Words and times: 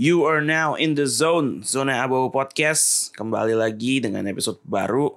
You 0.00 0.24
are 0.24 0.40
now 0.40 0.80
in 0.80 0.96
the 0.96 1.04
zone 1.04 1.60
Zona 1.60 2.00
Abu 2.00 2.32
Podcast. 2.32 3.12
Kembali 3.12 3.52
lagi 3.52 4.00
dengan 4.00 4.24
episode 4.32 4.56
baru. 4.64 5.12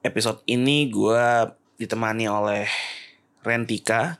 Episode 0.00 0.40
ini 0.48 0.88
gue 0.88 1.52
ditemani 1.76 2.24
oleh 2.24 2.64
Rentika 3.44 4.16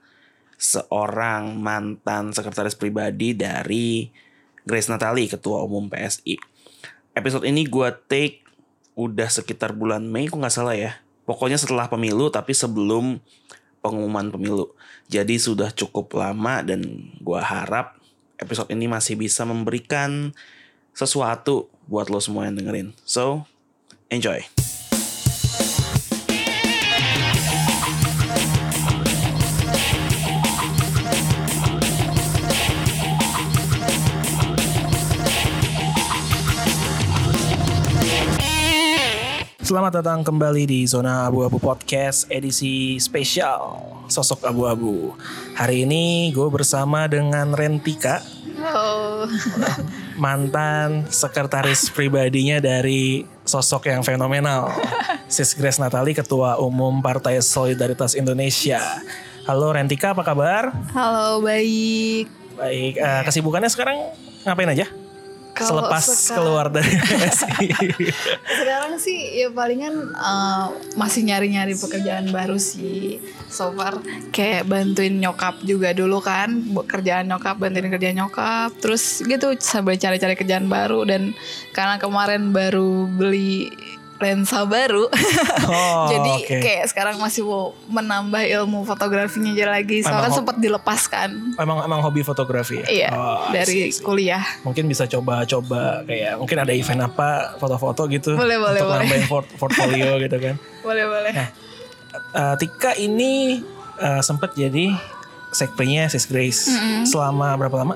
Seorang 0.60 1.56
mantan 1.56 2.36
sekretaris 2.36 2.76
pribadi 2.76 3.32
dari 3.32 4.12
Grace 4.68 4.92
Natali 4.92 5.32
Ketua 5.32 5.64
Umum 5.64 5.88
PSI 5.88 6.36
Episode 7.16 7.48
ini 7.48 7.64
gue 7.64 7.88
take 8.04 8.44
udah 9.00 9.32
sekitar 9.32 9.72
bulan 9.72 10.04
Mei 10.04 10.28
kok 10.28 10.36
nggak 10.36 10.52
salah 10.52 10.76
ya? 10.76 11.00
Pokoknya 11.24 11.56
setelah 11.56 11.88
pemilu 11.88 12.28
tapi 12.28 12.52
sebelum 12.52 13.16
pengumuman 13.80 14.28
pemilu. 14.28 14.76
Jadi 15.08 15.40
sudah 15.40 15.72
cukup 15.72 16.12
lama 16.20 16.60
dan 16.60 16.84
gue 17.16 17.40
harap 17.40 17.96
episode 18.40 18.72
ini 18.72 18.88
masih 18.88 19.16
bisa 19.18 19.44
memberikan 19.44 20.32
sesuatu 20.96 21.68
buat 21.86 22.08
lo 22.08 22.18
semua 22.18 22.48
yang 22.48 22.56
dengerin. 22.56 22.96
So, 23.04 23.44
enjoy. 24.08 24.55
Selamat 39.66 39.98
datang 39.98 40.22
kembali 40.22 40.62
di 40.62 40.86
Zona 40.86 41.26
Abu-Abu 41.26 41.58
Podcast 41.58 42.30
edisi 42.30 43.02
spesial 43.02 43.82
Sosok 44.06 44.46
Abu-Abu. 44.46 45.10
Hari 45.58 45.82
ini 45.82 46.30
gue 46.30 46.46
bersama 46.54 47.10
dengan 47.10 47.50
Rentika, 47.50 48.22
Oh, 48.62 49.26
mantan 50.22 51.10
sekretaris 51.10 51.90
pribadinya 51.90 52.62
dari 52.62 53.26
sosok 53.42 53.90
yang 53.90 54.06
fenomenal. 54.06 54.70
Sis 55.26 55.58
Grace 55.58 55.82
Natali, 55.82 56.14
Ketua 56.14 56.62
Umum 56.62 57.02
Partai 57.02 57.42
Solidaritas 57.42 58.14
Indonesia. 58.14 58.78
Halo 59.50 59.74
Rentika, 59.74 60.14
apa 60.14 60.22
kabar? 60.22 60.70
halo 60.94 61.42
baik. 61.42 62.30
Baik, 62.54 63.02
eh, 63.02 63.22
kesibukannya 63.26 63.66
sekarang 63.66 63.98
ngapain 64.46 64.70
aja? 64.70 65.05
Kalau 65.56 65.80
Selepas 65.80 66.04
sekarang- 66.04 66.36
keluar 66.36 66.66
dari 66.68 66.92
PSI. 67.08 67.66
Sekarang 68.44 68.92
sih 68.96 69.16
ya 69.34 69.48
palingan 69.48 69.94
eh, 70.12 70.66
masih 70.94 71.24
nyari-nyari 71.24 71.72
pekerjaan 71.72 72.28
baru 72.28 72.60
sih. 72.60 73.16
So 73.48 73.72
far 73.72 73.96
kayak 74.30 74.66
bantuin 74.66 75.16
nyokap 75.16 75.62
juga 75.62 75.90
dulu 75.90 76.20
kan, 76.20 76.60
kerjaan 76.84 77.26
nyokap, 77.26 77.56
bantuin 77.56 77.88
kerjaan 77.88 78.20
nyokap. 78.20 78.76
Terus 78.76 79.22
gitu 79.22 79.56
sambil 79.58 79.96
cari-cari 79.96 80.36
kerjaan 80.36 80.68
baru 80.68 81.02
dan 81.02 81.32
karena 81.72 81.96
kemarin 81.96 82.52
baru 82.52 83.08
beli 83.08 83.72
lensa 84.16 84.64
baru. 84.64 85.06
Oh, 85.62 86.06
Jadi 86.12 86.32
oke. 86.40 86.56
kayak 86.58 86.84
sekarang 86.86 87.16
masih 87.16 87.42
mau 87.42 87.76
menambah 87.86 88.40
ilmu 88.40 88.82
fotografinya 88.82 89.52
aja 89.52 89.66
lagi. 89.70 90.00
Soalnya 90.00 90.24
kan 90.24 90.32
sempat 90.34 90.56
dilepaskan. 90.56 91.28
Emang 91.54 91.80
emang 91.80 92.00
hobi 92.00 92.20
fotografi 92.20 92.80
ya? 92.80 92.86
Iya, 92.86 93.08
Oh, 93.10 93.48
dari 93.50 93.88
see, 93.88 93.92
see. 93.92 94.02
kuliah. 94.02 94.40
Mungkin 94.62 94.84
bisa 94.84 95.04
coba-coba 95.04 96.00
kayak 96.02 96.36
mungkin 96.36 96.56
ada 96.58 96.72
event 96.72 97.04
apa 97.04 97.28
foto-foto 97.56 98.08
gitu 98.08 98.32
Boleh, 98.32 98.56
boleh, 98.56 98.78
untuk 98.78 98.88
boleh. 98.88 99.00
nambahin 99.02 99.26
port- 99.26 99.52
portfolio 99.54 100.16
gitu 100.24 100.36
kan. 100.38 100.54
Boleh, 100.80 101.04
boleh. 101.04 101.32
Eh, 101.36 102.54
Tika 102.56 102.96
ini 102.96 103.60
eh, 103.96 104.20
sempat 104.20 104.52
jadi 104.52 104.96
sekprenya 105.48 106.08
Sis 106.08 106.24
Grace 106.24 106.68
selama 107.04 107.52
berapa 107.54 107.76
lama? 107.78 107.94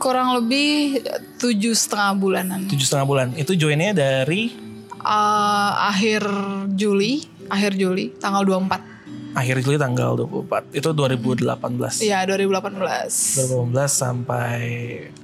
Kurang 0.00 0.32
lebih 0.34 1.04
tujuh 1.36 1.76
setengah 1.76 2.16
bulanan. 2.16 2.64
Tujuh 2.66 2.88
setengah 2.88 3.04
bulan. 3.04 3.26
Itu 3.36 3.52
joinnya 3.52 3.92
dari 3.92 4.70
Eh, 5.00 5.70
akhir 5.80 6.28
Juli, 6.76 7.24
akhir 7.48 7.72
Juli, 7.72 8.12
tanggal 8.16 8.44
24. 8.44 8.84
akhir 9.30 9.64
Juli 9.64 9.80
tanggal 9.80 10.12
24. 10.12 10.68
Itu 10.76 10.92
2018. 10.92 12.04
Iya, 12.04 12.28
2018. 12.28 13.40
2018 13.40 13.96
sampai 13.96 14.60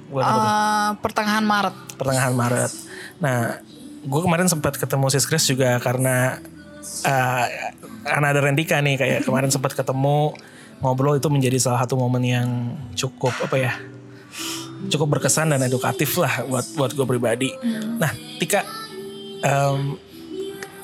bulan 0.09 0.25
apa? 0.25 0.41
Eh, 0.41 0.89
pertengahan 0.97 1.45
Maret. 1.45 1.75
pertengahan 1.93 2.33
Maret. 2.33 2.71
Nah, 3.19 3.61
gue 4.01 4.21
kemarin 4.23 4.49
sempat 4.49 4.79
ketemu 4.79 5.05
Sis 5.13 5.29
Grace 5.29 5.45
juga 5.45 5.77
karena 5.77 6.41
karena 8.01 8.25
ada 8.31 8.39
Rentika 8.39 8.79
nih 8.79 8.95
kayak 8.95 9.19
kemarin 9.21 9.51
sempat 9.51 9.75
ketemu 9.75 10.33
ngobrol 10.79 11.13
itu 11.13 11.27
menjadi 11.27 11.59
salah 11.59 11.83
satu 11.83 11.99
momen 11.99 12.23
yang 12.23 12.47
cukup 12.93 13.35
apa 13.43 13.55
ya 13.59 13.73
cukup 14.85 15.17
berkesan 15.17 15.49
dan 15.51 15.61
edukatif 15.65 16.17
lah 16.21 16.45
buat 16.45 16.65
buat 16.77 16.91
gue 16.93 17.05
pribadi. 17.05 17.49
Nah, 17.97 18.11
Tika 18.37 18.61
em, 19.41 19.97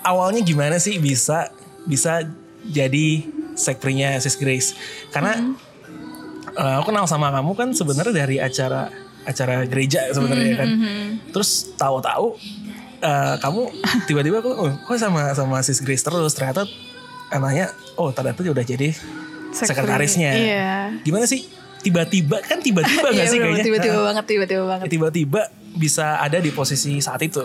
awalnya 0.04 0.42
gimana 0.42 0.82
sih 0.82 0.98
bisa 0.98 1.54
bisa 1.86 2.26
jadi 2.66 3.24
sekprinya 3.54 4.18
Sis 4.20 4.36
Grace? 4.36 4.74
Karena 5.14 5.56
eh, 6.58 6.74
aku 6.82 6.90
kenal 6.90 7.06
sama 7.06 7.30
kamu 7.30 7.52
kan 7.54 7.70
sebenarnya 7.72 8.14
dari 8.14 8.38
acara 8.42 8.90
acara 9.24 9.64
gereja 9.70 10.10
sebenarnya 10.12 10.54
kan. 10.60 10.70
Terus 11.32 11.74
tahu-tahu 11.78 12.36
eh, 13.00 13.36
kamu 13.40 13.62
tiba-tiba 14.10 14.42
aku 14.42 14.52
oh, 14.52 14.72
kok 14.90 14.98
sama 15.00 15.32
sama 15.38 15.62
Sis 15.62 15.80
Grace 15.80 16.04
terus 16.04 16.34
ternyata 16.36 16.66
anaknya 17.34 17.74
oh 17.98 18.14
ternyata 18.14 18.42
udah 18.46 18.66
jadi 18.66 18.94
sekretarisnya. 19.54 20.32
Iya. 20.34 20.76
Gimana 21.06 21.30
sih? 21.30 21.63
Tiba-tiba 21.84 22.40
kan 22.40 22.58
tiba-tiba 22.58 23.08
gak 23.12 23.14
Iya, 23.14 23.28
sih 23.28 23.38
kayaknya? 23.38 23.64
tiba-tiba 23.64 23.94
Nah, 23.94 24.06
banget, 24.08 24.26
tiba-tiba 24.26 24.64
banget. 24.66 24.88
Tiba-tiba 24.88 25.42
bisa 25.76 26.18
ada 26.18 26.40
di 26.40 26.50
posisi 26.50 26.98
saat 26.98 27.20
itu. 27.20 27.44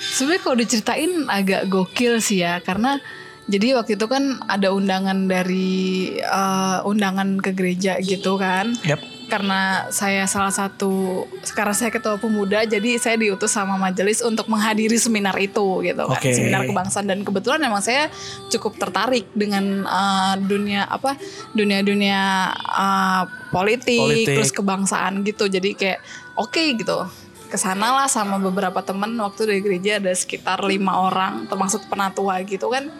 Sebenarnya 0.00 0.40
kalau 0.40 0.56
diceritain 0.56 1.12
agak 1.28 1.68
gokil 1.68 2.18
sih 2.18 2.40
ya, 2.40 2.58
karena 2.58 2.96
jadi 3.44 3.76
waktu 3.76 3.94
itu 3.94 4.06
kan 4.06 4.40
ada 4.46 4.70
undangan 4.70 5.26
dari 5.26 5.76
eh, 6.16 6.78
undangan 6.82 7.36
ke 7.36 7.52
gereja 7.52 8.00
gitu 8.00 8.34
kan. 8.34 8.72
Yap. 8.82 9.19
Karena 9.30 9.86
saya 9.94 10.26
salah 10.26 10.50
satu 10.50 11.24
sekarang 11.46 11.72
saya 11.72 11.94
ketua 11.94 12.18
pemuda 12.18 12.66
jadi 12.66 12.98
saya 12.98 13.14
diutus 13.14 13.54
sama 13.54 13.78
majelis 13.78 14.18
untuk 14.20 14.50
menghadiri 14.50 14.98
seminar 14.98 15.38
itu 15.38 15.86
gitu. 15.86 16.02
Kan 16.10 16.20
seminar 16.20 16.66
kebangsaan. 16.66 17.06
Dan 17.06 17.22
kebetulan 17.22 17.62
memang 17.62 17.78
saya 17.78 18.10
cukup 18.50 18.76
tertarik 18.76 19.30
dengan 19.32 19.86
uh, 19.86 20.34
dunia 20.36 20.90
apa 20.90 21.14
dunia-dunia 21.54 22.50
uh, 22.58 23.24
politik, 23.54 24.26
Politik. 24.26 24.36
terus 24.36 24.50
kebangsaan 24.50 25.22
gitu. 25.22 25.46
Jadi 25.46 25.78
kayak 25.78 26.02
oke 26.34 26.62
gitu. 26.74 27.06
Ke 27.46 27.56
sana 27.58 27.94
lah 27.94 28.10
sama 28.10 28.42
beberapa 28.42 28.82
teman 28.82 29.14
waktu 29.22 29.46
dari 29.46 29.60
gereja 29.62 30.02
ada 30.02 30.10
sekitar 30.10 30.60
lima 30.66 31.06
orang 31.06 31.46
termasuk 31.46 31.86
penatua 31.86 32.42
gitu 32.42 32.68
kan. 32.68 32.90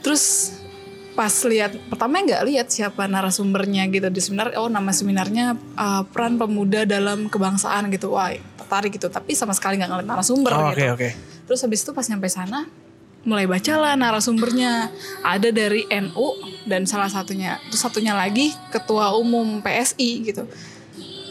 Terus 0.00 0.56
pas 1.16 1.32
lihat 1.48 1.72
pertama 1.88 2.20
nggak 2.20 2.42
lihat 2.44 2.66
siapa 2.68 3.08
narasumbernya 3.08 3.88
gitu. 3.88 4.12
Di 4.12 4.20
seminar 4.20 4.52
oh 4.60 4.68
nama 4.68 4.92
seminarnya 4.92 5.56
uh, 5.74 6.04
peran 6.06 6.36
pemuda 6.36 6.84
dalam 6.84 7.32
kebangsaan 7.32 7.88
gitu. 7.88 8.12
Wah 8.12 8.36
tertarik 8.60 8.92
gitu. 8.94 9.08
Tapi 9.08 9.32
sama 9.32 9.56
sekali 9.56 9.80
nggak 9.80 9.90
ngeliat 9.90 10.08
narasumber 10.08 10.52
Oh, 10.52 10.70
Oke 10.70 10.76
gitu. 10.76 10.92
oke. 10.92 11.08
terus 11.46 11.62
habis 11.62 11.80
itu 11.86 11.94
pas 11.94 12.02
nyampe 12.10 12.26
sana 12.28 12.68
mulai 13.24 13.48
bacalah 13.48 13.96
narasumbernya. 13.96 14.92
Ada 15.24 15.50
dari 15.50 15.88
NU 15.88 16.26
dan 16.68 16.84
salah 16.84 17.08
satunya 17.08 17.56
terus 17.72 17.80
satunya 17.80 18.12
lagi 18.12 18.52
ketua 18.68 19.16
umum 19.16 19.64
PSI 19.64 20.10
gitu. 20.22 20.44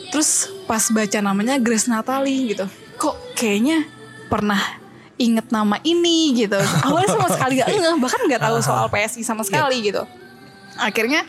Terus 0.09 0.50
pas 0.66 0.81
baca 0.90 1.19
namanya 1.22 1.62
Grace 1.62 1.85
Natali 1.85 2.52
gitu. 2.52 2.66
Kok 2.97 3.38
kayaknya 3.38 3.85
pernah 4.31 4.59
inget 5.15 5.47
nama 5.47 5.79
ini 5.81 6.17
gitu 6.35 6.59
awalnya 6.81 7.09
sama 7.09 7.29
sekali 7.35 7.53
gak 7.57 7.69
ngeh 7.69 7.95
bahkan 7.97 8.21
nggak 8.23 8.41
tahu 8.41 8.57
soal 8.59 8.85
PSI 8.87 9.21
sama 9.21 9.41
sekali 9.41 9.79
gitu 9.81 10.03
akhirnya 10.75 11.23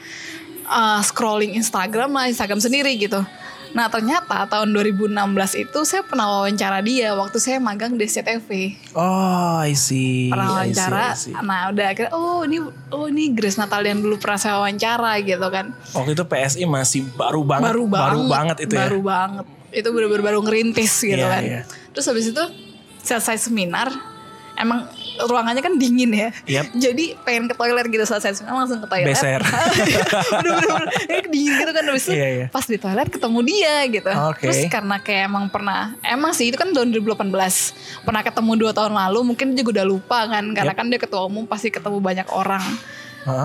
uh, 0.66 0.98
scrolling 1.00 1.54
Instagram 1.54 2.10
lah 2.10 2.26
Instagram 2.26 2.58
sendiri 2.58 2.94
gitu 2.96 3.22
nah 3.70 3.86
ternyata 3.86 4.48
tahun 4.48 4.72
2016 4.72 5.12
itu 5.60 5.78
saya 5.84 6.00
pernah 6.00 6.26
wawancara 6.32 6.80
dia 6.80 7.12
waktu 7.12 7.36
saya 7.36 7.60
magang 7.60 7.92
di 7.92 8.08
SCTV 8.08 8.48
Oh, 8.96 9.60
I 9.60 9.76
see. 9.76 10.32
pernah 10.32 10.64
I 10.64 10.72
see, 10.72 10.80
wawancara 10.80 11.04
I 11.04 11.14
see. 11.14 11.34
nah 11.36 11.68
udah 11.68 11.86
akhirnya 11.86 12.10
oh 12.10 12.40
ini 12.42 12.56
oh 12.88 13.04
ini 13.04 13.30
Grace 13.30 13.54
Natal 13.54 13.84
yang 13.84 14.00
dulu 14.00 14.16
pernah 14.16 14.40
saya 14.40 14.56
wawancara 14.56 15.20
gitu 15.20 15.44
kan 15.46 15.76
Waktu 15.92 16.10
itu 16.10 16.24
PSI 16.24 16.64
masih 16.64 17.04
baru 17.12 17.44
banget. 17.44 17.76
baru 17.84 17.84
banget 18.24 18.56
itu 18.64 18.74
ya. 18.74 18.88
baru 18.88 19.00
banget 19.04 19.46
itu 19.68 19.88
bener-bener 19.92 20.22
baru 20.24 20.38
ngerintis 20.40 20.92
gitu 21.04 21.20
Iya, 21.20 21.28
kan 21.28 21.42
iya. 21.44 21.60
terus 21.92 22.06
habis 22.08 22.32
itu 22.32 22.44
selesai 23.06 23.46
seminar 23.46 23.88
emang 24.56 24.88
ruangannya 25.20 25.62
kan 25.64 25.76
dingin 25.76 26.10
ya 26.12 26.28
Yap. 26.48 26.64
jadi 26.84 27.16
pengen 27.22 27.48
ke 27.48 27.54
toilet 27.56 27.86
gitu 27.88 28.04
selesai 28.04 28.40
seminar 28.40 28.64
langsung 28.64 28.80
ke 28.82 28.88
toilet 28.88 29.14
Beser. 29.14 29.40
bener-bener 30.42 30.88
dingin 31.30 31.52
gitu 31.60 31.72
kan 31.72 31.84
habis 31.86 32.04
itu 32.08 32.12
Iya, 32.16 32.28
iya. 32.28 32.46
pas 32.48 32.64
di 32.64 32.76
toilet 32.80 33.08
ketemu 33.08 33.38
dia 33.44 33.76
gitu 33.88 34.10
Oke. 34.32 34.42
terus 34.48 34.58
karena 34.68 34.96
kayak 35.00 35.22
emang 35.28 35.44
pernah 35.52 35.94
emang 36.02 36.32
sih 36.32 36.48
itu 36.50 36.56
kan 36.56 36.72
tahun 36.72 36.92
2018 36.92 37.32
pernah 38.04 38.22
ketemu 38.24 38.50
dua 38.56 38.72
tahun 38.72 38.92
lalu 38.96 39.32
mungkin 39.32 39.52
dia 39.54 39.60
juga 39.62 39.80
udah 39.80 39.86
lupa 39.86 40.18
kan 40.28 40.44
karena 40.56 40.72
Yap. 40.72 40.80
kan 40.80 40.86
dia 40.88 41.00
ketua 41.00 41.22
umum 41.28 41.44
pasti 41.44 41.68
ketemu 41.68 41.98
banyak 42.00 42.28
orang 42.32 42.64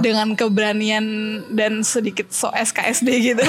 Dengan 0.06 0.38
keberanian 0.38 1.06
dan 1.52 1.82
sedikit 1.82 2.30
so 2.30 2.54
SKSD 2.54 3.10
gitu. 3.34 3.46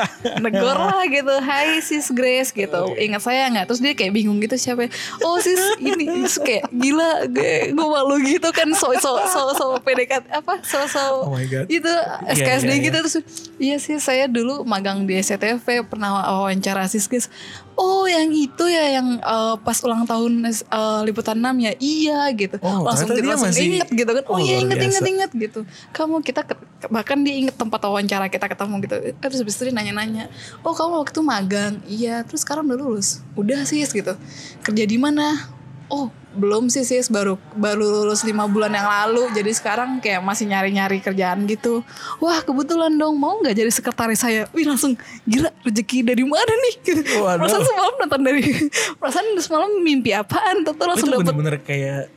Negor 0.44 0.76
lah 0.76 1.06
gitu. 1.06 1.30
Hai 1.40 1.78
sis 1.78 2.10
Grace 2.10 2.50
gitu. 2.50 2.94
Ingat 2.98 3.22
saya 3.22 3.46
nggak? 3.54 3.70
Terus 3.70 3.80
dia 3.80 3.92
kayak 3.94 4.12
bingung 4.12 4.42
gitu 4.42 4.58
siapa 4.58 4.86
ya? 4.86 4.90
oh 5.22 5.38
sis 5.38 5.60
ini. 5.78 6.26
Terus 6.26 6.36
kayak 6.42 6.68
gila 6.74 7.30
gue, 7.30 7.70
gue 7.70 7.86
malu 7.86 8.18
gitu 8.22 8.50
kan. 8.50 8.68
So 8.74 8.92
so 8.98 9.22
so 9.30 9.54
so 9.54 9.66
PDKT 9.80 10.26
apa? 10.30 10.60
So 10.66 10.82
so 10.90 11.28
Oh 11.28 11.32
my 11.32 11.46
God. 11.46 11.70
itu 11.70 11.92
SKSD 12.34 12.70
iya, 12.70 12.76
iya. 12.76 12.86
gitu. 12.90 12.96
terus 13.06 13.16
iya 13.56 13.76
sih 13.78 13.96
saya 14.02 14.26
dulu 14.26 14.66
magang 14.66 15.06
di 15.06 15.16
SCTV 15.16 15.86
pernah 15.86 16.26
wawancara 16.26 16.84
sis 16.90 17.06
Grace 17.06 17.30
oh 17.76 18.04
yang 18.04 18.28
itu 18.28 18.64
ya 18.64 18.96
yang 18.96 19.16
eh, 19.16 19.54
pas 19.58 19.76
ulang 19.80 20.02
tahun 20.02 20.42
eh, 20.44 20.54
liputan 21.02 21.36
6 21.36 21.52
ya? 21.58 21.72
Iya 21.74 22.18
gitu. 22.32 22.56
Oh, 22.58 22.82
langsung 22.82 23.08
dia 23.10 23.22
langsung 23.22 23.48
masih- 23.48 23.68
inget 23.70 23.88
gitu 23.90 24.10
kan. 24.10 24.24
Oh, 24.26 24.34
Oh, 24.34 24.38
iya 24.38 24.56
inget 24.58 24.78
inget 24.78 24.98
biasa. 24.98 25.12
inget 25.12 25.30
gitu. 25.32 25.60
Kamu 25.90 26.20
kita 26.20 26.40
ke- 26.42 26.58
bahkan 26.88 27.20
dia 27.20 27.34
inget 27.34 27.54
tempat 27.54 27.80
wawancara 27.80 28.26
kita 28.26 28.46
ketemu 28.46 28.74
gitu. 28.80 28.96
Terus 29.14 29.38
habis 29.38 29.54
itu 29.54 29.62
dia 29.64 29.74
nanya-nanya 29.74 30.28
oh 30.60 30.72
kamu 30.72 31.00
waktu 31.00 31.12
itu 31.12 31.22
magang? 31.22 31.72
Iya 31.84 32.24
terus 32.24 32.42
sekarang 32.42 32.64
udah 32.64 32.78
lulus. 32.78 33.20
Udah 33.34 33.62
sih 33.62 33.80
gitu. 33.82 34.12
Kerja 34.60 34.84
di 34.84 34.96
mana? 34.96 35.52
Oh 35.86 36.10
belum 36.36 36.68
sih 36.68 36.84
sis. 36.84 37.08
Baru 37.08 37.40
baru 37.56 38.04
lulus 38.04 38.22
lima 38.22 38.44
bulan 38.46 38.70
yang 38.76 38.86
lalu. 38.86 39.32
Jadi 39.32 39.50
sekarang 39.56 39.98
kayak 39.98 40.20
masih 40.20 40.46
nyari-nyari 40.46 41.00
kerjaan 41.00 41.48
gitu. 41.48 41.80
Wah 42.20 42.44
kebetulan 42.44 42.92
dong. 42.94 43.16
Mau 43.16 43.40
nggak 43.40 43.56
jadi 43.56 43.70
sekretaris 43.72 44.20
saya? 44.20 44.44
Wih 44.52 44.68
langsung 44.68 44.94
gila 45.24 45.50
rezeki 45.64 46.04
dari 46.04 46.22
mana 46.22 46.52
nih? 46.52 46.74
Gitu. 46.84 47.12
Waduh. 47.24 47.48
perasaan 47.48 47.64
semalam 47.64 47.94
nonton 47.98 48.20
dari 48.22 48.44
perasaan 49.00 49.26
semalam 49.40 49.70
mimpi 49.80 50.12
apaan? 50.12 50.62
Tuh 50.62 50.76
langsung 50.76 51.10
dapet 51.10 51.32
bener-bener 51.32 51.56
kayak 51.64 52.12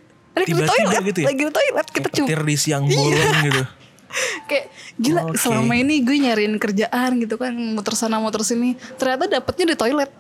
tiba-tiba 0.46 0.72
toilet 0.72 1.04
gitu 1.12 1.20
ya? 1.20 1.28
lagi 1.28 1.42
di 1.44 1.52
toilet 1.52 1.88
kita 1.92 2.08
cuma 2.16 2.28
di 2.28 2.56
siang 2.56 2.84
bolong 2.88 3.36
gitu 3.44 3.64
kayak 4.46 4.66
gila 4.96 5.22
Oke. 5.26 5.38
selama 5.38 5.74
ini 5.74 6.00
gue 6.00 6.16
nyariin 6.20 6.56
kerjaan 6.56 7.18
gitu 7.18 7.36
kan 7.36 7.52
muter 7.54 7.94
sana 7.94 8.18
muter 8.18 8.42
sini 8.42 8.74
ternyata 8.96 9.30
dapetnya 9.30 9.72
di 9.72 9.76
toilet. 9.76 10.10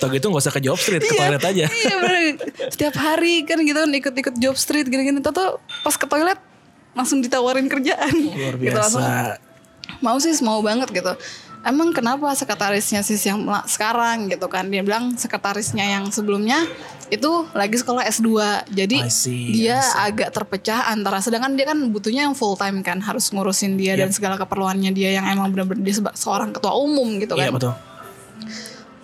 Tau 0.00 0.06
gitu 0.08 0.24
gak 0.28 0.40
usah 0.40 0.50
ke 0.50 0.60
job 0.60 0.76
street 0.76 1.02
Ke 1.02 1.14
toilet 1.14 1.42
aja. 1.42 1.64
iya 1.68 1.94
bener. 1.96 2.20
Setiap 2.68 2.94
hari 2.96 3.42
kan 3.42 3.58
gitu 3.60 3.76
kan 3.76 3.90
ikut-ikut 3.90 4.34
job 4.36 4.54
street 4.54 4.86
gini-gini. 4.86 5.18
Tahu 5.18 5.58
pas 5.82 5.94
ke 5.94 6.06
toilet 6.06 6.38
langsung 6.92 7.18
ditawarin 7.20 7.66
kerjaan. 7.66 8.12
Luar 8.12 8.54
Gitu, 8.54 8.72
langsung, 8.72 9.00
biasa. 9.00 9.36
mau 9.98 10.16
sih 10.16 10.32
mau 10.40 10.58
banget 10.60 10.88
gitu 10.90 11.12
emang 11.62 11.94
kenapa 11.94 12.30
sekretarisnya 12.34 13.00
sis 13.06 13.22
yang 13.26 13.46
sekarang? 13.66 14.30
gitu 14.30 14.46
kan. 14.50 14.68
Dia 14.68 14.82
bilang 14.82 15.14
sekretarisnya 15.14 15.84
yang 15.98 16.04
sebelumnya 16.10 16.66
itu 17.12 17.28
lagi 17.52 17.76
sekolah 17.76 18.08
S2 18.08 18.28
jadi 18.72 19.04
see, 19.12 19.52
dia 19.52 19.84
agak 20.00 20.32
terpecah 20.32 20.88
antara 20.88 21.20
sedangkan 21.20 21.52
dia 21.52 21.68
kan 21.68 21.76
butuhnya 21.92 22.24
yang 22.24 22.32
full 22.32 22.56
time 22.56 22.80
kan 22.80 23.04
harus 23.04 23.28
ngurusin 23.28 23.76
dia 23.76 24.00
dan 24.00 24.08
segala 24.08 24.40
keperluannya 24.40 24.96
dia 24.96 25.20
yang 25.20 25.28
emang 25.28 25.52
benar-benar 25.52 25.84
dia 25.84 26.00
seorang 26.16 26.56
ketua 26.56 26.72
umum 26.72 27.20
gitu 27.20 27.36
kan. 27.36 27.44
Iya 27.44 27.52
betul. 27.52 27.72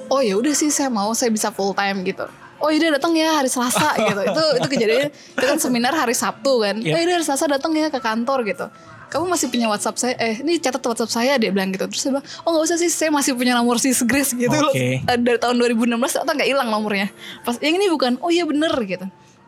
Oh 0.08 0.24
ya 0.24 0.40
udah 0.40 0.56
sih 0.56 0.72
saya 0.72 0.88
mau 0.88 1.12
saya 1.12 1.28
bisa 1.28 1.52
full 1.52 1.76
time 1.76 2.00
gitu. 2.08 2.24
Oh 2.58 2.72
iya 2.72 2.88
datang 2.90 3.12
ya 3.12 3.38
hari 3.38 3.52
Selasa 3.52 3.92
gitu. 4.00 4.20
Itu 4.24 4.44
itu 4.56 4.68
kejadian 4.72 5.12
itu 5.12 5.44
kan 5.44 5.58
seminar 5.60 5.92
hari 5.92 6.16
Sabtu 6.16 6.64
kan. 6.64 6.80
Yep. 6.80 6.94
oh 6.96 6.98
iya 7.04 7.12
hari 7.12 7.24
Selasa 7.28 7.44
datang 7.44 7.76
ya 7.76 7.92
ke 7.92 8.00
kantor 8.00 8.48
gitu 8.48 8.72
kamu 9.08 9.24
masih 9.24 9.48
punya 9.48 9.66
WhatsApp 9.72 9.96
saya? 9.96 10.14
Eh 10.20 10.40
ini 10.44 10.60
catat 10.60 10.84
WhatsApp 10.84 11.08
saya 11.08 11.40
dia 11.40 11.48
bilang 11.48 11.72
gitu. 11.72 11.88
Terus 11.88 12.00
saya 12.04 12.12
bilang 12.20 12.26
oh 12.44 12.48
nggak 12.52 12.64
usah 12.68 12.76
sih 12.76 12.90
saya 12.92 13.08
masih 13.08 13.32
punya 13.32 13.56
nomor 13.56 13.80
sis 13.80 14.04
Grace 14.04 14.36
gitu. 14.36 14.52
Loh 14.52 14.68
Oke. 14.70 15.00
dari 15.04 15.38
tahun 15.40 15.56
2016 15.56 15.96
ternyata 15.96 16.32
nggak 16.36 16.48
hilang 16.48 16.68
nomornya. 16.68 17.08
Pas 17.42 17.56
yang 17.58 17.80
ini 17.80 17.88
bukan? 17.88 18.20
Oh 18.20 18.28
iya 18.28 18.44
bener 18.44 18.72
gitu. 18.84 19.06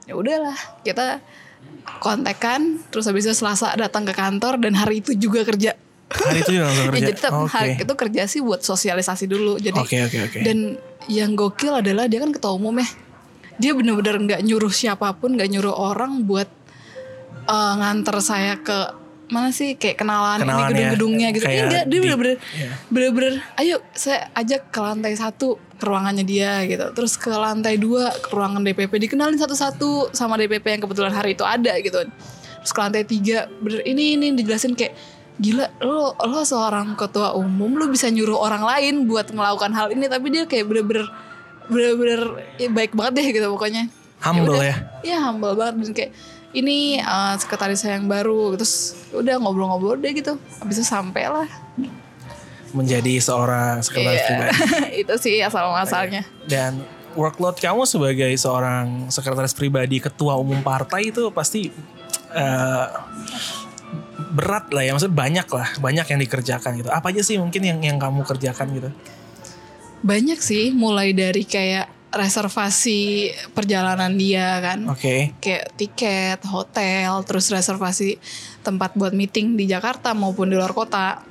Ya 0.09 0.15
udahlah 0.17 0.57
kita 0.81 1.21
kontekan 2.01 2.81
terus 2.89 3.05
habis 3.09 3.29
itu 3.29 3.35
Selasa 3.37 3.77
datang 3.77 4.09
ke 4.09 4.17
kantor 4.17 4.57
dan 4.61 4.73
hari 4.77 5.05
itu 5.05 5.13
juga 5.13 5.45
kerja. 5.45 5.77
Hari 6.11 6.43
itu 6.43 6.51
juga 6.59 6.65
langsung 6.73 6.85
Ya, 6.89 6.91
kerja? 6.91 7.01
jadi 7.07 7.13
tetap 7.15 7.33
Oke. 7.37 7.51
hari 7.53 7.71
itu 7.79 7.93
kerja 7.95 8.23
sih 8.27 8.41
buat 8.43 8.61
sosialisasi 8.65 9.25
dulu. 9.29 9.61
Jadi 9.61 9.79
Oke, 9.79 9.97
oke, 10.03 10.19
oke. 10.27 10.39
dan 10.43 10.81
yang 11.07 11.37
gokil 11.37 11.81
adalah 11.81 12.09
dia 12.09 12.19
kan 12.21 12.33
ketua 12.33 12.57
umum 12.57 12.75
ya. 12.81 12.89
Dia 13.61 13.77
bener-bener 13.77 14.17
nggak 14.25 14.41
nyuruh 14.41 14.73
siapa 14.73 15.13
pun, 15.21 15.37
nggak 15.37 15.53
nyuruh 15.53 15.77
orang 15.77 16.25
buat 16.25 16.49
eh, 17.45 17.73
nganter 17.77 18.17
saya 18.25 18.57
ke 18.57 19.00
mana 19.31 19.49
sih 19.49 19.75
kayak 19.75 19.97
kenalan, 19.97 20.39
Kenalan 20.39 20.59
ya. 20.61 20.67
ini 20.67 20.75
gedung-gedungnya 20.75 21.29
gitu. 21.31 21.45
Kayak 21.45 21.65
Enggak, 21.65 21.85
dia 21.85 21.91
di- 21.91 22.01
bener-bener 22.01 22.37
iya. 22.53 22.71
bener-bener 22.87 23.35
ayo 23.57 23.77
saya 23.93 24.31
ajak 24.33 24.69
ke 24.69 24.79
lantai 24.79 25.15
satu 25.15 25.49
ke 25.73 25.85
ruangannya 25.85 26.23
dia 26.23 26.63
gitu. 26.65 26.87
Terus 26.93 27.15
ke 27.15 27.31
lantai 27.31 27.75
dua 27.77 28.11
ke 28.13 28.29
ruangan 28.29 28.61
DPP 28.61 28.93
dikenalin 29.01 29.37
satu-satu 29.37 30.11
sama 30.11 30.35
DPP 30.35 30.67
yang 30.69 30.83
kebetulan 30.83 31.11
hari 31.11 31.33
itu 31.33 31.43
ada 31.43 31.73
gitu. 31.77 32.03
Terus 32.61 32.71
ke 32.71 32.81
lantai 32.81 33.03
tiga 33.03 33.49
bener 33.57 33.81
ini 33.83 34.15
ini 34.15 34.35
dijelasin 34.35 34.75
kayak 34.75 34.93
gila 35.37 35.73
lo 35.81 36.13
lo 36.21 36.43
seorang 36.43 36.93
ketua 36.95 37.33
umum 37.33 37.73
lo 37.73 37.87
bisa 37.87 38.07
nyuruh 38.07 38.37
orang 38.37 38.61
lain 38.61 39.07
buat 39.07 39.31
melakukan 39.31 39.73
hal 39.73 39.89
ini 39.89 40.05
tapi 40.05 40.29
dia 40.29 40.45
kayak 40.45 40.67
bener-bener 40.67 41.09
bener-bener 41.65 42.21
ya 42.57 42.69
baik 42.69 42.93
banget 42.93 43.13
deh 43.17 43.27
gitu 43.33 43.47
pokoknya 43.49 43.89
Humble 44.21 44.53
udah. 44.53 44.61
ya 44.63 44.77
Iya 45.03 45.19
humble 45.23 45.55
banget 45.55 45.75
dan 45.79 45.91
kayak 45.95 46.11
ini 46.51 46.99
eh, 46.99 47.35
sekretaris 47.39 47.81
saya 47.81 47.97
yang 47.97 48.07
baru 48.07 48.59
terus 48.59 48.99
udah 49.11 49.39
ngobrol-ngobrol 49.39 49.97
deh 49.97 50.11
gitu. 50.11 50.35
Habis 50.59 50.83
itu 50.83 50.87
sampai 50.87 51.27
lah. 51.27 51.49
Menjadi 52.71 53.19
seorang 53.19 53.83
sekretaris 53.83 54.19
Iya. 54.19 54.27
pribadi. 54.31 54.53
Itu 55.03 55.15
sih 55.19 55.43
asal 55.43 55.67
muasalnya 55.67 56.23
Dan 56.47 56.87
workload 57.19 57.59
kamu 57.59 57.83
sebagai 57.83 58.31
seorang 58.39 59.11
sekretaris 59.11 59.59
pribadi 59.59 59.99
ketua 59.99 60.39
umum 60.39 60.63
partai 60.63 61.11
itu 61.11 61.35
pasti 61.35 61.67
eh, 62.31 62.87
berat 64.31 64.71
lah 64.71 64.87
ya. 64.87 64.95
Maksudnya 64.95 65.17
banyak 65.19 65.49
lah 65.51 65.69
banyak 65.83 66.07
yang 66.15 66.21
dikerjakan 66.23 66.79
gitu. 66.79 66.91
Apa 66.95 67.11
aja 67.11 67.27
sih 67.27 67.43
mungkin 67.43 67.63
yang 67.67 67.79
yang 67.83 67.99
kamu 67.99 68.23
kerjakan 68.23 68.71
gitu? 68.71 68.91
Banyak 70.07 70.39
sih 70.39 70.71
mulai 70.71 71.11
dari 71.11 71.43
kayak 71.43 71.91
reservasi 72.11 73.31
perjalanan 73.55 74.15
dia 74.19 74.59
kan. 74.59 74.87
Oke. 74.91 75.35
Kayak 75.39 75.65
tiket 75.79 76.41
hotel 76.47 77.23
terus 77.23 77.51
reservasi 77.51 78.19
tempat 78.67 78.99
buat 78.99 79.15
meeting 79.15 79.55
di 79.55 79.71
Jakarta 79.71 80.13
maupun 80.13 80.51
di 80.51 80.59
luar 80.59 80.75
kota. 80.75 81.23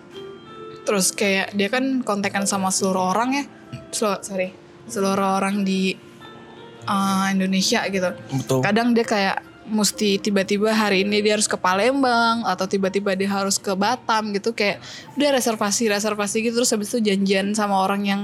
Terus 0.87 1.11
kayak 1.13 1.53
dia 1.53 1.69
kan 1.69 2.01
kontekan 2.01 2.47
sama 2.47 2.71
seluruh 2.71 3.11
orang 3.11 3.29
ya. 3.35 3.45
Selu- 3.91 4.23
sorry 4.23 4.49
seluruh 4.89 5.37
orang 5.37 5.61
di 5.61 5.93
uh, 6.89 7.27
Indonesia 7.29 7.85
gitu. 7.87 8.09
Betul. 8.33 8.59
Kadang 8.65 8.97
dia 8.97 9.05
kayak 9.05 9.37
mesti 9.69 10.17
tiba-tiba 10.17 10.73
hari 10.73 11.05
ini 11.05 11.21
dia 11.21 11.37
harus 11.37 11.45
ke 11.45 11.53
Palembang 11.53 12.41
atau 12.41 12.65
tiba-tiba 12.65 13.13
dia 13.13 13.29
harus 13.29 13.61
ke 13.61 13.75
Batam 13.77 14.33
gitu. 14.33 14.51
Kayak 14.57 14.81
udah 15.13 15.29
reservasi 15.37 15.93
reservasi 15.93 16.35
gitu 16.41 16.63
terus 16.63 16.73
habis 16.73 16.89
itu 16.89 17.05
janjian 17.05 17.53
sama 17.53 17.85
orang 17.85 18.01
yang 18.07 18.21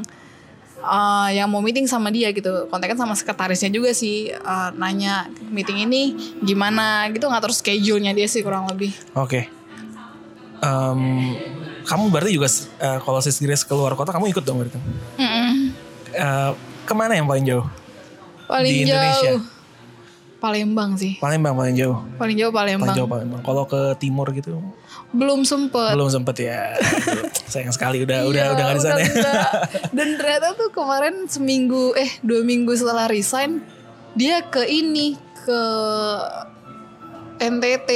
uh, 0.81 1.29
yang 1.31 1.47
mau 1.47 1.61
meeting 1.63 1.87
sama 1.87 2.11
dia 2.11 2.31
gitu 2.35 2.67
kontekan 2.67 2.97
sama 2.97 3.15
sekretarisnya 3.15 3.71
juga 3.71 3.95
sih 3.95 4.31
uh, 4.31 4.73
nanya 4.75 5.29
meeting 5.53 5.85
ini 5.87 6.15
gimana 6.43 7.07
gitu 7.13 7.27
ngatur 7.27 7.53
schedule-nya 7.53 8.11
dia 8.11 8.27
sih 8.27 8.43
kurang 8.43 8.67
lebih 8.67 8.91
Oke. 9.15 9.47
Em, 10.65 11.35
kamu 11.85 12.09
berarti 12.09 12.31
juga 12.33 12.49
eh, 12.81 12.97
kalau 13.03 13.19
sis 13.21 13.37
Grace 13.37 13.61
keluar 13.61 13.93
kota 13.93 14.09
kamu 14.09 14.33
ikut 14.33 14.41
dong 14.41 14.65
berarti. 14.65 14.79
Mm-mm. 15.21 15.51
Eh, 16.15 16.51
ke 16.87 16.93
mana 16.97 17.13
yang 17.13 17.29
paling 17.29 17.45
jauh? 17.45 17.65
paling 18.49 18.71
Di 18.71 18.85
Indonesia? 18.85 19.41
Palembang 20.45 20.93
sih 20.93 21.17
Palembang 21.17 21.57
paling 21.57 21.73
jauh. 21.73 21.97
paling 22.21 22.37
jauh 22.37 22.53
Palembang 22.53 22.85
Paling 22.85 22.99
jauh 23.01 23.09
Palembang. 23.09 23.41
Kalau 23.41 23.65
ke 23.65 23.97
timur 23.97 24.29
gitu 24.29 24.61
belum 25.09 25.41
sempet 25.41 25.97
belum 25.97 26.11
sempet 26.13 26.35
ya. 26.45 26.77
Sayang 27.51 27.73
sekali 27.73 28.05
udah 28.05 28.29
udah 28.29 28.43
Iya, 28.45 28.53
udah 28.53 28.63
nggak 28.63 28.77
di 28.77 28.83
sana. 28.83 28.99
ya. 29.01 29.09
Dan 29.97 30.21
ternyata 30.21 30.53
tuh 30.53 30.69
kemarin 30.69 31.25
seminggu 31.25 31.95
eh 31.95 32.11
dua 32.21 32.45
minggu 32.45 32.75
setelah 32.75 33.09
resign 33.09 33.65
dia 34.13 34.45
ke 34.45 34.61
ini 34.63 35.15
ke 35.41 35.61
NTT. 37.37 37.89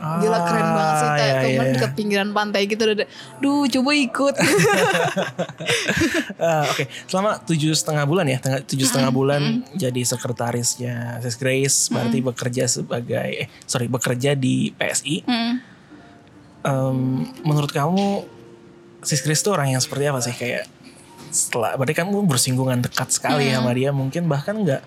Gila 0.00 0.38
keren 0.48 0.68
banget 0.72 0.94
sih 0.96 1.08
Ah, 1.10 1.16
kayak 1.16 1.28
iya, 1.28 1.42
kemarin 1.44 1.68
iya. 1.68 1.76
dekat 1.76 1.92
pinggiran 1.92 2.30
pantai 2.32 2.62
gitu 2.64 2.82
udah. 2.88 3.08
Duh 3.44 3.64
coba 3.68 3.90
ikut. 3.92 4.34
Eh, 6.40 6.64
Oke, 6.72 6.84
selama 7.04 7.36
tujuh 7.44 7.76
setengah 7.76 8.04
bulan 8.08 8.24
ya, 8.24 8.38
tujuh 8.64 8.86
setengah 8.88 9.12
bulan 9.12 9.60
jadi 9.76 10.00
sekretarisnya 10.00 11.20
Sis 11.20 11.36
Grace, 11.36 11.92
berarti 11.92 12.18
bekerja 12.24 12.64
sebagai, 12.64 13.44
eh, 13.44 13.48
sorry, 13.68 13.92
bekerja 13.92 14.32
di 14.32 14.72
PSI. 14.72 15.16
Hmm. 15.28 15.54
Em, 16.60 16.98
menurut 17.44 17.68
kamu 17.68 18.24
Sis 19.04 19.20
Grace 19.20 19.44
tuh 19.44 19.52
orang 19.52 19.76
yang 19.76 19.80
seperti 19.84 20.08
apa 20.08 20.20
sih 20.24 20.32
kayak 20.32 20.64
setelah 21.30 21.78
berarti 21.78 21.94
kamu 21.94 22.26
bersinggungan 22.26 22.82
dekat 22.82 23.14
sekali 23.14 23.54
sama 23.54 23.70
dia 23.70 23.94
mungkin 23.94 24.26
bahkan 24.26 24.58
nggak 24.58 24.82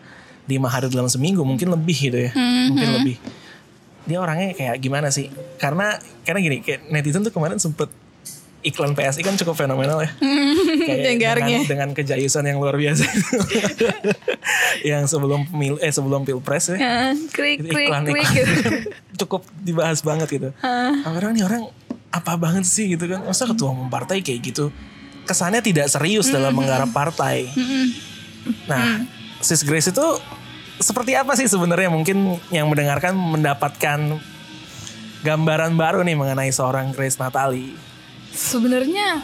lima 0.52 0.68
hari 0.68 0.92
dalam 0.92 1.08
seminggu 1.08 1.40
mungkin 1.48 1.72
lebih 1.72 2.12
gitu 2.12 2.20
ya 2.20 2.32
mungkin 2.68 2.90
lebih 3.00 3.16
dia 4.04 4.18
orangnya 4.20 4.52
kayak 4.52 4.76
gimana 4.84 5.08
sih 5.10 5.32
karena 5.60 5.96
karena 6.28 6.40
gini 6.44 6.58
kayak 6.60 6.92
netizen 6.92 7.24
tuh 7.24 7.32
kemarin 7.32 7.60
sempet 7.60 7.88
iklan 8.64 8.96
PSI 8.96 9.22
kan 9.22 9.36
cukup 9.36 9.60
fenomenal 9.60 10.00
ya. 10.00 10.12
Kayak 10.88 11.20
dengan, 11.20 11.62
dengan 11.68 11.90
kejayusan 11.92 12.48
yang 12.48 12.64
luar 12.64 12.80
biasa. 12.80 13.04
yang 14.90 15.04
sebelum 15.04 15.48
pemil 15.52 15.76
eh 15.84 15.92
sebelum 15.92 16.24
pilpres 16.24 16.72
ya. 16.72 17.12
Krik 17.32 17.60
krik 17.68 17.92
iklan, 17.92 18.08
krik 18.08 18.24
iklan. 18.24 18.34
gitu. 18.40 18.70
cukup 19.24 19.44
dibahas 19.62 20.00
banget 20.00 20.28
gitu. 20.32 20.50
Orang 21.04 21.36
nih 21.36 21.44
orang 21.44 21.68
apa 22.10 22.40
banget 22.40 22.64
sih 22.64 22.96
gitu 22.96 23.06
kan? 23.12 23.28
Masa 23.28 23.48
ketua 23.48 23.76
umum 23.76 23.92
partai 23.92 24.24
kayak 24.24 24.40
gitu? 24.44 24.72
Kesannya 25.28 25.60
tidak 25.60 25.88
serius 25.92 26.32
dalam 26.32 26.56
menggarap 26.56 26.92
partai. 26.92 27.48
Nah, 28.68 29.08
Sis 29.40 29.64
Grace 29.64 29.92
itu 29.92 30.08
seperti 30.82 31.14
apa 31.14 31.38
sih 31.38 31.46
sebenarnya? 31.46 31.90
Mungkin 31.92 32.40
yang 32.50 32.70
mendengarkan 32.70 33.14
mendapatkan 33.14 34.00
gambaran 35.24 35.80
baru 35.80 36.04
nih 36.04 36.18
mengenai 36.20 36.52
seorang 36.52 36.92
Grace 36.92 37.18
Natali. 37.18 37.74
Sebenarnya 38.34 39.24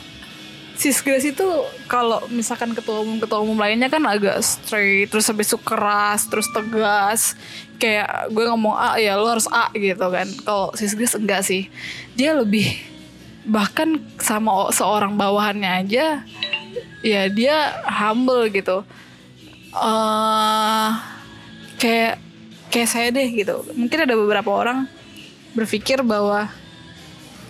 Sis 0.79 1.03
Grace 1.03 1.27
itu 1.27 1.43
kalau 1.91 2.23
misalkan 2.31 2.71
ketua 2.71 3.03
umum 3.03 3.19
ketua 3.19 3.43
umum 3.43 3.59
lainnya 3.59 3.91
kan 3.91 3.99
agak 4.07 4.39
straight 4.39 5.11
terus 5.11 5.27
habis 5.27 5.51
itu 5.51 5.59
keras 5.59 6.23
terus 6.31 6.47
tegas. 6.55 7.35
Kayak 7.75 8.31
gue 8.31 8.43
ngomong 8.47 8.75
A 8.75 8.95
ya 8.95 9.19
lo 9.19 9.27
harus 9.27 9.47
A 9.51 9.67
gitu 9.75 10.07
kan. 10.07 10.27
Kalau 10.47 10.71
Sis 10.79 10.95
Grace 10.95 11.19
enggak 11.19 11.43
sih. 11.43 11.67
Dia 12.15 12.31
lebih 12.31 12.79
bahkan 13.43 13.99
sama 14.23 14.71
seorang 14.71 15.19
bawahannya 15.19 15.83
aja 15.83 16.21
ya 17.03 17.21
dia 17.27 17.83
humble 17.83 18.47
gitu. 18.47 18.87
Eh 19.75 21.18
kayak 21.79 22.19
kayak 22.69 22.89
saya 22.89 23.07
deh 23.09 23.25
gitu 23.25 23.65
mungkin 23.73 24.05
ada 24.05 24.13
beberapa 24.13 24.51
orang 24.51 24.85
berpikir 25.55 26.05
bahwa 26.05 26.45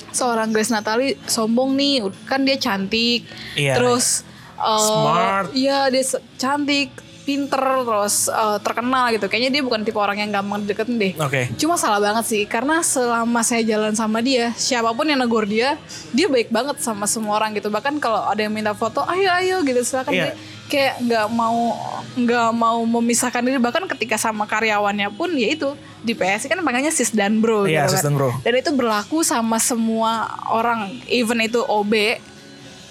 seorang 0.10 0.50
Grace 0.50 0.72
Natali 0.72 1.20
sombong 1.28 1.76
nih 1.76 2.02
kan 2.26 2.42
dia 2.42 2.58
cantik 2.58 3.28
Iya. 3.54 3.76
terus 3.78 4.24
uh, 4.56 4.80
Smart. 4.80 5.48
iya 5.54 5.92
dia 5.92 6.02
cantik 6.40 6.90
pinter 7.28 7.62
terus 7.86 8.26
uh, 8.26 8.58
terkenal 8.58 9.14
gitu 9.14 9.30
kayaknya 9.30 9.60
dia 9.60 9.62
bukan 9.62 9.86
tipe 9.86 10.02
orang 10.02 10.18
yang 10.18 10.34
gampang 10.34 10.66
deketin 10.66 10.98
deh 10.98 11.14
Oke. 11.22 11.46
Cuma 11.62 11.78
salah 11.78 12.02
banget 12.02 12.26
sih 12.26 12.44
karena 12.50 12.82
selama 12.82 13.46
saya 13.46 13.62
jalan 13.62 13.94
sama 13.94 14.18
dia, 14.18 14.50
siapa 14.58 14.90
pun 14.98 15.06
yang 15.06 15.22
negor 15.22 15.46
dia, 15.46 15.78
dia 16.10 16.26
baik 16.26 16.50
banget 16.50 16.82
sama 16.82 17.06
semua 17.06 17.38
orang 17.38 17.54
gitu. 17.54 17.70
Bahkan 17.70 18.02
kalau 18.02 18.26
ada 18.26 18.42
yang 18.42 18.50
minta 18.50 18.74
foto, 18.74 19.06
ayo 19.06 19.30
ayo 19.30 19.62
gitu 19.62 19.78
silakan. 19.86 20.10
Iya. 20.10 20.26
Dia 20.26 20.34
Kayak 20.70 21.02
nggak 21.02 21.28
mau 21.30 21.74
nggak 22.14 22.50
mau 22.54 22.78
memisahkan 22.86 23.42
diri. 23.42 23.58
Bahkan 23.58 23.90
ketika 23.90 24.16
sama 24.16 24.46
karyawannya 24.46 25.10
pun 25.12 25.34
ya 25.34 25.50
itu 25.50 25.74
di 26.00 26.14
PSI 26.14 26.46
kan 26.46 26.62
panggilnya 26.62 26.94
sis 26.94 27.10
dan 27.10 27.42
bro 27.42 27.66
Iya, 27.66 27.84
gitu 27.84 27.98
sis 27.98 28.00
kan. 28.00 28.06
dan 28.06 28.14
bro. 28.16 28.30
Dan 28.40 28.54
itu 28.56 28.70
berlaku 28.72 29.20
sama 29.20 29.58
semua 29.58 30.30
orang, 30.48 30.88
even 31.10 31.42
itu 31.42 31.60
OB, 31.60 32.22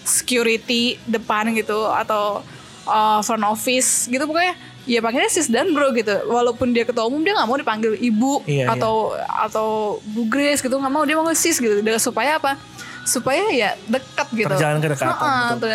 security 0.03 0.97
depan 1.05 1.55
gitu 1.55 1.87
atau 1.87 2.43
uh, 2.85 3.21
front 3.23 3.47
office 3.47 4.09
gitu. 4.09 4.25
Pokoknya 4.25 4.55
ya 4.83 4.99
panggilnya 4.99 5.31
sis 5.31 5.47
dan 5.47 5.71
bro 5.71 5.93
gitu. 5.93 6.13
Walaupun 6.27 6.73
dia 6.73 6.83
ketua 6.83 7.07
umum 7.07 7.21
dia 7.21 7.33
nggak 7.33 7.47
mau 7.47 7.57
dipanggil 7.57 7.95
ibu 7.95 8.41
Iya, 8.43 8.73
atau 8.73 9.15
atau 9.23 9.69
bu 10.05 10.27
Grace 10.27 10.61
gitu. 10.61 10.75
Nggak 10.75 10.93
mau 10.93 11.05
dia 11.05 11.15
mau 11.15 11.29
sis 11.31 11.57
gitu. 11.57 11.79
Supaya 12.01 12.37
apa? 12.37 12.57
Supaya 13.05 13.49
ya 13.49 13.73
dekat 13.87 14.29
gitu. 14.35 14.51
Terjalin 14.51 14.81
kedekatan, 14.81 15.15
Heeh, 15.15 15.47
betul. 15.55 15.71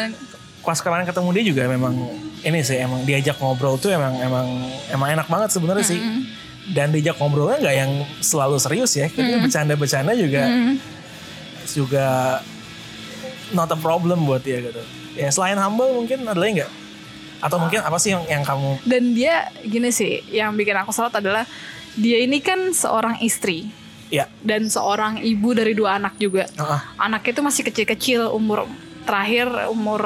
Pas 0.63 0.79
kemarin 0.79 1.03
ketemu 1.03 1.29
dia 1.35 1.43
juga 1.43 1.61
memang 1.67 1.93
ini 2.43 2.59
sih 2.63 2.79
emang 2.79 3.03
diajak 3.03 3.35
ngobrol 3.39 3.75
tuh 3.75 3.91
emang 3.91 4.15
emang 4.19 4.47
emang 4.89 5.07
enak 5.19 5.27
banget 5.27 5.49
sebenarnya 5.51 5.85
sih. 5.85 5.99
Dan 6.71 6.95
diajak 6.95 7.19
ngobrolnya 7.19 7.59
nggak 7.59 7.75
yang 7.75 7.91
selalu 8.23 8.55
serius 8.57 8.95
ya. 8.95 9.11
Ketika 9.11 9.43
bercanda-bercanda 9.43 10.15
juga 10.15 10.43
juga 11.67 12.39
not 13.51 13.69
a 13.71 13.77
problem 13.77 14.23
buat 14.23 14.41
dia 14.41 14.63
gitu. 14.63 14.79
Ya 15.13 15.29
selain 15.29 15.59
humble 15.59 15.93
mungkin 15.93 16.23
ada 16.23 16.39
lagi 16.39 16.63
nggak? 16.63 16.71
Atau 17.43 17.59
mungkin 17.59 17.83
apa 17.83 17.99
sih 17.99 18.15
yang 18.15 18.23
yang 18.31 18.43
kamu 18.47 18.79
dan 18.87 19.03
dia 19.11 19.51
gini 19.67 19.91
sih 19.91 20.23
yang 20.31 20.55
bikin 20.55 20.79
aku 20.79 20.95
salut 20.95 21.11
adalah 21.11 21.43
dia 21.99 22.23
ini 22.23 22.39
kan 22.39 22.71
seorang 22.71 23.19
istri 23.19 23.67
ya 24.07 24.31
dan 24.39 24.71
seorang 24.71 25.19
ibu 25.19 25.51
dari 25.51 25.75
dua 25.75 25.99
anak 25.99 26.15
juga 26.15 26.47
Heeh. 26.47 26.79
anaknya 26.95 27.31
itu 27.35 27.43
masih 27.43 27.63
kecil-kecil 27.67 28.31
umur 28.31 28.63
terakhir 29.03 29.47
umur 29.69 30.01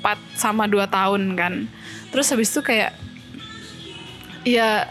4 0.00 0.38
sama 0.38 0.68
2 0.68 0.84
tahun 0.88 1.22
kan 1.34 1.54
terus 2.08 2.28
habis 2.30 2.48
itu 2.52 2.60
kayak 2.60 2.92
ya 4.44 4.86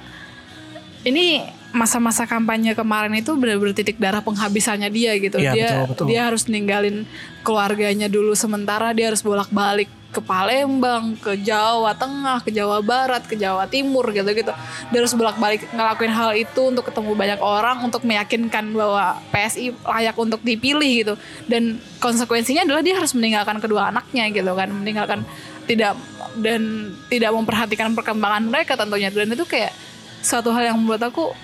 ini 1.02 1.42
masa-masa 1.76 2.24
kampanye 2.26 2.74
kemarin 2.74 3.14
itu 3.20 3.36
benar-benar 3.36 3.76
titik 3.76 4.00
darah 4.00 4.24
penghabisannya 4.24 4.90
dia 4.90 5.14
gitu 5.20 5.38
Iya, 5.38 5.52
dia 5.54 5.68
betul, 5.70 5.86
betul. 5.94 6.06
dia 6.10 6.22
harus 6.26 6.44
ninggalin 6.50 6.98
keluarganya 7.44 8.08
dulu 8.08 8.34
sementara 8.34 8.96
dia 8.96 9.12
harus 9.12 9.22
bolak-balik 9.22 9.92
ke 10.08 10.24
Palembang, 10.24 11.20
ke 11.20 11.36
Jawa 11.44 11.92
Tengah, 11.92 12.40
ke 12.40 12.50
Jawa 12.50 12.80
Barat, 12.80 13.28
ke 13.28 13.36
Jawa 13.36 13.68
Timur 13.68 14.08
gitu-gitu. 14.16 14.50
Dia 14.90 14.98
harus 15.04 15.14
bolak-balik 15.14 15.68
ngelakuin 15.76 16.14
hal 16.16 16.32
itu 16.34 16.62
untuk 16.72 16.88
ketemu 16.88 17.12
banyak 17.12 17.40
orang 17.44 17.84
untuk 17.84 18.08
meyakinkan 18.08 18.72
bahwa 18.72 19.20
PSI 19.36 19.76
layak 19.84 20.16
untuk 20.16 20.40
dipilih 20.42 20.92
gitu. 21.04 21.14
Dan 21.46 21.84
konsekuensinya 22.00 22.64
adalah 22.64 22.82
dia 22.82 22.96
harus 22.96 23.12
meninggalkan 23.14 23.60
kedua 23.60 23.92
anaknya 23.92 24.32
gitu 24.32 24.52
kan, 24.56 24.72
meninggalkan 24.72 25.28
tidak 25.68 26.00
dan 26.40 26.96
tidak 27.12 27.32
memperhatikan 27.36 27.92
perkembangan 27.92 28.48
mereka 28.48 28.80
tentunya. 28.80 29.12
Dan 29.12 29.36
itu 29.36 29.44
kayak 29.44 29.76
suatu 30.24 30.56
hal 30.56 30.72
yang 30.72 30.78
membuat 30.80 31.12
aku 31.12 31.36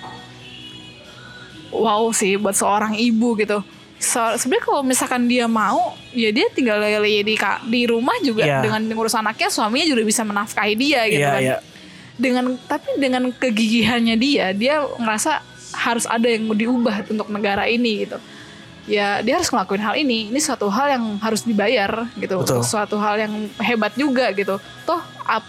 wow 1.68 2.08
sih 2.16 2.40
buat 2.40 2.56
seorang 2.56 2.96
ibu 2.96 3.36
gitu. 3.36 3.60
So, 3.96 4.20
sebenarnya 4.36 4.64
kalau 4.64 4.82
misalkan 4.82 5.24
dia 5.24 5.46
mau, 5.46 5.96
ya 6.10 6.28
dia 6.28 6.50
tinggal 6.50 6.76
lele 6.76 7.24
di 7.24 7.34
di 7.64 7.82
rumah 7.84 8.12
juga 8.20 8.44
Iya. 8.44 8.60
dengan 8.60 8.84
ngurus 8.84 9.14
anaknya, 9.14 9.48
suaminya 9.48 9.86
juga 9.86 10.02
bisa 10.02 10.22
menafkahi 10.22 10.74
dia 10.74 11.00
gitu 11.08 11.24
Iya, 11.24 11.32
kan. 11.32 11.40
iya. 11.40 11.56
Dengan 12.14 12.44
tapi 12.60 12.88
dengan 12.94 13.30
kegigihannya 13.30 14.14
dia, 14.14 14.52
dia 14.52 14.84
ngerasa 14.84 15.40
harus 15.74 16.04
ada 16.04 16.26
yang 16.26 16.46
diubah 16.46 17.02
untuk 17.08 17.26
negara 17.26 17.64
ini 17.64 18.04
gitu. 18.04 18.18
Ya 18.84 19.18
dia 19.18 19.40
harus 19.40 19.48
ngelakuin 19.48 19.80
hal 19.80 19.94
ini. 19.96 20.28
Ini 20.28 20.38
suatu 20.38 20.68
hal 20.68 20.92
yang 20.92 21.04
harus 21.18 21.40
dibayar 21.42 22.04
gitu. 22.14 22.36
Betul. 22.38 22.60
Suatu 22.60 23.00
hal 23.00 23.16
yang 23.18 23.32
hebat 23.58 23.96
juga 23.96 24.28
gitu. 24.30 24.60
Toh 24.84 25.00
ap- 25.24 25.48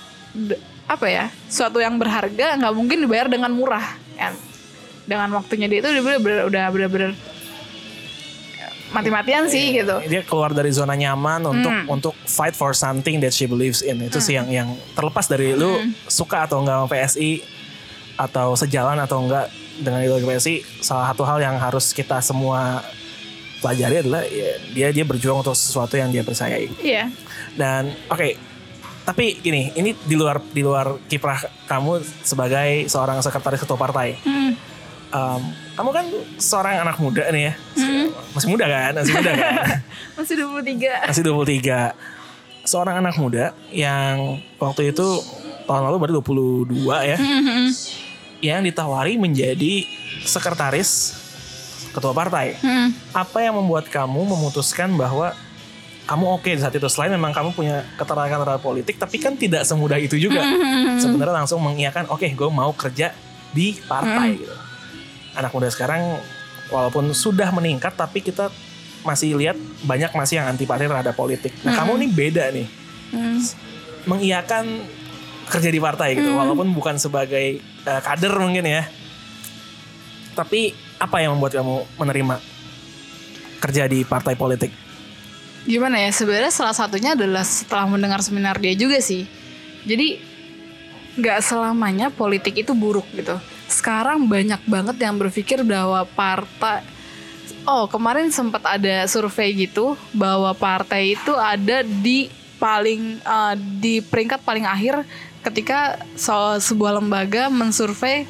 apa 0.88 1.06
ya? 1.06 1.28
Suatu 1.46 1.84
yang 1.84 2.00
berharga 2.00 2.56
nggak 2.56 2.74
mungkin 2.74 3.04
dibayar 3.04 3.28
dengan 3.28 3.52
murah 3.52 3.84
kan. 4.16 4.32
Dengan 5.04 5.30
waktunya 5.36 5.68
dia 5.68 5.84
itu 5.84 5.90
dia 5.92 6.02
bener-bener- 6.02 6.48
udah 6.48 6.64
bener-bener 6.72 7.12
mati-matian 8.94 9.50
sih 9.50 9.82
gitu. 9.82 9.98
dia 10.06 10.22
keluar 10.22 10.54
dari 10.54 10.70
zona 10.70 10.94
nyaman 10.94 11.42
untuk 11.46 11.74
untuk 11.90 12.14
fight 12.30 12.54
for 12.54 12.72
something 12.76 13.18
that 13.22 13.34
she 13.34 13.50
believes 13.50 13.82
in. 13.82 14.02
Itu 14.04 14.22
sih 14.22 14.38
yang 14.38 14.48
yang 14.50 14.70
terlepas 14.94 15.26
dari 15.26 15.58
lu 15.58 15.78
suka 16.06 16.46
atau 16.46 16.62
enggak 16.62 16.76
sama 16.78 16.88
PSI 16.90 17.32
atau 18.16 18.48
sejalan 18.56 18.98
atau 19.02 19.26
enggak 19.26 19.52
dengan 19.76 20.00
ideologi 20.00 20.26
PSI 20.28 20.56
salah 20.80 21.12
satu 21.12 21.28
hal 21.28 21.44
yang 21.44 21.56
harus 21.60 21.92
kita 21.92 22.24
semua 22.24 22.80
pelajari 23.60 24.06
adalah 24.06 24.24
ya, 24.24 24.52
dia 24.72 24.88
dia 24.94 25.04
berjuang 25.04 25.42
untuk 25.44 25.58
sesuatu 25.58 25.98
yang 26.00 26.14
dia 26.14 26.24
percayai. 26.24 26.70
Iya. 26.80 27.12
dan 27.56 27.88
oke 28.12 28.36
tapi 29.06 29.38
gini 29.38 29.70
ini 29.78 29.94
di 29.94 30.16
luar 30.18 30.42
di 30.42 30.66
luar 30.66 30.98
kiprah 31.06 31.38
kamu 31.70 32.02
sebagai 32.26 32.90
seorang 32.90 33.22
sekretaris 33.22 33.62
ketua 33.62 33.78
partai. 33.78 34.18
Hmm. 34.26 34.58
Em, 35.16 35.42
kamu 35.80 35.90
kan 35.96 36.06
seorang 36.36 36.76
anak 36.84 36.98
muda 37.00 37.24
nih 37.32 37.52
ya? 37.52 37.54
Masih 38.36 38.50
muda 38.52 38.66
kan? 38.68 38.92
Masih 39.00 39.14
muda 39.16 39.32
kan? 39.32 39.54
Masih 40.20 40.36
23. 40.44 41.08
masih 41.08 41.24
23 41.24 41.96
seorang 42.66 42.96
anak 43.00 43.16
muda 43.22 43.54
yang 43.70 44.42
waktu 44.58 44.90
itu 44.90 45.08
tahun 45.70 45.86
lalu 45.88 45.98
berarti 46.02 46.16
22 46.68 47.12
ya. 47.16 47.18
Yang 48.44 48.62
ditawari 48.72 49.16
menjadi 49.16 49.88
sekretaris 50.28 51.16
ketua 51.96 52.12
partai. 52.12 52.60
Hmm. 52.60 52.92
apa 53.16 53.40
yang 53.40 53.56
membuat 53.56 53.88
kamu 53.88 54.28
memutuskan 54.36 54.92
bahwa 55.00 55.32
kamu 56.04 56.26
oke 56.28 56.50
di 56.52 56.60
saat 56.60 56.76
itu? 56.76 56.92
Selain 56.92 57.16
memang 57.16 57.32
kamu 57.32 57.56
punya 57.56 57.88
keterangan 57.96 58.44
terhadap 58.44 58.60
politik 58.60 59.00
tapi 59.00 59.16
kan 59.24 59.40
tidak 59.40 59.64
semudah 59.64 59.96
itu 59.96 60.20
juga. 60.20 60.44
Sebenarnya 61.00 61.46
langsung 61.46 61.64
mengiyakan 61.64 62.12
oke 62.12 62.28
gue 62.28 62.50
mau 62.52 62.76
kerja 62.76 63.16
di 63.56 63.80
partai 63.88 64.36
gitu 64.36 64.65
anak 65.36 65.52
muda 65.52 65.70
sekarang 65.70 66.20
walaupun 66.72 67.14
sudah 67.14 67.52
meningkat 67.54 67.94
tapi 67.94 68.24
kita 68.24 68.50
masih 69.06 69.38
lihat 69.38 69.54
banyak 69.86 70.10
masih 70.18 70.42
yang 70.42 70.50
antipati 70.50 70.90
terhadap 70.90 71.14
politik 71.14 71.54
nah 71.62 71.78
kamu 71.78 72.02
nih 72.06 72.10
beda 72.12 72.46
nih 72.52 72.68
Hmm. 73.06 73.38
mengiyakan 74.10 74.82
kerja 75.46 75.70
di 75.70 75.78
partai 75.78 76.18
gitu 76.18 76.34
walaupun 76.34 76.74
bukan 76.74 76.98
sebagai 76.98 77.62
eh, 77.62 78.02
kader 78.02 78.34
mungkin 78.34 78.66
ya 78.66 78.90
tapi 80.34 80.74
apa 80.98 81.22
yang 81.22 81.38
membuat 81.38 81.62
kamu 81.62 81.86
menerima 82.02 82.36
kerja 83.62 83.86
di 83.86 84.02
partai 84.04 84.34
politik 84.34 84.74
Gimana 85.66 85.98
ya? 85.98 86.14
Sebenarnya 86.14 86.54
salah 86.54 86.78
satunya 86.78 87.18
adalah 87.18 87.42
setelah 87.42 87.90
mendengar 87.90 88.22
seminar 88.22 88.62
dia 88.62 88.78
juga 88.78 89.02
sih. 89.02 89.26
Jadi 89.82 90.22
nggak 91.18 91.42
selamanya 91.42 92.14
politik 92.14 92.62
itu 92.62 92.78
buruk 92.78 93.10
gitu. 93.18 93.34
Sekarang 93.86 94.26
banyak 94.26 94.66
banget 94.66 94.98
yang 94.98 95.14
berpikir 95.22 95.62
bahwa 95.62 96.10
partai 96.18 96.82
Oh, 97.70 97.86
kemarin 97.86 98.34
sempat 98.34 98.66
ada 98.66 99.06
survei 99.06 99.54
gitu 99.54 99.94
bahwa 100.10 100.50
partai 100.58 101.14
itu 101.14 101.34
ada 101.38 101.86
di 101.86 102.34
paling 102.58 103.22
uh, 103.22 103.54
di 103.58 104.02
peringkat 104.02 104.42
paling 104.42 104.66
akhir 104.66 105.06
ketika 105.46 106.02
so, 106.18 106.34
sebuah 106.58 106.98
lembaga 106.98 107.46
mensurvei 107.54 108.26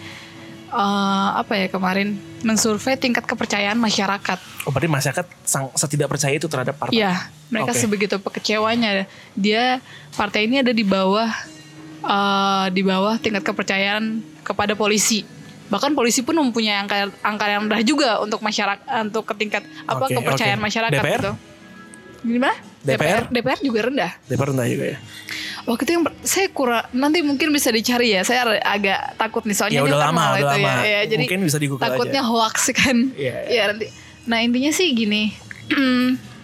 uh, 0.75 1.39
apa 1.39 1.55
ya 1.55 1.67
kemarin 1.71 2.19
mensurvei 2.43 2.99
tingkat 2.99 3.23
kepercayaan 3.23 3.79
masyarakat. 3.79 4.39
Oh, 4.67 4.75
berarti 4.75 4.91
masyarakat 4.91 5.25
sang, 5.47 5.71
setidak 5.79 6.11
percaya 6.11 6.35
itu 6.35 6.51
terhadap 6.51 6.75
partai. 6.75 6.99
Iya, 6.99 7.31
mereka 7.47 7.71
Oke. 7.71 7.79
sebegitu 7.79 8.19
kekecewanya. 8.19 9.07
Dia 9.39 9.79
partai 10.19 10.51
ini 10.51 10.63
ada 10.63 10.75
di 10.75 10.83
bawah 10.83 11.31
uh, 12.03 12.67
di 12.71 12.83
bawah 12.83 13.15
tingkat 13.23 13.47
kepercayaan 13.47 14.19
kepada 14.43 14.75
polisi. 14.75 15.34
Bahkan 15.65 15.91
polisi 15.91 16.21
pun 16.21 16.35
mempunyai 16.35 16.77
angka 16.77 17.09
angka 17.19 17.45
yang 17.47 17.65
rendah 17.65 17.81
juga 17.81 18.09
untuk 18.19 18.39
masyarakat 18.39 18.85
untuk 19.03 19.25
ke 19.25 19.33
tingkat 19.35 19.63
apa 19.83 20.05
Oke, 20.05 20.13
kepercayaan 20.13 20.57
oke. 20.57 20.65
masyarakat 20.65 20.93
DPR? 20.95 21.19
gitu. 21.19 21.31
Gimana? 22.23 22.55
DPR? 22.81 23.23
DPR 23.27 23.59
juga 23.59 23.79
rendah. 23.83 24.11
DPR 24.23 24.47
rendah 24.53 24.67
juga 24.67 24.85
ya. 24.93 24.97
Waktu 25.65 25.81
itu 25.81 25.91
yang 25.91 26.03
saya 26.21 26.47
kurang 26.53 26.85
nanti 26.91 27.25
mungkin 27.25 27.49
bisa 27.49 27.73
dicari 27.73 28.13
ya. 28.13 28.21
Saya 28.21 28.45
agak 28.61 29.17
takut 29.17 29.41
nih 29.41 29.57
soalnya 29.57 29.77
Ya 29.77 29.83
udah 29.83 29.99
lama, 29.99 30.21
udah 30.21 30.37
itu 30.37 30.45
lama. 30.47 30.69
ya. 30.69 30.85
Ya, 30.85 31.01
jadi 31.09 31.23
Mungkin 31.25 31.41
bisa 31.41 31.57
di 31.57 31.67
takutnya 31.71 32.21
aja. 32.21 32.29
hoax 32.29 32.55
kan. 32.71 32.97
Iya, 33.17 33.35
Ya 33.49 33.63
nanti. 33.67 33.85
Nah 34.25 34.37
intinya 34.41 34.69
sih 34.69 34.93
gini, 34.93 35.33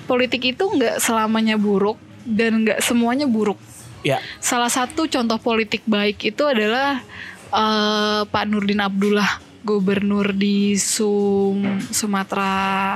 politik 0.10 0.42
itu 0.48 0.64
nggak 0.66 0.98
selamanya 0.98 1.56
buruk 1.56 1.98
dan 2.26 2.66
nggak 2.66 2.82
semuanya 2.82 3.26
buruk. 3.26 3.58
Ya, 4.02 4.18
Salah 4.42 4.70
satu 4.70 5.06
contoh 5.06 5.38
politik 5.38 5.86
baik 5.86 6.18
itu 6.26 6.42
adalah 6.42 7.06
eh, 7.52 8.22
Pak 8.26 8.44
Nurdin 8.48 8.82
Abdullah, 8.82 9.32
gubernur 9.62 10.34
di 10.34 10.76
Sum 10.80 11.80
Sumatera 11.92 12.52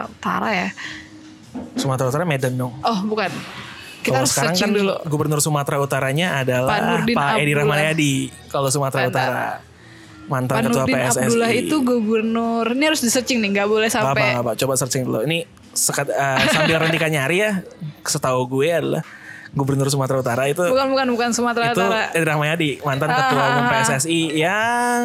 Utara 0.09 0.50
ya. 0.51 0.69
Sumatera 1.77 2.09
Utara 2.09 2.24
Medan 2.25 2.57
dong. 2.57 2.74
Oh 2.83 3.00
bukan. 3.05 3.29
Kita 4.05 4.13
Kalau 4.13 4.21
harus 4.21 4.31
sekarang 4.38 4.55
kan 4.57 4.69
dulu. 4.69 4.93
gubernur 5.09 5.39
Sumatera 5.41 5.81
Utaranya 5.81 6.41
adalah 6.45 6.71
Pak 6.77 6.81
Nurdin 6.85 7.15
Pak 7.17 7.31
Edi. 7.41 7.51
Rahmayadi 7.57 8.13
kalau 8.53 8.69
Sumatera 8.69 9.09
Mantap. 9.09 9.13
Utara. 9.17 9.47
Mantan 10.25 10.55
Pak 10.57 10.63
ketua 10.65 10.83
Nurdin 10.85 10.95
PSSI. 10.97 11.21
Abdullah 11.21 11.51
itu 11.53 11.75
gubernur. 11.85 12.65
Ini 12.74 12.83
harus 12.89 13.01
di 13.05 13.09
searching 13.13 13.38
nih, 13.45 13.50
nggak 13.62 13.69
boleh 13.69 13.89
apa, 13.89 13.97
sampai. 14.01 14.25
gak 14.33 14.41
apa, 14.41 14.51
coba 14.57 14.74
searching 14.74 15.03
dulu. 15.05 15.19
Ini 15.21 15.38
sekat, 15.69 16.07
eh, 16.09 16.39
sambil 16.50 16.81
Rentika 16.81 17.07
nyari 17.09 17.38
ya, 17.45 17.51
setahu 18.01 18.50
gue 18.50 18.67
adalah 18.74 19.01
gubernur 19.55 19.88
Sumatera 19.88 20.19
Utara 20.19 20.43
itu 20.45 20.59
Bukan 20.62 20.88
bukan 20.91 21.07
bukan 21.15 21.29
Sumatera 21.31 21.71
itu 21.71 21.79
Utara. 21.79 22.12
Edi 22.12 22.25
Rahmayadi, 22.27 22.69
mantan 22.83 23.07
ketua 23.09 23.43
umum 23.55 23.63
Ah. 23.65 23.71
PSSI 23.71 24.21
yang 24.35 25.03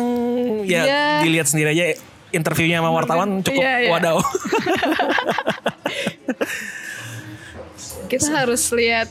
ya 0.67 0.83
Iya. 0.83 1.05
dilihat 1.23 1.47
sendiri 1.47 1.71
aja 1.71 1.85
interviewnya 2.31 2.79
sama 2.79 2.91
wartawan 2.91 3.41
cukup 3.41 3.63
Iya, 3.63 3.75
iya. 3.81 3.91
wadaw. 3.91 4.19
Kita 8.11 8.27
harus 8.35 8.63
lihat 8.71 9.09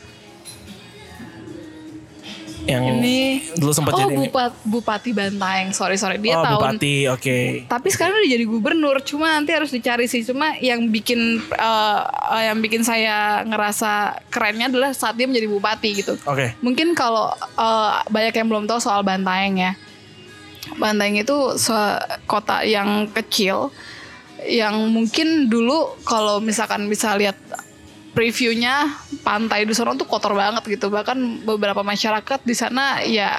yang 2.68 2.84
ini. 3.00 3.46
dulu 3.56 3.72
sempat 3.72 3.96
Oh 3.96 4.00
jadi 4.04 4.16
Bupat, 4.16 4.52
Bupati 4.68 5.12
Bantaeng, 5.16 5.72
sorry 5.72 5.96
sorry 5.96 6.20
dia 6.20 6.40
oh, 6.40 6.44
tahun. 6.44 6.76
bupati, 6.76 6.96
oke. 7.08 7.38
Tapi 7.70 7.88
sekarang 7.92 8.20
udah 8.20 8.30
jadi 8.30 8.46
gubernur. 8.46 8.98
Cuma 9.06 9.38
nanti 9.38 9.56
harus 9.56 9.72
dicari 9.72 10.10
sih. 10.10 10.26
Cuma 10.26 10.58
yang 10.60 10.92
bikin 10.92 11.40
eh, 11.40 12.02
yang 12.46 12.60
bikin 12.60 12.84
saya 12.84 13.44
ngerasa 13.48 14.24
kerennya 14.28 14.68
adalah 14.68 14.92
saat 14.92 15.16
dia 15.16 15.30
menjadi 15.30 15.48
bupati 15.48 15.90
gitu. 16.04 16.14
Oke. 16.28 16.56
Mungkin 16.60 16.98
kalau 16.98 17.32
eh, 17.38 17.94
banyak 18.12 18.34
yang 18.36 18.48
belum 18.48 18.66
tahu 18.68 18.80
soal 18.82 19.02
Bantaeng 19.06 19.56
ya. 19.60 19.74
Bantaeng 20.76 21.18
itu 21.18 21.56
kota 22.28 22.62
yang 22.68 23.10
kecil 23.10 23.74
yang 24.48 24.76
mungkin 24.96 25.52
dulu 25.52 26.00
kalau 26.08 26.40
misalkan 26.40 26.88
bisa 26.88 27.12
lihat 27.20 27.36
previewnya 28.20 29.00
pantai 29.24 29.64
di 29.64 29.72
sana 29.72 29.96
tuh 29.96 30.04
kotor 30.04 30.36
banget 30.36 30.60
gitu. 30.68 30.92
Bahkan 30.92 31.48
beberapa 31.48 31.88
masyarakat 31.88 32.44
di 32.44 32.52
sana 32.52 33.00
ya 33.08 33.32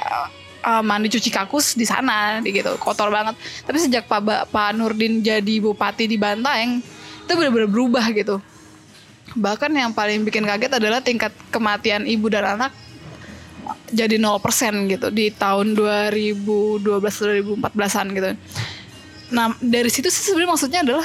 eh, 0.65 0.81
mandi 0.81 1.13
cuci 1.13 1.29
kakus 1.29 1.77
di 1.77 1.85
sana 1.85 2.41
gitu, 2.41 2.81
kotor 2.81 3.13
banget. 3.13 3.37
Tapi 3.69 3.77
sejak 3.77 4.09
Pak 4.09 4.49
Pak 4.49 4.73
Nurdin 4.73 5.21
jadi 5.21 5.61
bupati 5.61 6.09
di 6.09 6.17
Bantaeng 6.17 6.81
itu 6.81 7.33
benar-benar 7.37 7.69
berubah 7.69 8.09
gitu. 8.17 8.41
Bahkan 9.37 9.69
yang 9.77 9.93
paling 9.93 10.25
bikin 10.25 10.49
kaget 10.49 10.81
adalah 10.81 11.05
tingkat 11.05 11.37
kematian 11.53 12.09
ibu 12.09 12.33
dan 12.33 12.57
anak 12.57 12.73
jadi 13.93 14.17
0% 14.17 14.41
gitu 14.89 15.13
di 15.13 15.29
tahun 15.29 15.77
2012-2014an 15.77 18.07
gitu. 18.17 18.33
Nah 19.37 19.53
dari 19.61 19.93
situ 19.93 20.09
sih 20.09 20.33
sebenarnya 20.33 20.51
maksudnya 20.57 20.81
adalah 20.81 21.05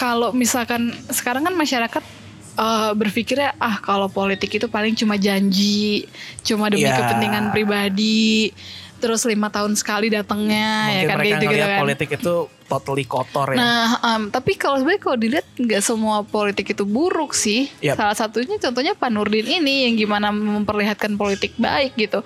kalau 0.00 0.32
misalkan 0.32 0.96
sekarang 1.12 1.44
kan 1.44 1.52
masyarakat 1.52 2.19
eh, 2.60 2.92
berpikirnya 2.92 3.56
ah 3.56 3.80
kalau 3.80 4.06
politik 4.06 4.52
itu 4.52 4.68
paling 4.68 4.92
cuma 4.92 5.16
janji, 5.16 6.04
cuma 6.44 6.68
demi 6.68 6.84
Ya. 6.84 6.92
kepentingan 6.94 7.48
pribadi, 7.50 8.52
terus 9.00 9.24
lima 9.24 9.48
tahun 9.48 9.72
sekali 9.74 10.12
datangnya 10.12 10.92
ya 10.92 11.08
kan 11.08 11.16
mereka 11.16 11.40
gitu, 11.40 11.46
ngeliat 11.48 11.68
kan. 11.72 11.80
politik 11.80 12.08
itu 12.20 12.34
totally 12.70 13.02
kotor 13.02 13.50
ya. 13.50 13.58
Nah, 13.58 13.88
em, 13.98 14.22
tapi 14.30 14.54
kalau 14.54 14.78
sebenarnya 14.78 15.02
kalau 15.02 15.18
dilihat 15.18 15.46
nggak 15.58 15.82
semua 15.82 16.22
politik 16.22 16.70
itu 16.70 16.86
buruk 16.86 17.34
sih. 17.34 17.66
Yap. 17.82 17.98
Salah 17.98 18.14
satunya 18.14 18.60
contohnya 18.62 18.94
Pak 18.94 19.10
Nurdin 19.10 19.42
ini 19.42 19.90
yang 19.90 19.98
gimana 19.98 20.30
memperlihatkan 20.30 21.18
politik 21.18 21.58
baik 21.58 21.98
gitu. 21.98 22.22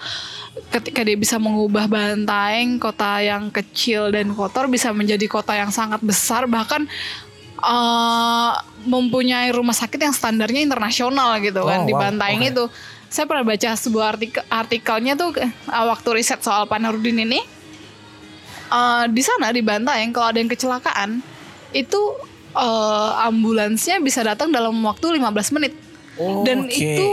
Ketika 0.68 1.01
dia 1.01 1.16
bisa 1.16 1.40
mengubah 1.40 1.88
Bantaeng, 1.88 2.77
kota 2.77 3.25
yang 3.25 3.49
kecil 3.49 4.12
dan 4.12 4.37
kotor 4.37 4.68
bisa 4.68 4.92
menjadi 4.92 5.25
kota 5.25 5.57
yang 5.57 5.73
sangat 5.73 6.05
besar 6.05 6.44
bahkan 6.44 6.85
eh, 7.64 8.53
mempunyai 8.85 9.48
rumah 9.50 9.72
sakit 9.72 9.96
yang 9.96 10.12
standarnya 10.12 10.61
internasional 10.61 11.40
gitu 11.40 11.64
kan 11.64 11.83
Oh, 11.83 11.87
di 11.88 11.94
wow. 11.96 12.00
Bantaeng 12.05 12.44
Oke. 12.44 12.53
itu. 12.53 12.64
Saya 13.09 13.31
pernah 13.31 13.46
baca 13.46 13.70
sebuah 13.72 14.07
artikel 14.18 14.42
artikelnya 14.46 15.14
tuh 15.14 15.33
eh, 15.38 15.50
waktu 15.68 16.09
riset 16.14 16.40
soal 16.40 16.66
Pak 16.66 16.79
Nurdin 16.79 17.18
ini 17.18 17.40
eh, 18.68 19.05
di 19.09 19.22
sana 19.24 19.48
di 19.50 19.64
Bantaeng 19.64 20.12
kalau 20.12 20.29
ada 20.31 20.38
yang 20.38 20.50
kecelakaan 20.50 21.22
itu 21.72 22.00
eh, 22.55 23.11
ambulansnya 23.24 23.98
bisa 23.98 24.20
datang 24.20 24.50
dalam 24.50 24.74
waktu 24.85 25.16
15 25.18 25.57
menit. 25.57 25.74
Oh, 26.14 26.46
Dan 26.46 26.70
oke. 26.70 26.79
itu 26.79 27.07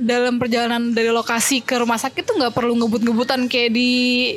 dalam 0.00 0.40
perjalanan 0.40 0.96
dari 0.96 1.12
lokasi 1.12 1.60
ke 1.60 1.76
rumah 1.76 2.00
sakit 2.00 2.24
tuh 2.24 2.40
nggak 2.40 2.56
perlu 2.56 2.72
ngebut-ngebutan 2.80 3.52
kayak 3.52 3.70
di 3.76 3.90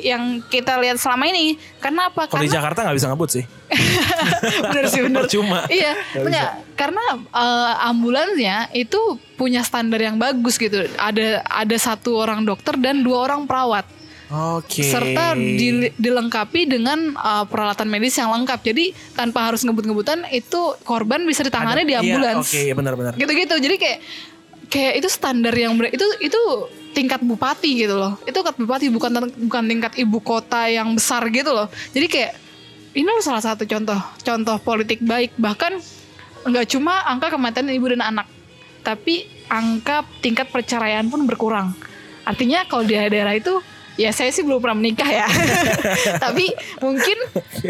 yang 0.04 0.44
kita 0.44 0.76
lihat 0.76 1.00
selama 1.00 1.24
ini. 1.32 1.56
Karena 1.80 2.12
apa? 2.12 2.28
Kalau 2.28 2.44
di 2.44 2.52
Jakarta 2.52 2.84
nggak 2.84 2.96
bisa 3.00 3.08
ngebut 3.08 3.30
sih. 3.32 3.44
bener 4.68 4.84
sih 4.92 5.00
bener. 5.00 5.24
Percuma. 5.24 5.64
Iya, 5.72 5.96
Nggak 6.12 6.26
enggak. 6.26 6.50
Karena 6.76 7.04
eh, 7.16 7.72
ambulansnya 7.88 8.56
itu 8.76 8.98
punya 9.40 9.64
standar 9.64 10.00
yang 10.00 10.20
bagus 10.20 10.60
gitu. 10.60 10.84
Ada 11.00 11.40
ada 11.48 11.76
satu 11.80 12.20
orang 12.20 12.44
dokter 12.44 12.76
dan 12.76 13.00
dua 13.00 13.24
orang 13.24 13.48
perawat 13.48 13.88
Oke. 14.30 14.86
serta 14.86 15.34
dil- 15.34 15.90
dilengkapi 15.98 16.70
dengan 16.70 17.18
uh, 17.18 17.44
peralatan 17.50 17.90
medis 17.90 18.14
yang 18.14 18.30
lengkap. 18.30 18.62
Jadi 18.62 18.94
tanpa 19.18 19.50
harus 19.50 19.66
ngebut-ngebutan 19.66 20.22
itu 20.30 20.78
korban 20.86 21.22
bisa 21.26 21.42
ditangani 21.42 21.82
Ada- 21.82 21.88
di 21.88 21.94
iya, 21.94 22.02
ambulans. 22.02 22.46
Oke, 22.46 22.60
iya 22.70 22.74
benar-benar. 22.78 23.12
Gitu-gitu. 23.18 23.54
Jadi 23.58 23.76
kayak 23.76 23.98
kayak 24.70 24.94
itu 25.02 25.08
standar 25.10 25.54
yang 25.54 25.74
itu 25.90 26.06
itu 26.22 26.40
tingkat 26.94 27.18
bupati 27.22 27.86
gitu 27.86 27.98
loh. 27.98 28.14
Itu 28.22 28.40
tingkat 28.40 28.56
bupati 28.56 28.86
bukan 28.88 29.10
bukan 29.50 29.62
tingkat 29.66 29.92
ibu 29.98 30.18
kota 30.22 30.70
yang 30.70 30.94
besar 30.94 31.26
gitu 31.34 31.50
loh. 31.50 31.66
Jadi 31.90 32.06
kayak 32.06 32.32
ini 32.94 33.06
loh 33.06 33.22
salah 33.22 33.42
satu 33.42 33.66
contoh 33.66 33.98
contoh 34.22 34.56
politik 34.62 34.98
baik 35.02 35.34
bahkan 35.38 35.78
nggak 36.46 36.66
cuma 36.72 37.04
angka 37.06 37.30
kematian 37.30 37.70
ibu 37.70 37.86
dan 37.92 38.02
anak 38.02 38.26
tapi 38.82 39.28
angka 39.46 40.02
tingkat 40.24 40.48
perceraian 40.48 41.06
pun 41.06 41.22
berkurang 41.28 41.76
artinya 42.24 42.64
kalau 42.66 42.82
di 42.82 42.96
daerah 42.96 43.36
itu 43.36 43.60
ya 43.98 44.10
saya 44.14 44.30
sih 44.30 44.42
belum 44.46 44.62
pernah 44.62 44.78
menikah 44.78 45.08
ya. 45.08 45.26
Tapi 46.24 46.50
mungkin 46.78 47.18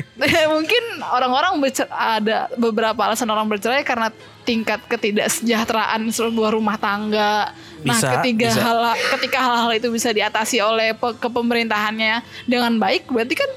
mungkin 0.54 0.83
orang-orang 1.04 1.61
ada 1.90 2.48
beberapa 2.56 3.00
alasan 3.06 3.28
orang 3.30 3.48
bercerai 3.48 3.85
karena 3.85 4.12
tingkat 4.44 4.80
ketidaksejahteraan 4.88 6.04
sebuah 6.11 6.56
rumah 6.56 6.76
tangga. 6.80 7.52
Nah 7.80 7.96
Bisa, 7.96 8.20
ketiga 8.20 8.52
bisa. 8.52 8.61
hal 8.61 8.78
ketika 9.16 9.38
hal-hal 9.40 9.72
itu 9.72 9.88
bisa 9.88 10.12
diatasi 10.12 10.61
oleh 10.61 10.92
pe- 10.92 11.16
kepemerintahannya 11.16 12.20
dengan 12.44 12.76
baik 12.76 13.09
berarti 13.09 13.33
kan 13.40 13.50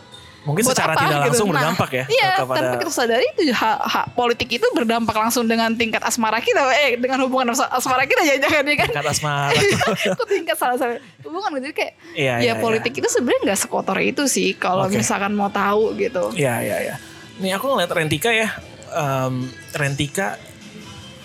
Mungkin 0.43 0.61
buat 0.61 0.71
secara 0.71 0.91
apa 0.91 0.99
tidak 0.99 1.09
gitu. 1.09 1.23
langsung 1.25 1.47
Nah, 1.47 1.55
berdampak 1.55 1.89
ya 1.89 2.03
Iya, 2.05 2.29
kepada 2.35 2.57
tanpa 2.59 2.75
kita 2.77 2.91
sadari 2.91 3.25
itu 3.29 3.41
hak, 3.49 3.77
hak 3.81 4.05
politik 4.11 4.49
itu 4.51 4.65
berdampak 4.69 5.15
langsung 5.15 5.43
dengan 5.43 5.71
tingkat 5.71 6.01
asmara 6.01 6.37
kita, 6.37 6.59
eh 6.77 6.95
dengan 6.95 7.19
hubungan 7.21 7.47
as- 7.49 7.71
asmara 7.71 8.03
kita 8.03 8.21
jangan-jangan 8.21 8.63
ya 8.63 8.75
kan? 8.75 8.87
tingkat 8.89 9.07
asmara. 9.09 9.49
Kok 10.19 10.27
tingkat 10.27 10.55
salah 10.55 10.75
satu 10.75 10.99
hubungan 11.23 11.49
gitu 11.53 11.63
Jadi 11.63 11.73
kayak 11.73 11.93
Iya, 12.13 12.33
ya 12.35 12.43
iya, 12.43 12.53
politik 12.55 12.93
itu 12.93 13.07
sebenarnya 13.07 13.41
nggak 13.45 13.59
sekotor 13.61 13.97
itu 13.97 14.23
sih 14.25 14.51
kalau 14.53 14.85
Oke. 14.85 14.95
misalkan 14.95 15.31
mau 15.31 15.47
tahu 15.47 15.95
gitu. 15.95 16.29
Iya, 16.33 16.59
iya, 16.59 16.77
iya. 16.83 16.95
Nih 17.35 17.51
aku 17.51 17.65
ngeliat 17.65 17.89
Rentika 17.89 18.29
ya. 18.29 18.51
em, 18.91 19.47
Rentika 19.71 20.37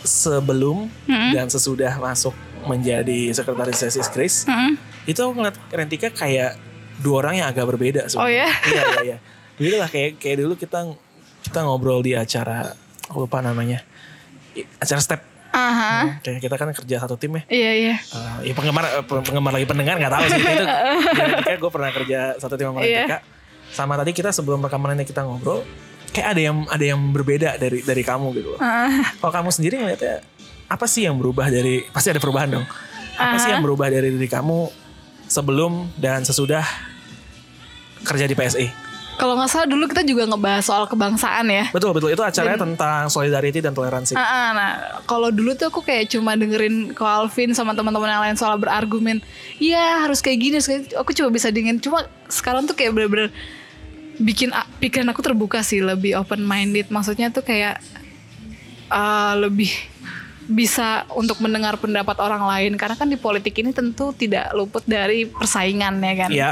sebelum 0.00 0.88
Hmm. 1.04 1.32
dan 1.32 1.46
sesudah 1.46 1.98
masuk 1.98 2.32
menjadi 2.64 3.28
sekretaris 3.30 3.76
Tesis 3.78 4.08
Chris, 4.08 4.34
Mm-mm. 4.44 4.76
itu 5.04 5.18
aku 5.18 5.32
ngeliat 5.34 5.56
Rentika 5.68 6.08
kayak 6.08 6.56
dua 6.98 7.14
orang 7.20 7.34
yang 7.36 7.46
agak 7.46 7.64
berbeda. 7.64 8.06
Oh 8.14 8.26
ya? 8.26 8.46
iya, 8.64 8.82
iya, 8.84 8.96
iya. 9.04 9.16
Beda 9.54 9.76
lah 9.78 9.88
kayak 9.88 10.18
kayak 10.18 10.36
dulu 10.38 10.54
kita 10.54 10.86
kita 11.40 11.58
ngobrol 11.62 11.98
di 11.98 12.14
acara 12.14 12.70
aku 13.04 13.24
lupa 13.24 13.40
namanya 13.40 13.82
acara 14.76 14.98
step 14.98 15.20
Aha. 15.48 16.20
kayak 16.20 16.38
kita 16.38 16.54
kan 16.54 16.68
kerja 16.70 16.96
satu 17.00 17.14
tim 17.14 17.32
ya 17.32 17.42
Iya 17.48 17.72
iya. 17.74 17.94
Eh, 17.96 18.50
ya 18.50 18.54
penggemar 18.54 18.84
eh, 18.84 19.02
penggemar 19.02 19.50
lagi 19.50 19.64
pendengar 19.64 19.96
nggak 19.96 20.12
tahu 20.12 20.24
sih 20.28 20.38
itu 20.38 20.66
Genetika 21.18 21.54
gue 21.56 21.70
pernah 21.72 21.90
kerja 21.90 22.18
satu 22.36 22.54
tim 22.54 22.68
sama 22.68 22.84
Iya. 22.84 23.22
Sama 23.68 23.94
tadi 23.94 24.12
kita 24.12 24.28
sebelum 24.28 24.60
rekaman 24.60 24.94
ini 24.94 25.02
kita 25.02 25.24
ngobrol 25.24 25.64
kayak 26.08 26.36
ada 26.36 26.40
yang 26.42 26.56
ada 26.68 26.84
yang 26.84 27.00
berbeda 27.10 27.56
dari 27.56 27.80
dari 27.80 28.02
kamu 28.02 28.26
gitu 28.34 28.48
loh 28.54 28.60
Ah. 28.60 28.92
kalau 29.18 29.32
kamu 29.32 29.50
sendiri 29.50 29.74
ngeliatnya 29.76 30.20
apa 30.66 30.84
sih 30.84 31.02
yang 31.02 31.16
berubah 31.16 31.48
dari 31.48 31.82
pasti 31.88 32.08
ada 32.08 32.18
perubahan 32.18 32.48
dong 32.50 32.66
apa 33.14 33.36
sih 33.38 33.50
yang 33.50 33.60
berubah 33.60 33.88
dari 33.88 34.08
diri 34.10 34.28
kamu 34.28 34.87
sebelum 35.28 35.92
dan 35.94 36.24
sesudah 36.24 36.64
kerja 38.02 38.24
di 38.24 38.32
PSI 38.32 38.68
Kalau 39.18 39.34
nggak 39.34 39.50
salah 39.50 39.66
dulu 39.66 39.90
kita 39.90 40.06
juga 40.06 40.30
ngebahas 40.30 40.62
soal 40.62 40.86
kebangsaan 40.86 41.50
ya. 41.50 41.66
betul 41.74 41.90
betul 41.90 42.06
itu 42.08 42.22
acaranya 42.22 42.54
tentang 42.54 43.10
solidarity 43.10 43.58
dan 43.58 43.74
toleransi 43.74 44.14
Ah, 44.14 44.22
ah, 44.22 44.48
nah, 44.54 44.70
kalau 45.04 45.34
dulu 45.34 45.58
tuh 45.58 45.74
aku 45.74 45.82
kayak 45.82 46.06
cuma 46.06 46.38
dengerin 46.38 46.94
ko 46.94 47.02
Alvin 47.02 47.50
sama 47.50 47.74
teman-teman 47.74 48.06
yang 48.06 48.22
lain 48.22 48.38
soal 48.38 48.54
berargumen. 48.56 49.18
Iya 49.58 50.06
harus 50.06 50.22
kayak 50.22 50.38
gini. 50.38 50.62
Aku 50.94 51.10
cuma 51.10 51.34
bisa 51.34 51.50
dengerin. 51.50 51.82
Cuma 51.82 52.06
sekarang 52.30 52.70
tuh 52.70 52.78
kayak 52.78 52.94
bener-bener 52.94 53.34
bikin 54.22 54.54
pikiran 54.78 55.10
aku 55.10 55.18
terbuka 55.18 55.66
sih, 55.66 55.82
lebih 55.82 56.14
open 56.14 56.46
minded. 56.46 56.86
Maksudnya 56.86 57.34
tuh 57.34 57.42
kayak 57.42 57.82
ah, 58.86 59.34
lebih 59.34 59.74
bisa 60.48 61.04
untuk 61.12 61.38
mendengar 61.44 61.76
pendapat 61.76 62.16
orang 62.24 62.42
lain. 62.48 62.72
Karena 62.80 62.96
kan 62.96 63.06
di 63.06 63.20
politik 63.20 63.60
ini 63.60 63.76
tentu 63.76 64.16
tidak 64.16 64.50
luput 64.56 64.82
dari 64.88 65.28
persaingan 65.28 66.00
ya 66.00 66.14
kan? 66.16 66.30
Iya. 66.32 66.50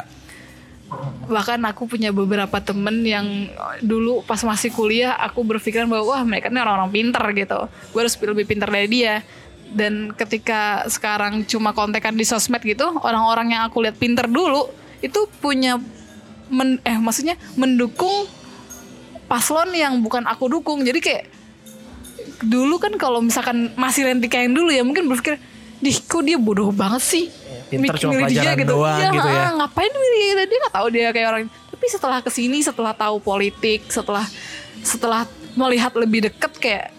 Bahkan 1.26 1.66
aku 1.66 1.90
punya 1.90 2.14
beberapa 2.14 2.62
temen 2.62 3.02
yang 3.02 3.50
dulu 3.82 4.22
pas 4.22 4.38
masih 4.46 4.70
kuliah 4.70 5.16
aku 5.18 5.42
berpikiran 5.42 5.90
bahwa 5.90 6.14
wah 6.14 6.22
mereka 6.22 6.52
ini 6.52 6.60
orang-orang 6.62 6.92
pinter 6.92 7.24
gitu. 7.34 7.60
Gue 7.90 8.00
harus 8.06 8.14
lebih 8.14 8.46
pinter 8.46 8.68
dari 8.68 8.86
dia. 8.86 9.24
Dan 9.66 10.14
ketika 10.14 10.86
sekarang 10.86 11.42
cuma 11.42 11.74
kontekan 11.74 12.14
di 12.14 12.22
sosmed 12.22 12.62
gitu 12.62 12.86
orang-orang 13.02 13.58
yang 13.58 13.62
aku 13.66 13.82
lihat 13.82 13.98
pinter 13.98 14.30
dulu 14.30 14.70
itu 15.02 15.26
punya 15.42 15.82
men, 16.46 16.78
eh 16.86 16.94
maksudnya 17.02 17.34
mendukung 17.58 18.30
paslon 19.26 19.74
yang 19.74 19.98
bukan 19.98 20.22
aku 20.30 20.46
dukung. 20.46 20.86
Jadi 20.86 21.02
kayak 21.02 21.24
dulu 22.44 22.76
kan 22.76 22.92
kalau 23.00 23.24
misalkan 23.24 23.72
masih 23.74 24.04
Rentika 24.08 24.36
yang 24.36 24.52
dulu 24.52 24.68
ya 24.68 24.84
mungkin 24.84 25.08
berpikir 25.08 25.40
dih 25.80 25.96
kok 26.04 26.24
dia 26.24 26.40
bodoh 26.40 26.72
banget 26.72 27.02
sih? 27.04 27.24
Pinter 27.66 27.98
Mik- 27.98 28.00
cuma 28.00 28.12
milih 28.14 28.30
dia 28.30 28.54
pelajaran 28.54 28.66
doang 28.68 29.00
gitu 29.10 29.28
ya. 29.28 29.46
ngapain 29.58 29.90
milih 29.90 30.22
dia 30.22 30.44
dia 30.46 30.58
nggak 30.62 30.74
tahu 30.78 30.86
dia 30.94 31.08
kayak 31.10 31.28
orang 31.34 31.42
tapi 31.50 31.86
setelah 31.90 32.18
ke 32.22 32.30
sini 32.30 32.58
setelah 32.62 32.92
tahu 32.94 33.18
politik 33.18 33.90
setelah 33.90 34.22
setelah 34.86 35.26
melihat 35.58 35.90
lebih 35.98 36.30
deket 36.30 36.52
kayak 36.62 36.94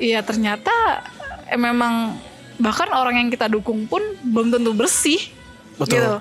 ya 0.00 0.24
ternyata 0.24 0.72
eh, 1.52 1.60
memang 1.60 2.16
bahkan 2.56 2.88
orang 2.94 3.20
yang 3.20 3.28
kita 3.28 3.52
dukung 3.52 3.84
pun 3.84 4.00
belum 4.24 4.48
tentu 4.54 4.72
bersih 4.72 5.20
Betul. 5.76 5.98
gitu. 5.98 6.14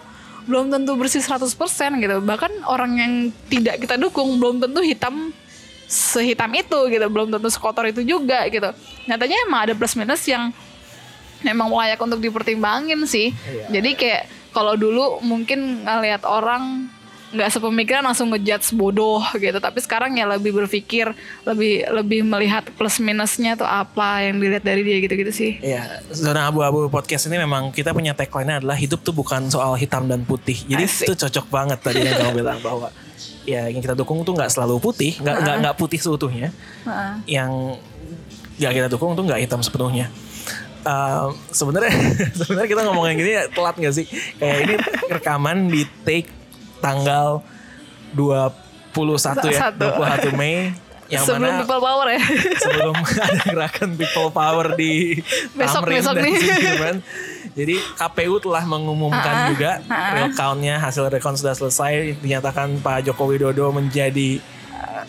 Belum 0.50 0.74
tentu 0.74 0.98
bersih 0.98 1.22
100% 1.22 1.48
gitu. 2.02 2.18
Bahkan 2.26 2.66
orang 2.66 2.92
yang 2.98 3.14
tidak 3.46 3.78
kita 3.78 3.96
dukung 3.96 4.42
belum 4.42 4.58
tentu 4.58 4.82
hitam 4.82 5.30
sehitam 5.92 6.48
itu 6.56 6.80
gitu 6.88 7.04
belum 7.06 7.28
tentu 7.30 7.52
sekotor 7.52 7.84
itu 7.86 8.00
juga 8.02 8.48
gitu 8.48 8.72
nyatanya 9.06 9.36
emang 9.44 9.60
ada 9.62 9.74
plus 9.76 9.92
minus 9.94 10.24
yang 10.24 10.56
memang 11.42 11.68
layak 11.68 12.00
untuk 12.00 12.18
dipertimbangin 12.18 13.04
sih 13.04 13.36
Iya. 13.36 13.66
jadi 13.70 13.90
kayak 13.94 14.24
kalau 14.52 14.76
dulu 14.76 15.20
mungkin 15.20 15.84
ngelihat 15.84 16.24
orang 16.24 16.88
nggak 17.32 17.48
sepemikiran 17.50 18.04
langsung 18.04 18.28
ngejudge 18.28 18.72
bodoh 18.72 19.24
gitu 19.36 19.56
tapi 19.58 19.80
sekarang 19.80 20.12
ya 20.14 20.28
lebih 20.28 20.52
berpikir 20.54 21.16
lebih 21.42 21.88
lebih 21.90 22.20
melihat 22.22 22.68
plus 22.72 23.00
minusnya 23.00 23.56
tuh 23.56 23.64
apa 23.64 24.20
yang 24.22 24.36
dilihat 24.36 24.60
dari 24.62 24.84
dia 24.84 25.00
gitu-gitu 25.00 25.32
sih 25.32 25.52
Iya, 25.64 26.04
zona 26.12 26.48
abu-abu 26.48 26.88
podcast 26.88 27.28
ini 27.28 27.40
memang 27.40 27.72
kita 27.72 27.92
punya 27.92 28.12
tagline 28.12 28.60
adalah 28.60 28.76
hidup 28.76 29.00
tuh 29.00 29.12
bukan 29.12 29.48
soal 29.48 29.76
hitam 29.76 30.08
dan 30.08 30.24
putih. 30.24 30.60
Jadi 30.68 30.84
Asik. 30.84 31.08
itu 31.08 31.16
cocok 31.18 31.46
banget 31.48 31.80
tadi 31.80 32.04
yang 32.04 32.20
kamu 32.20 32.32
bilang 32.38 32.60
bahwa 32.60 32.92
ya 33.44 33.66
yang 33.66 33.80
kita 33.80 33.94
dukung 33.94 34.22
tuh 34.22 34.34
nggak 34.34 34.50
selalu 34.50 34.78
putih, 34.78 35.18
nggak 35.18 35.36
nggak 35.42 35.56
nggak 35.62 35.76
putih 35.76 35.98
seutuhnya. 35.98 36.50
Heeh. 36.84 37.12
Yang 37.28 37.52
nggak 38.58 38.74
kita 38.74 38.88
dukung 38.88 39.14
tuh 39.14 39.24
nggak 39.24 39.42
hitam 39.42 39.60
sepenuhnya. 39.60 40.08
Ehm, 40.82 41.30
sebenarnya 41.50 41.94
sebenarnya 42.42 42.70
kita 42.70 42.82
ngomongin 42.86 43.14
gini 43.16 43.32
ya 43.34 43.44
telat 43.48 43.76
nggak 43.76 43.94
sih? 43.94 44.06
Kayak 44.38 44.58
ini 44.62 44.74
rekaman 45.08 45.70
di 45.70 45.86
take 46.02 46.30
tanggal 46.82 47.46
21 48.14 48.54
ya, 49.48 49.70
Satu. 49.70 49.88
21 49.94 50.34
Mei 50.36 50.74
yang 51.12 51.28
sebelum 51.28 51.44
mana 51.44 51.60
people 51.60 51.82
power 51.84 52.08
ya 52.08 52.22
sebelum 52.64 52.96
ada 52.96 53.40
gerakan 53.44 53.90
people 54.00 54.30
power 54.32 54.80
di 54.80 55.20
Besok- 55.52 55.84
Tamrin 55.84 56.00
besok 56.00 56.16
nih. 56.18 56.34
Jadi 57.52 57.76
KPU 58.00 58.40
telah 58.40 58.64
mengumumkan 58.64 59.52
juga 59.52 59.84
real 59.88 60.32
count-nya 60.32 60.80
hasil 60.80 61.12
rekon 61.12 61.36
sudah 61.36 61.52
selesai 61.52 62.16
dinyatakan 62.24 62.80
Pak 62.80 63.12
Joko 63.12 63.28
Widodo 63.28 63.76
menjadi 63.76 64.40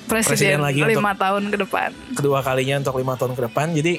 Presiden 0.07 0.59
presiden, 0.59 0.61
lagi 0.61 0.81
lima 0.85 1.13
tahun 1.17 1.49
ke 1.49 1.57
depan 1.65 1.91
kedua 2.17 2.45
kalinya 2.45 2.81
untuk 2.81 2.97
lima 3.01 3.15
tahun 3.17 3.33
ke 3.35 3.43
depan. 3.51 3.67
Jadi 3.73 3.99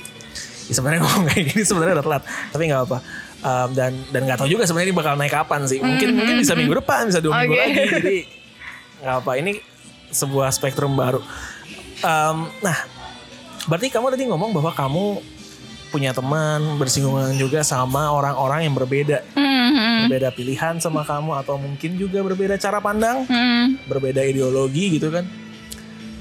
ya 0.69 0.73
sebenarnya 0.73 0.99
ngomong 1.05 1.23
kayak 1.29 1.43
gini 1.53 1.63
sebenarnya 1.65 1.93
udah 1.99 2.05
telat, 2.05 2.23
tapi 2.53 2.63
nggak 2.69 2.81
apa. 2.87 2.97
Um, 3.43 3.69
dan 3.75 3.91
dan 4.15 4.21
nggak 4.23 4.37
tahu 4.39 4.49
juga 4.49 4.63
sebenarnya 4.63 4.89
ini 4.93 4.95
bakal 4.95 5.13
naik 5.19 5.33
kapan 5.33 5.61
sih. 5.67 5.79
Mungkin 5.83 6.09
mungkin 6.15 6.35
bisa 6.39 6.53
minggu 6.55 6.75
depan, 6.79 7.11
bisa 7.11 7.19
dua 7.19 7.43
minggu 7.43 7.55
Oke. 7.55 7.61
lagi. 7.61 7.81
Jadi 7.99 8.19
nggak 9.03 9.15
apa. 9.23 9.31
Ini 9.37 9.51
sebuah 10.13 10.49
spektrum 10.53 10.93
baru. 10.95 11.19
Um, 12.03 12.47
nah, 12.63 12.77
berarti 13.67 13.87
kamu 13.91 14.13
tadi 14.13 14.23
ngomong 14.29 14.49
bahwa 14.55 14.71
kamu 14.71 15.19
punya 15.93 16.09
teman 16.09 16.81
bersinggungan 16.81 17.37
juga 17.37 17.61
sama 17.61 18.09
orang-orang 18.09 18.65
yang 18.65 18.73
berbeda, 18.73 19.21
Hmm, 19.37 20.09
berbeda 20.09 20.33
pilihan 20.33 20.81
sama 20.81 21.05
kamu 21.05 21.37
atau 21.37 21.61
mungkin 21.61 22.01
juga 22.01 22.25
berbeda 22.25 22.57
cara 22.57 22.81
pandang, 22.81 23.29
hmm. 23.29 23.85
berbeda 23.85 24.25
ideologi 24.25 24.97
gitu 24.97 25.13
kan. 25.13 25.29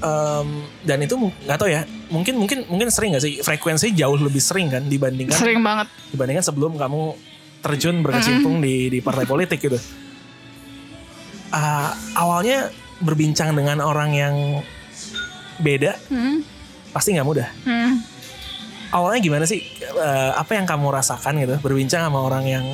Um, 0.03 0.67
dan 0.83 1.01
itu 1.01 1.15
nggak 1.17 1.57
tahu 1.57 1.71
ya, 1.73 1.87
mungkin 2.13 2.37
mungkin 2.37 2.69
mungkin 2.69 2.91
sering 2.93 3.17
nggak 3.17 3.23
sih 3.23 3.33
frekuensi 3.41 3.95
jauh 3.95 4.19
lebih 4.19 4.43
sering 4.43 4.67
kan 4.69 4.83
dibandingkan 4.85 5.39
sering 5.39 5.63
banget 5.63 5.87
dibandingkan 6.11 6.43
sebelum 6.43 6.75
kamu 6.75 7.15
terjun 7.63 8.03
berkecimpung 8.03 8.59
di 8.59 8.91
di 8.91 8.99
partai 8.99 9.23
politik 9.23 9.63
gitu. 9.63 9.79
Ah, 11.49 11.95
awalnya 12.13 12.67
berbincang 12.99 13.55
dengan 13.55 13.79
orang 13.79 14.11
yang 14.11 14.35
beda 15.57 15.95
Hmm, 16.11 16.43
pasti 16.91 17.15
nggak 17.15 17.27
mudah. 17.27 17.47
hmm. 17.63 18.12
Awalnya 18.93 19.19
gimana 19.25 19.45
sih? 19.49 19.65
Eh, 19.81 20.31
apa 20.37 20.53
yang 20.53 20.69
kamu 20.69 20.93
rasakan 20.93 21.41
gitu 21.41 21.57
berbincang 21.65 22.05
sama 22.05 22.21
orang 22.21 22.45
yang 22.45 22.65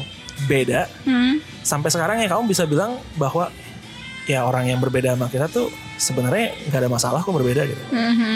beda 0.47 0.87
Hmm. 1.03 1.43
sampai 1.67 1.91
sekarang 1.91 2.23
ya 2.23 2.31
kamu 2.31 2.47
bisa 2.47 2.63
bilang 2.63 2.95
bahwa 3.19 3.51
ya 4.23 4.47
orang 4.47 4.71
yang 4.71 4.79
berbeda 4.79 5.15
sama 5.15 5.27
kita 5.27 5.51
tuh 5.51 5.67
sebenarnya 5.99 6.55
nggak 6.71 6.79
ada 6.79 6.89
masalah 6.91 7.19
kok 7.19 7.35
berbeda 7.35 7.67
gitu. 7.67 7.83
Mhm. 7.91 8.35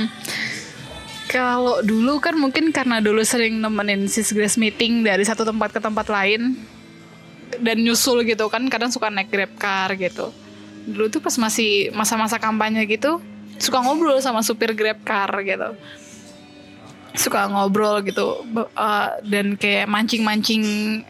Kalau 1.32 1.80
dulu 1.82 2.20
kan 2.20 2.36
mungkin 2.36 2.76
karena 2.76 3.00
dulu 3.00 3.24
sering 3.24 3.58
nemenin 3.58 4.06
sis 4.12 4.36
Grace 4.36 4.60
meeting 4.60 5.02
dari 5.02 5.24
satu 5.24 5.48
tempat 5.48 5.72
ke 5.72 5.80
tempat 5.80 6.12
lain 6.12 6.60
dan 7.64 7.80
nyusul 7.80 8.22
gitu 8.28 8.52
kan 8.52 8.68
kadang 8.68 8.92
suka 8.92 9.08
naik 9.08 9.32
grab 9.32 9.54
car 9.56 9.96
gitu. 9.96 10.30
Dulu 10.84 11.08
tuh 11.08 11.24
pas 11.24 11.34
masih 11.40 11.90
masa-masa 11.96 12.36
kampanye 12.38 12.84
gitu 12.86 13.24
suka 13.58 13.80
ngobrol 13.80 14.20
sama 14.20 14.44
supir 14.44 14.76
grab 14.76 15.00
car 15.08 15.32
gitu. 15.42 15.72
Suka 17.14 17.46
ngobrol 17.46 18.02
gitu 18.04 18.42
eh, 18.58 19.10
dan 19.30 19.54
kayak 19.56 19.86
mancing-mancing 19.86 20.64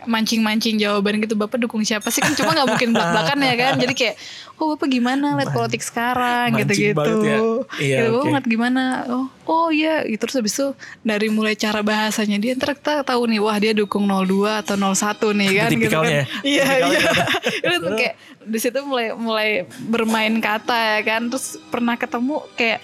mancing-mancing 0.03 0.75
jawaban 0.77 1.23
gitu 1.23 1.33
Bapak 1.33 1.59
dukung 1.59 1.83
siapa 1.83 2.11
sih 2.11 2.19
kan 2.19 2.35
cuma 2.35 2.51
nggak 2.53 2.67
mungkin 2.69 2.89
belak-belakan 2.91 3.39
ya 3.39 3.55
kan. 3.55 3.73
Jadi 3.79 3.93
kayak 3.95 4.15
oh 4.59 4.75
Bapak 4.75 4.87
gimana 4.87 5.35
lihat 5.39 5.51
politik 5.51 5.81
sekarang 5.81 6.53
mancing 6.53 6.67
gitu-gitu. 6.67 6.97
banget 6.97 7.23
ya. 7.23 7.37
Iya, 7.79 7.97
Gitu, 8.03 8.07
oke. 8.07 8.13
"Bapak 8.13 8.25
ngeliat 8.29 8.47
gimana 8.47 8.83
oh 9.09 9.25
oh 9.47 9.67
iya 9.69 10.03
gitu 10.07 10.23
terus 10.23 10.35
habis 10.39 10.55
itu 10.55 10.67
dari 11.03 11.27
mulai 11.27 11.55
cara 11.55 11.83
bahasanya 11.83 12.39
dia 12.39 12.55
ntar 12.55 12.75
kita 12.75 13.03
tahu 13.03 13.27
nih 13.27 13.39
wah 13.43 13.57
dia 13.59 13.75
dukung 13.75 14.07
02 14.07 14.63
atau 14.63 14.75
01 14.79 15.35
nih 15.35 15.49
kan 15.59 15.69
gitu 15.75 15.89
kan 15.99 16.07
ya? 16.07 16.23
iya 16.47 16.65
iya 16.87 16.99
itu 17.75 17.89
kayak 17.91 18.15
di 18.43 18.59
situ 18.59 18.79
mulai 18.83 19.11
mulai 19.15 19.49
bermain 19.87 20.35
kata 20.39 20.99
ya 20.99 21.01
kan 21.03 21.27
terus 21.27 21.59
pernah 21.67 21.95
ketemu 21.95 22.43
kayak 22.55 22.79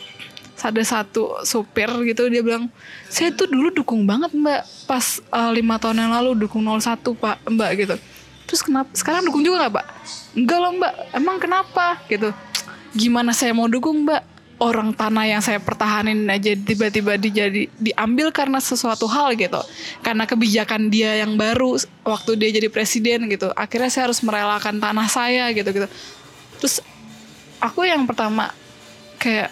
ada 0.61 0.81
satu 0.83 1.39
supir 1.47 1.89
gitu 2.07 2.27
dia 2.27 2.43
bilang 2.43 2.67
saya 3.07 3.31
tuh 3.31 3.47
dulu 3.47 3.71
dukung 3.71 4.03
banget 4.03 4.31
mbak. 4.35 4.61
Pas 4.85 5.19
eh, 5.19 5.51
lima 5.55 5.79
tahun 5.79 6.05
yang 6.05 6.11
lalu 6.15 6.45
dukung 6.47 6.63
01 6.67 6.99
pak 6.99 7.37
mbak 7.47 7.71
gitu. 7.79 7.95
Terus 8.49 8.61
kenapa 8.65 8.89
sekarang 8.97 9.25
dukung 9.29 9.45
juga 9.45 9.65
nggak 9.65 9.73
pak? 9.79 9.85
Enggak 10.35 10.57
loh 10.57 10.71
mbak. 10.75 10.93
Emang 11.13 11.37
kenapa? 11.37 11.85
Gitu. 12.09 12.29
Gimana 12.93 13.31
saya 13.31 13.53
mau 13.53 13.69
dukung 13.69 14.05
mbak? 14.05 14.25
Orang 14.59 14.91
tanah 14.91 15.23
yang 15.23 15.39
saya 15.39 15.55
pertahanin 15.63 16.27
aja 16.27 16.51
tiba-tiba 16.51 17.15
dijadi 17.15 17.71
diambil 17.79 18.27
karena 18.35 18.59
sesuatu 18.59 19.07
hal 19.07 19.31
gitu. 19.39 19.63
Karena 20.03 20.27
kebijakan 20.27 20.91
dia 20.91 21.15
yang 21.15 21.39
baru 21.39 21.79
waktu 22.03 22.35
dia 22.35 22.51
jadi 22.59 22.67
presiden 22.67 23.31
gitu. 23.31 23.47
Akhirnya 23.55 23.87
saya 23.87 24.11
harus 24.11 24.19
merelakan 24.19 24.83
tanah 24.83 25.07
saya 25.07 25.47
gitu 25.55 25.71
gitu 25.71 25.87
terus 26.59 26.83
aku 27.63 27.87
yang 27.87 28.03
pertama 28.03 28.51
kayak 29.17 29.49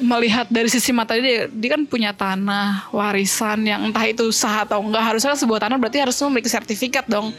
melihat 0.00 0.48
dari 0.48 0.70
sisi 0.72 0.94
mata 0.94 1.12
dia, 1.18 1.50
dia 1.50 1.70
kan 1.74 1.82
punya 1.84 2.14
tanah 2.16 2.88
warisan 2.94 3.66
yang 3.66 3.84
entah 3.84 4.06
itu 4.08 4.30
sah 4.32 4.64
atau 4.64 4.80
enggak. 4.80 5.02
Harusnya 5.02 5.36
sebuah 5.36 5.68
tanah 5.68 5.76
berarti 5.76 6.00
harus 6.00 6.16
memiliki 6.24 6.48
sertifikat 6.48 7.04
dong. 7.10 7.34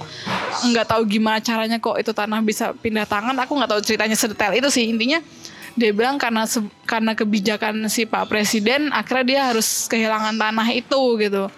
Nggak 0.69 0.85
tahu 0.93 1.01
gimana 1.07 1.41
caranya 1.41 1.81
kok 1.81 1.97
itu 1.97 2.11
tanah 2.13 2.39
bisa 2.45 2.75
pindah 2.77 3.09
tangan. 3.09 3.33
Aku 3.41 3.57
nggak 3.57 3.71
tahu 3.73 3.81
ceritanya 3.81 4.17
sedetail 4.17 4.53
itu 4.53 4.69
sih. 4.69 4.85
Intinya 4.85 5.19
dia 5.73 5.89
bilang 5.89 6.21
karena 6.21 6.45
karena 6.85 7.17
kebijakan 7.17 7.89
si 7.89 8.05
Pak 8.05 8.29
Presiden 8.29 8.93
akhirnya 8.93 9.25
dia 9.25 9.41
harus 9.49 9.89
kehilangan 9.89 10.37
tanah 10.37 10.67
itu 10.69 11.01
gitu. 11.17 11.49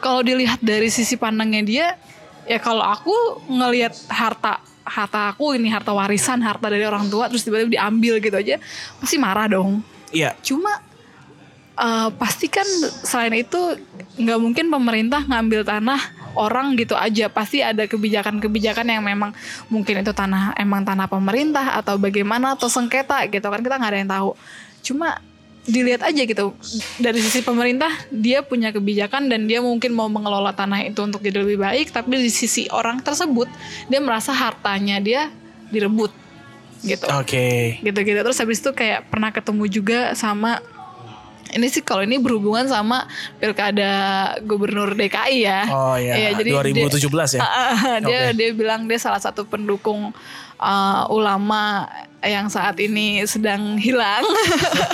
Kalau 0.00 0.20
dilihat 0.24 0.60
dari 0.64 0.88
sisi 0.88 1.16
pandangnya 1.16 1.62
dia 1.64 1.86
ya 2.44 2.60
kalau 2.60 2.84
aku 2.84 3.12
ngelihat 3.48 3.92
harta 4.08 4.60
harta 4.94 5.34
aku 5.34 5.58
ini 5.58 5.66
harta 5.66 5.90
warisan 5.90 6.38
harta 6.38 6.70
dari 6.70 6.86
orang 6.86 7.10
tua 7.10 7.26
terus 7.26 7.42
tiba-tiba 7.42 7.74
diambil 7.82 8.22
gitu 8.22 8.36
aja 8.38 8.62
pasti 9.02 9.18
marah 9.18 9.50
dong. 9.50 9.82
Iya. 10.14 10.30
cuma 10.46 10.70
eh, 11.74 12.08
pasti 12.14 12.46
kan 12.46 12.66
selain 13.02 13.34
itu 13.34 13.58
nggak 14.14 14.38
mungkin 14.38 14.70
pemerintah 14.70 15.26
ngambil 15.26 15.66
tanah 15.66 15.98
orang 16.38 16.74
gitu 16.78 16.94
aja. 16.94 17.30
Pasti 17.30 17.62
ada 17.62 17.86
kebijakan-kebijakan 17.86 18.86
yang 18.86 19.02
memang 19.02 19.34
mungkin 19.70 20.02
itu 20.02 20.12
tanah 20.14 20.54
emang 20.58 20.86
tanah 20.86 21.10
pemerintah 21.10 21.78
atau 21.78 21.98
bagaimana 21.98 22.54
atau 22.54 22.70
sengketa 22.70 23.26
gitu 23.30 23.46
kan 23.46 23.62
kita 23.62 23.74
nggak 23.78 23.90
ada 23.90 23.98
yang 23.98 24.10
tahu. 24.10 24.30
Cuma 24.84 25.18
dilihat 25.64 26.04
aja 26.04 26.22
gitu 26.28 26.52
dari 27.00 27.24
sisi 27.24 27.40
pemerintah 27.40 27.88
dia 28.12 28.44
punya 28.44 28.68
kebijakan 28.68 29.32
dan 29.32 29.48
dia 29.48 29.64
mungkin 29.64 29.96
mau 29.96 30.12
mengelola 30.12 30.52
tanah 30.52 30.84
itu 30.84 31.00
untuk 31.00 31.24
jadi 31.24 31.40
lebih 31.40 31.56
baik 31.56 31.88
tapi 31.88 32.20
di 32.20 32.28
sisi 32.28 32.68
orang 32.68 33.00
tersebut 33.00 33.48
dia 33.88 34.00
merasa 34.04 34.36
hartanya 34.36 35.00
dia 35.00 35.32
direbut 35.72 36.12
gitu 36.84 37.08
Oke. 37.16 37.80
gitu-gitu 37.80 38.20
terus 38.20 38.36
habis 38.36 38.60
itu 38.60 38.76
kayak 38.76 39.08
pernah 39.08 39.32
ketemu 39.32 39.64
juga 39.72 40.12
sama 40.12 40.60
ini 41.54 41.70
sih 41.70 41.80
kalau 41.80 42.04
ini 42.04 42.20
berhubungan 42.20 42.66
sama 42.68 43.08
pilkada 43.40 43.92
gubernur 44.44 44.92
DKI 44.92 45.38
ya 45.48 45.60
Oh 45.70 45.96
ya. 45.96 46.12
Iya, 46.18 46.30
jadi 46.44 46.50
2017 46.76 47.38
ya. 47.38 47.42
dia 48.04 48.20
Oke. 48.28 48.36
dia 48.36 48.48
bilang 48.52 48.84
dia 48.84 49.00
salah 49.00 49.22
satu 49.22 49.48
pendukung 49.48 50.12
uh, 50.60 51.02
ulama 51.08 51.88
yang 52.26 52.46
saat 52.48 52.76
ini 52.80 53.22
sedang 53.24 53.76
hilang. 53.76 54.24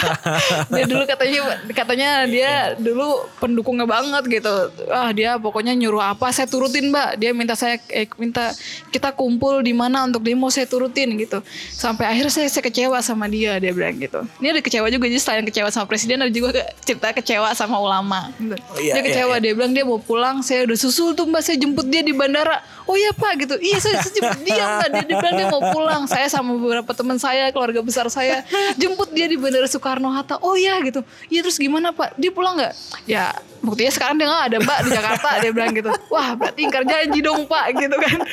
dia 0.74 0.84
dulu 0.86 1.02
katanya 1.06 1.40
katanya 1.70 2.10
dia 2.26 2.52
dulu 2.76 3.26
pendukungnya 3.38 3.86
banget 3.86 4.42
gitu. 4.42 4.52
Ah 4.90 5.10
dia 5.14 5.38
pokoknya 5.38 5.72
nyuruh 5.74 6.02
apa 6.14 6.30
saya 6.34 6.50
turutin 6.50 6.90
mbak. 6.90 7.16
Dia 7.16 7.30
minta 7.32 7.54
saya 7.54 7.78
eh, 7.90 8.10
minta 8.18 8.52
kita 8.90 9.14
kumpul 9.14 9.62
di 9.62 9.72
mana 9.72 10.04
untuk 10.04 10.22
demo 10.26 10.50
saya 10.50 10.66
turutin 10.66 11.14
gitu. 11.16 11.40
Sampai 11.70 12.10
akhirnya 12.10 12.32
saya, 12.32 12.48
saya 12.50 12.64
kecewa 12.66 12.98
sama 13.00 13.30
dia 13.30 13.56
dia 13.62 13.70
bilang 13.70 13.96
gitu. 13.96 14.26
Ini 14.42 14.58
ada 14.58 14.62
kecewa 14.62 14.86
juga 14.90 15.06
jadi 15.06 15.22
selain 15.22 15.44
kecewa 15.46 15.68
sama 15.70 15.86
presiden 15.86 16.20
ada 16.20 16.32
juga 16.32 16.58
cerita 16.82 17.14
kecewa 17.14 17.54
sama 17.54 17.78
ulama. 17.78 18.32
Gitu. 18.36 18.56
Oh, 18.58 18.78
iya, 18.82 18.94
dia 18.98 19.02
iya, 19.02 19.06
kecewa 19.06 19.34
iya. 19.38 19.42
dia 19.42 19.52
bilang 19.54 19.72
dia 19.72 19.84
mau 19.86 20.00
pulang 20.02 20.42
saya 20.42 20.66
udah 20.66 20.78
susul 20.78 21.14
tuh 21.14 21.28
mbak 21.28 21.42
saya 21.44 21.56
jemput 21.60 21.86
dia 21.86 22.02
di 22.02 22.10
bandara 22.10 22.58
oh 22.88 22.96
iya 22.98 23.14
pak 23.14 23.32
gitu 23.46 23.54
iya 23.62 23.78
saya, 23.78 24.02
saya 24.02 24.12
jemput 24.16 24.40
dia 24.42 24.64
mbak 24.64 24.88
dia, 24.90 25.04
dia 25.06 25.16
bilang 25.20 25.34
dia 25.38 25.46
mau 25.46 25.62
pulang 25.70 26.02
saya 26.10 26.26
sama 26.26 26.56
beberapa 26.58 26.90
teman 26.90 27.19
saya 27.20 27.52
keluarga 27.52 27.84
besar 27.84 28.08
saya 28.08 28.40
jemput 28.80 29.12
dia 29.12 29.28
di 29.28 29.36
bandara 29.36 29.68
Soekarno 29.68 30.08
Hatta. 30.08 30.40
Oh 30.40 30.56
iya 30.56 30.80
gitu. 30.80 31.04
Iya 31.28 31.44
terus 31.44 31.60
gimana 31.60 31.92
pak? 31.92 32.16
Dia 32.16 32.32
pulang 32.32 32.56
nggak? 32.56 32.72
Ya 33.04 33.36
buktinya 33.60 33.92
sekarang 33.92 34.16
dia 34.16 34.24
nggak 34.24 34.44
ada 34.48 34.56
mbak 34.64 34.78
di 34.80 34.90
Jakarta 34.96 35.28
dia 35.44 35.50
bilang 35.52 35.72
gitu. 35.76 35.90
Wah 36.08 36.32
berarti 36.32 36.60
ingkar 36.64 36.88
janji 36.88 37.20
dong 37.20 37.44
pak 37.44 37.76
gitu 37.76 37.96
kan. 38.00 38.18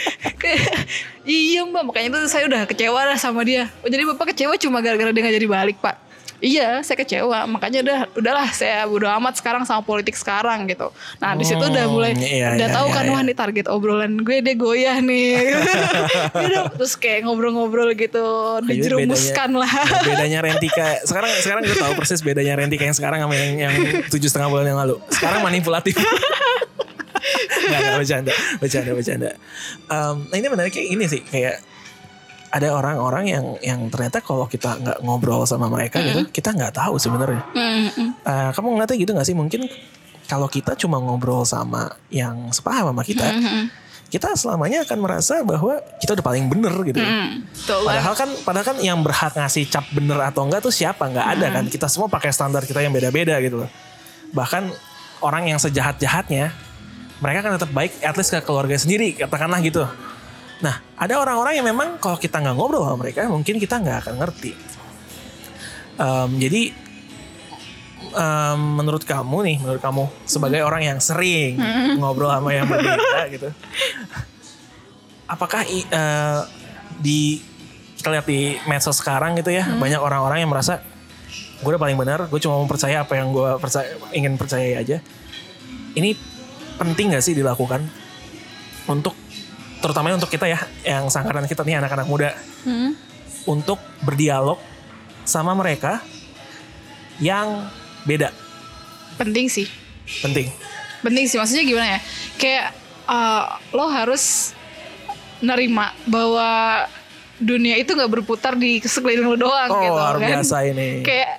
Iya 1.28 1.67
mbak 1.67 1.91
makanya 1.91 2.23
itu 2.23 2.32
saya 2.32 2.47
udah 2.47 2.63
kecewa 2.63 3.04
lah 3.04 3.19
sama 3.19 3.43
dia. 3.43 3.67
Oh, 3.84 3.91
jadi 3.91 4.08
bapak 4.08 4.32
kecewa 4.32 4.56
cuma 4.56 4.80
gara-gara 4.80 5.12
dia 5.12 5.19
nggak 5.19 5.36
jadi 5.36 5.47
balik 5.52 5.78
pak 5.84 6.07
Iya, 6.38 6.86
saya 6.86 6.97
kecewa. 7.02 7.50
Makanya 7.50 7.82
udah 7.82 8.00
udahlah 8.13 8.47
saya 8.54 8.86
bodo 8.86 9.10
amat 9.10 9.41
sekarang 9.41 9.65
sama 9.65 9.82
politik 9.82 10.13
sekarang 10.13 10.69
gitu. 10.69 10.93
Nah, 11.17 11.34
di 11.34 11.41
situ 11.41 11.62
udah 11.62 11.86
mulai 11.89 12.13
Hmm, 12.13 12.23
iya, 12.23 12.47
udah 12.56 12.69
iya, 12.69 12.78
tahu 12.78 12.88
iya, 12.88 12.95
kan 12.95 13.04
iya. 13.06 13.13
wah 13.13 13.21
nih 13.26 13.36
target 13.38 13.65
obrolan 13.69 14.13
gue 14.21 14.38
dia 14.45 14.54
goyah 14.54 14.97
nih. 15.02 15.58
Terus 16.78 16.93
kayak 16.97 17.26
ngobrol-ngobrol 17.26 17.89
gitu, 17.97 18.26
dijerumuskan 18.69 19.58
lah. 19.58 19.69
Bedanya 20.08 20.45
Rentika 20.45 21.02
sekarang 21.04 21.30
sekarang 21.41 21.62
gue 21.65 21.78
tahu 21.78 21.93
persis 21.97 22.21
bedanya 22.21 22.54
Rentika 22.58 22.86
yang 22.86 22.97
sekarang 22.97 23.19
sama 23.21 23.34
yang 23.34 23.69
yang 23.69 23.73
tujuh 24.08 24.30
setengah 24.30 24.50
bulan 24.54 24.65
yang 24.69 24.80
lalu. 24.80 24.95
Sekarang 25.10 25.41
manipulatif. 25.41 25.97
Nggak, 27.67 27.80
nggak, 27.84 27.97
bercanda, 28.00 28.34
bercanda, 28.63 28.91
bercanda. 28.95 29.30
Em, 29.91 30.15
nah 30.32 30.36
ini 30.39 30.47
menarik 30.47 30.71
kayak 30.71 30.88
ini 30.88 31.06
sih, 31.12 31.19
kayak 31.19 31.60
ada 32.47 32.67
orang-orang 32.71 33.25
yang 33.27 33.45
yang 33.60 33.79
ternyata 33.91 34.23
kalau 34.23 34.47
kita 34.47 34.79
nggak 34.79 34.97
ngobrol 35.03 35.43
sama 35.43 35.67
mereka 35.67 35.99
gitu, 35.99 36.31
kita 36.31 36.55
nggak 36.55 36.73
tahu 36.79 36.95
sebenarnya. 36.95 37.43
Mm-mm. 37.51 38.07
Eh, 38.23 38.49
kamu 38.55 38.67
ngeliatnya 38.75 38.97
gitu 38.97 39.12
gak 39.15 39.27
sih? 39.27 39.36
Mungkin 39.36 39.67
kalau 40.27 40.47
kita 40.47 40.75
cuma 40.79 40.99
ngobrol 40.99 41.43
sama 41.43 41.91
yang 42.07 42.51
sepaham 42.55 42.91
sama 42.91 43.03
kita, 43.03 43.27
Mm-mm. 43.27 43.67
kita 44.07 44.31
selamanya 44.39 44.88
akan 44.88 44.99
merasa 44.99 45.43
bahwa 45.43 45.79
kita 45.99 46.15
udah 46.15 46.25
paling 46.25 46.47
bener 46.47 46.71
gitu. 46.88 46.99
Mm. 46.99 47.47
Padahal 47.67 48.13
kan, 48.15 48.29
padahal 48.43 48.65
kan 48.75 48.77
yang 48.79 48.99
berhak 49.03 49.36
ngasih 49.36 49.67
cap 49.67 49.88
bener 49.91 50.19
atau 50.23 50.47
enggak 50.47 50.63
tuh 50.63 50.71
siapa? 50.71 51.03
Nggak 51.07 51.27
ada 51.39 51.47
kan? 51.51 51.63
Kita 51.67 51.88
semua 51.91 52.07
pakai 52.07 52.31
standar 52.31 52.63
kita 52.63 52.79
yang 52.79 52.95
beda-beda 52.95 53.39
gitu 53.43 53.67
loh. 53.67 53.69
Bahkan 54.31 54.71
orang 55.23 55.51
yang 55.51 55.60
sejahat-jahatnya, 55.60 56.51
mereka 57.23 57.39
kan 57.43 57.51
tetap 57.60 57.71
baik, 57.71 57.91
at 58.03 58.15
least 58.15 58.31
ke 58.31 58.39
keluarga 58.43 58.75
sendiri, 58.75 59.15
katakanlah 59.15 59.60
gitu. 59.63 59.83
Nah, 60.58 60.76
ada 60.98 61.13
orang-orang 61.22 61.62
yang 61.62 61.67
memang 61.70 62.02
kalau 62.02 62.17
kita 62.17 62.41
nggak 62.41 62.56
ngobrol 62.58 62.82
sama 62.82 62.98
mereka, 63.06 63.30
mungkin 63.30 63.62
kita 63.62 63.78
nggak 63.78 63.98
akan 64.08 64.15
ngerti. 64.17 64.52
Em, 65.98 66.30
jadi, 66.41 66.62
em, 68.17 68.60
menurut 68.78 69.06
kamu 69.06 69.38
nih, 69.46 69.58
menurut 69.62 69.82
kamu 69.82 70.04
sebagai 70.26 70.65
orang 70.65 70.82
yang 70.82 71.00
sering 71.02 71.62
ngobrol 72.02 72.34
sama 72.34 72.58
yang 72.58 72.65
berbeda 72.65 73.22
gitu, 73.38 73.50
apakah 75.30 75.62
eh, 75.67 76.41
di 76.98 77.41
kita 77.98 78.13
lihat 78.13 78.26
di 78.30 78.56
medsos 78.70 78.98
sekarang 79.02 79.36
gitu 79.41 79.52
ya 79.52 79.65
banyak 79.67 79.98
orang-orang 79.98 80.46
yang 80.46 80.52
merasa 80.54 80.80
gue 81.58 81.70
udah 81.74 81.82
paling 81.82 81.98
benar 81.98 82.30
gue 82.30 82.39
cuma 82.39 82.62
mau 82.62 82.70
percaya 82.70 83.02
apa 83.02 83.17
yang 83.17 83.34
gue 83.34 83.58
percaya 83.58 83.98
ingin 84.13 84.38
percaya 84.38 84.80
aja. 84.80 84.98
Ini 85.98 86.13
penting 86.78 87.17
gak 87.17 87.26
sih 87.26 87.34
dilakukan 87.34 87.89
untuk 88.86 89.17
terutama 89.88 90.12
untuk 90.12 90.28
kita 90.28 90.45
ya 90.45 90.60
yang 90.84 91.08
sangkatan 91.08 91.45
kita 91.45 91.63
nih 91.63 91.80
anak-anak 91.80 92.04
muda 92.06 92.36
Hmm. 92.62 92.91
untuk 93.45 93.80
berdialog 94.02 94.60
sama 95.23 95.52
mereka 95.54 96.04
yang 97.17 97.65
beda 98.04 98.30
Penting 99.15 99.47
sih. 99.47 99.65
penting 100.21 100.52
Penting 100.97 101.26
sih. 101.26 101.38
Maksudnya 101.38 101.63
gimana 101.63 101.88
ya? 101.88 102.00
Kayak 102.36 102.65
uh, 103.06 103.43
lo 103.71 103.88
harus 103.88 104.52
nerima 105.38 105.93
bahwa 106.04 106.84
dunia 107.38 107.78
itu 107.78 107.93
nggak 107.93 108.10
berputar 108.12 108.54
di 108.54 108.82
sekeliling 108.82 109.23
lo 109.28 109.38
doang 109.39 109.69
oh 109.69 109.78
gitu 109.78 109.93
luar 109.93 110.17
kan. 110.17 110.41
biasa 110.41 110.56
ini 110.65 111.06
kayak 111.06 111.38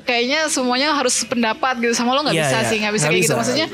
kayaknya 0.00 0.46
semuanya 0.46 0.94
harus 0.94 1.18
sependapat 1.18 1.74
gitu 1.80 1.90
sama 1.92 2.14
lo 2.14 2.22
nggak 2.22 2.38
Iya, 2.38 2.44
bisa 2.44 2.56
iya. 2.56 2.68
sih 2.70 2.76
nggak 2.78 2.94
bisa 2.94 3.02
Nggak 3.02 3.10
kayak 3.10 3.18
gitu 3.18 3.26
bisa. 3.28 3.40
maksudnya 3.42 3.66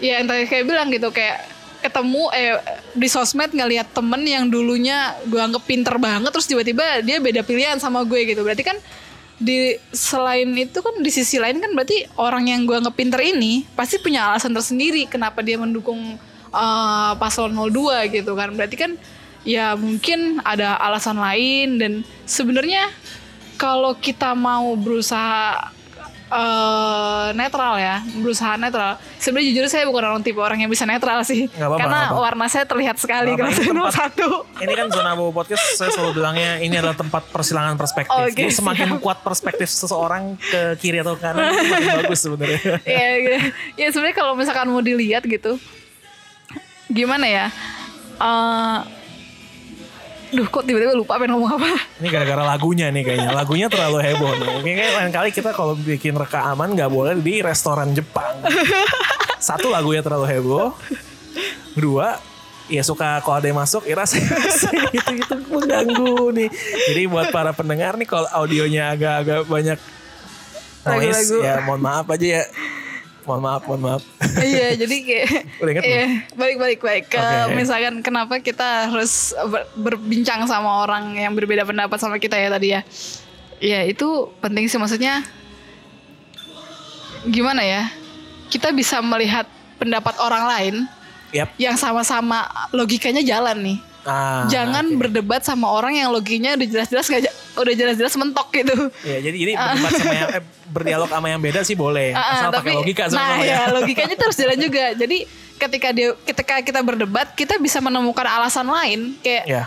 ya 0.00 0.12
yang 0.16 0.26
tadi 0.26 0.42
kayak 0.46 0.64
bilang 0.64 0.88
gitu 0.88 1.08
kayak 1.10 1.36
ketemu 1.80 2.28
eh 2.36 2.56
di 2.94 3.08
sosmed 3.08 3.50
ngelihat 3.50 3.90
temen 3.96 4.22
yang 4.22 4.46
dulunya 4.46 5.16
gue 5.26 5.40
anggap 5.40 5.64
pinter 5.64 5.96
banget 5.96 6.30
terus 6.30 6.46
tiba-tiba 6.46 7.00
dia 7.00 7.18
beda 7.18 7.40
pilihan 7.42 7.80
sama 7.80 8.04
gue 8.04 8.28
gitu. 8.28 8.44
Berarti 8.44 8.62
kan 8.62 8.76
di 9.40 9.80
selain 9.90 10.52
itu 10.52 10.84
kan 10.84 11.00
di 11.00 11.08
sisi 11.08 11.40
lain 11.40 11.64
kan 11.64 11.72
berarti 11.72 12.04
orang 12.20 12.52
yang 12.52 12.68
gue 12.68 12.76
anggap 12.76 12.92
pinter 12.92 13.20
ini 13.24 13.64
pasti 13.72 13.96
punya 13.96 14.28
alasan 14.28 14.52
tersendiri 14.52 15.08
kenapa 15.08 15.40
dia 15.40 15.56
mendukung 15.56 16.20
eh, 16.52 17.12
paslon 17.16 17.56
02 17.56 18.12
gitu 18.12 18.32
kan. 18.36 18.52
Berarti 18.52 18.76
kan 18.76 18.92
ya 19.42 19.72
mungkin 19.76 20.44
ada 20.44 20.76
alasan 20.76 21.16
lain 21.16 21.80
dan 21.80 21.92
sebenarnya 22.28 22.92
kalau 23.56 23.96
kita 23.96 24.32
mau 24.36 24.72
berusaha 24.76 25.72
eh, 26.30 27.28
netral 27.34 27.74
ya, 27.76 28.00
berusaha 28.22 28.54
netral. 28.54 28.96
Sebenarnya 29.18 29.46
jujur 29.50 29.66
saya 29.66 29.84
bukan 29.90 30.02
orang 30.06 30.22
tipe 30.22 30.38
orang 30.38 30.62
yang 30.62 30.70
bisa 30.70 30.86
netral 30.86 31.20
sih, 31.26 31.50
Nggak 31.50 31.66
apa-apa, 31.66 31.80
karena 31.82 31.98
nggak 31.98 32.10
apa-apa. 32.14 32.24
warna 32.24 32.46
saya 32.46 32.64
terlihat 32.64 32.96
sekali 32.96 33.34
kalau 33.34 33.50
saya 33.50 33.66
ini 33.66 33.74
nomor 33.74 33.92
satu. 33.92 34.28
Ini 34.62 34.72
kan 34.72 34.86
zona 34.94 35.10
Bobo 35.18 35.32
Podcast 35.34 35.62
saya 35.74 35.90
selalu 35.90 36.22
bilangnya 36.22 36.62
ini 36.62 36.74
adalah 36.78 36.94
tempat 36.94 37.26
persilangan 37.28 37.74
perspektif. 37.74 38.32
Jadi 38.32 38.52
semakin 38.54 38.88
siap. 38.96 39.02
kuat 39.02 39.18
perspektif 39.20 39.68
seseorang 39.68 40.38
ke 40.38 40.78
kiri 40.78 41.02
atau 41.02 41.18
kanan 41.18 41.50
semakin 41.50 41.88
bagus 42.06 42.20
sebenarnya. 42.22 42.60
ya, 42.86 43.08
gitu. 43.18 43.38
ya 43.76 43.86
sebenarnya 43.90 44.16
kalau 44.16 44.32
misalkan 44.38 44.66
mau 44.70 44.80
dilihat 44.80 45.26
gitu, 45.26 45.58
gimana 46.88 47.26
ya? 47.26 47.46
Eh, 48.20 48.78
duh 50.30 50.46
kok 50.46 50.62
tiba-tiba 50.62 50.94
lupa 50.94 51.18
pengen 51.18 51.34
ngomong 51.36 51.58
apa? 51.58 51.70
Ini 51.98 52.08
gara-gara 52.08 52.42
lagunya 52.46 52.86
nih 52.88 53.02
kayaknya. 53.02 53.30
Lagunya 53.34 53.66
terlalu 53.66 53.98
heboh 54.02 54.30
nih. 54.38 54.48
Mungkin 54.58 54.74
kayak 54.78 54.92
lain 54.96 55.12
kali 55.12 55.28
kita 55.34 55.50
kalau 55.50 55.74
bikin 55.74 56.14
rekaman 56.14 56.74
nggak 56.74 56.90
boleh 56.90 57.18
di 57.18 57.42
restoran 57.42 57.90
Jepang. 57.92 58.38
Satu 59.42 59.70
lagunya 59.72 60.00
terlalu 60.00 60.26
heboh. 60.30 60.66
Kedua 61.74 62.18
ya 62.70 62.86
suka 62.86 63.18
kalau 63.26 63.42
ada 63.42 63.50
yang 63.50 63.58
masuk 63.58 63.82
ya 63.82 63.98
rasanya 63.98 64.30
gitu 64.94 65.10
gitu 65.18 65.34
mengganggu 65.50 66.30
nih. 66.38 66.48
Jadi 66.94 67.02
buat 67.10 67.34
para 67.34 67.50
pendengar 67.50 67.98
nih 67.98 68.06
kalau 68.06 68.30
audionya 68.30 68.94
agak-agak 68.94 69.42
banyak 69.50 69.78
noise 70.80 71.28
Lagu-lagu. 71.28 71.38
ya 71.42 71.54
mohon 71.66 71.80
maaf 71.82 72.06
aja 72.08 72.26
ya. 72.40 72.42
Mohon 73.30 73.42
maaf, 73.46 73.62
mohon 73.70 73.82
maaf. 73.86 74.02
iya 74.42 74.74
jadi 74.74 74.96
kayak 75.06 75.26
Udah 75.62 75.70
inget 75.70 75.82
iya, 75.86 76.06
balik 76.34 76.56
balik 76.58 76.78
balik 76.82 77.04
ke 77.06 77.22
Oke. 77.22 77.54
misalkan 77.54 78.02
kenapa 78.02 78.42
kita 78.42 78.90
harus 78.90 79.30
ber- 79.46 79.70
berbincang 79.78 80.50
sama 80.50 80.82
orang 80.82 81.14
yang 81.14 81.30
berbeda 81.38 81.62
pendapat 81.62 81.94
sama 82.02 82.18
kita 82.18 82.34
ya 82.34 82.50
tadi 82.50 82.74
ya 82.74 82.82
ya 83.62 83.80
itu 83.86 84.34
penting 84.42 84.66
sih 84.66 84.82
maksudnya 84.82 85.22
gimana 87.22 87.62
ya 87.62 87.86
kita 88.50 88.74
bisa 88.74 88.98
melihat 88.98 89.46
pendapat 89.78 90.18
orang 90.18 90.44
lain 90.50 90.74
Yap. 91.30 91.54
yang 91.62 91.78
sama-sama 91.78 92.50
logikanya 92.74 93.22
jalan 93.22 93.62
nih 93.62 93.78
Ah, 94.02 94.44
jangan 94.46 94.80
oke. 94.82 94.96
berdebat 94.96 95.42
sama 95.42 95.68
orang 95.68 95.92
yang 95.94 96.08
logikanya 96.08 96.56
udah 96.56 96.66
jelas-jelas 96.66 97.06
gak 97.06 97.22
udah 97.52 97.74
jelas-jelas 97.74 98.14
mentok 98.14 98.48
gitu 98.50 98.88
Ya, 99.02 99.20
jadi 99.20 99.36
jadi 99.36 99.52
berdebat 99.54 99.92
sama 99.94 100.14
yang 100.14 100.30
eh, 100.32 100.42
berdialog 100.66 101.08
sama 101.08 101.26
yang 101.28 101.40
beda 101.40 101.60
sih 101.60 101.74
boleh. 101.74 102.10
Ah, 102.10 102.18
ah, 102.18 102.32
Asal 102.38 102.50
pakai 102.54 102.72
logika 102.74 103.02
nah 103.06 103.36
sama 103.36 103.42
ya 103.42 103.44
ya. 103.44 103.60
logikanya 103.70 104.16
terus 104.16 104.36
jalan 104.36 104.56
juga 104.56 104.84
jadi 104.94 105.18
ketika 105.56 105.88
dia 105.90 106.08
ketika 106.22 106.54
kita 106.62 106.80
berdebat 106.80 107.28
kita 107.32 107.56
bisa 107.56 107.76
menemukan 107.78 108.24
alasan 108.24 108.64
lain 108.64 109.18
kayak 109.18 109.44
Ya. 109.44 109.62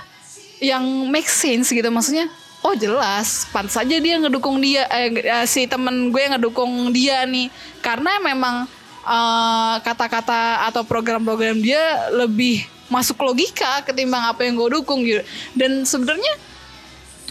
yang 0.60 0.82
make 1.08 1.28
sense 1.28 1.70
gitu 1.70 1.86
maksudnya 1.88 2.26
oh 2.60 2.74
jelas 2.74 3.46
pantas 3.50 3.76
saja 3.76 3.94
dia 3.94 4.16
ngedukung 4.18 4.58
dia 4.58 4.90
eh, 4.90 5.14
eh, 5.14 5.46
si 5.46 5.64
temen 5.64 6.10
gue 6.10 6.24
ngedukung 6.26 6.72
dia 6.90 7.22
nih 7.24 7.52
karena 7.80 8.18
memang 8.18 8.66
eh, 9.04 9.76
kata-kata 9.80 10.66
atau 10.66 10.82
program-program 10.82 11.60
dia 11.60 11.84
lebih 12.10 12.66
masuk 12.94 13.18
logika 13.26 13.82
ketimbang 13.82 14.22
apa 14.30 14.46
yang 14.46 14.54
gue 14.54 14.70
dukung 14.78 15.02
gitu 15.02 15.26
dan 15.58 15.82
sebenarnya 15.82 16.34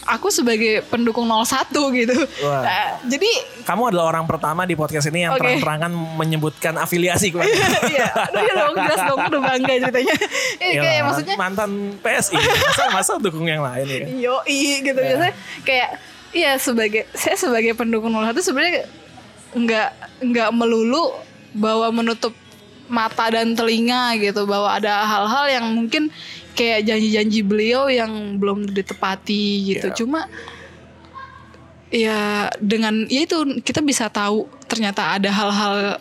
aku 0.03 0.27
sebagai 0.27 0.83
pendukung 0.91 1.23
01 1.23 1.71
gitu 1.71 2.15
Wah. 2.43 2.63
Eh, 2.67 2.89
jadi 3.15 3.31
Kamu 3.63 3.87
adalah 3.87 4.11
orang 4.11 4.27
pertama 4.27 4.67
di 4.67 4.75
podcast 4.75 5.07
ini 5.07 5.23
yang 5.23 5.33
Oke. 5.35 5.39
terang-terangan 5.39 5.91
menyebutkan 6.19 6.75
afiliasi 6.75 7.31
kepada 7.31 7.47
Iya, 7.47 8.11
iya 8.35 8.53
dong, 8.59 8.75
jelas 8.75 9.01
dong, 9.07 9.19
udah 9.31 9.41
bangga 9.41 9.73
ceritanya. 9.79 10.15
Ini 10.59 10.73
Yalah, 10.75 10.83
kayak 10.83 11.01
maksudnya, 11.07 11.35
mantan 11.39 11.71
PSI 12.03 12.35
masa 12.35 12.83
masa 12.91 13.13
dukung 13.15 13.47
yang 13.47 13.63
lain 13.63 13.87
ya 13.87 14.03
yoi 14.27 14.83
gitu. 14.83 14.99
Iya. 14.99 15.07
Biasanya 15.07 15.33
kayak, 15.63 15.89
iya 16.35 16.51
sebagai, 16.59 17.07
saya 17.15 17.39
sebagai 17.39 17.71
pendukung 17.71 18.11
01 18.11 18.35
sebenarnya 18.43 18.83
nggak 19.55 19.89
nggak 20.19 20.49
melulu 20.51 21.15
bahwa 21.53 21.87
menutup 21.93 22.33
mata 22.93 23.25
dan 23.33 23.57
telinga 23.57 24.13
gitu 24.21 24.45
bahwa 24.45 24.69
ada 24.77 25.01
hal-hal 25.01 25.45
yang 25.49 25.65
mungkin 25.73 26.13
kayak 26.53 26.85
janji-janji 26.85 27.41
beliau 27.41 27.89
yang 27.89 28.37
belum 28.37 28.69
ditepati 28.69 29.73
gitu. 29.73 29.89
Iya. 29.89 29.97
Cuma 29.97 30.29
ya 31.89 32.49
dengan 32.61 33.09
ya 33.09 33.25
itu 33.25 33.61
kita 33.65 33.81
bisa 33.81 34.13
tahu 34.13 34.45
ternyata 34.69 35.17
ada 35.17 35.29
hal-hal 35.33 35.97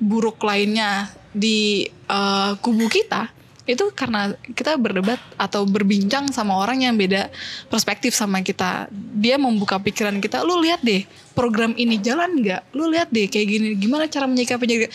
buruk 0.00 0.40
lainnya 0.40 1.12
di 1.36 1.88
eh, 1.88 2.52
kubu 2.64 2.88
kita 2.88 3.35
itu 3.66 3.90
karena 3.90 4.32
kita 4.54 4.78
berdebat 4.78 5.18
atau 5.34 5.66
berbincang 5.66 6.30
sama 6.30 6.54
orang 6.54 6.86
yang 6.86 6.94
beda 6.94 7.28
perspektif 7.66 8.14
sama 8.14 8.40
kita. 8.40 8.86
Dia 8.94 9.36
membuka 9.36 9.76
pikiran 9.82 10.22
kita 10.22 10.46
lu 10.46 10.62
lihat 10.62 10.86
deh 10.86 11.02
program 11.34 11.74
ini 11.74 11.98
jalan 11.98 12.40
nggak? 12.40 12.72
Lu 12.72 12.86
lihat 12.86 13.10
deh 13.10 13.26
kayak 13.26 13.46
gini 13.50 13.68
gimana 13.74 14.06
cara 14.06 14.30
menyikapinya 14.30 14.86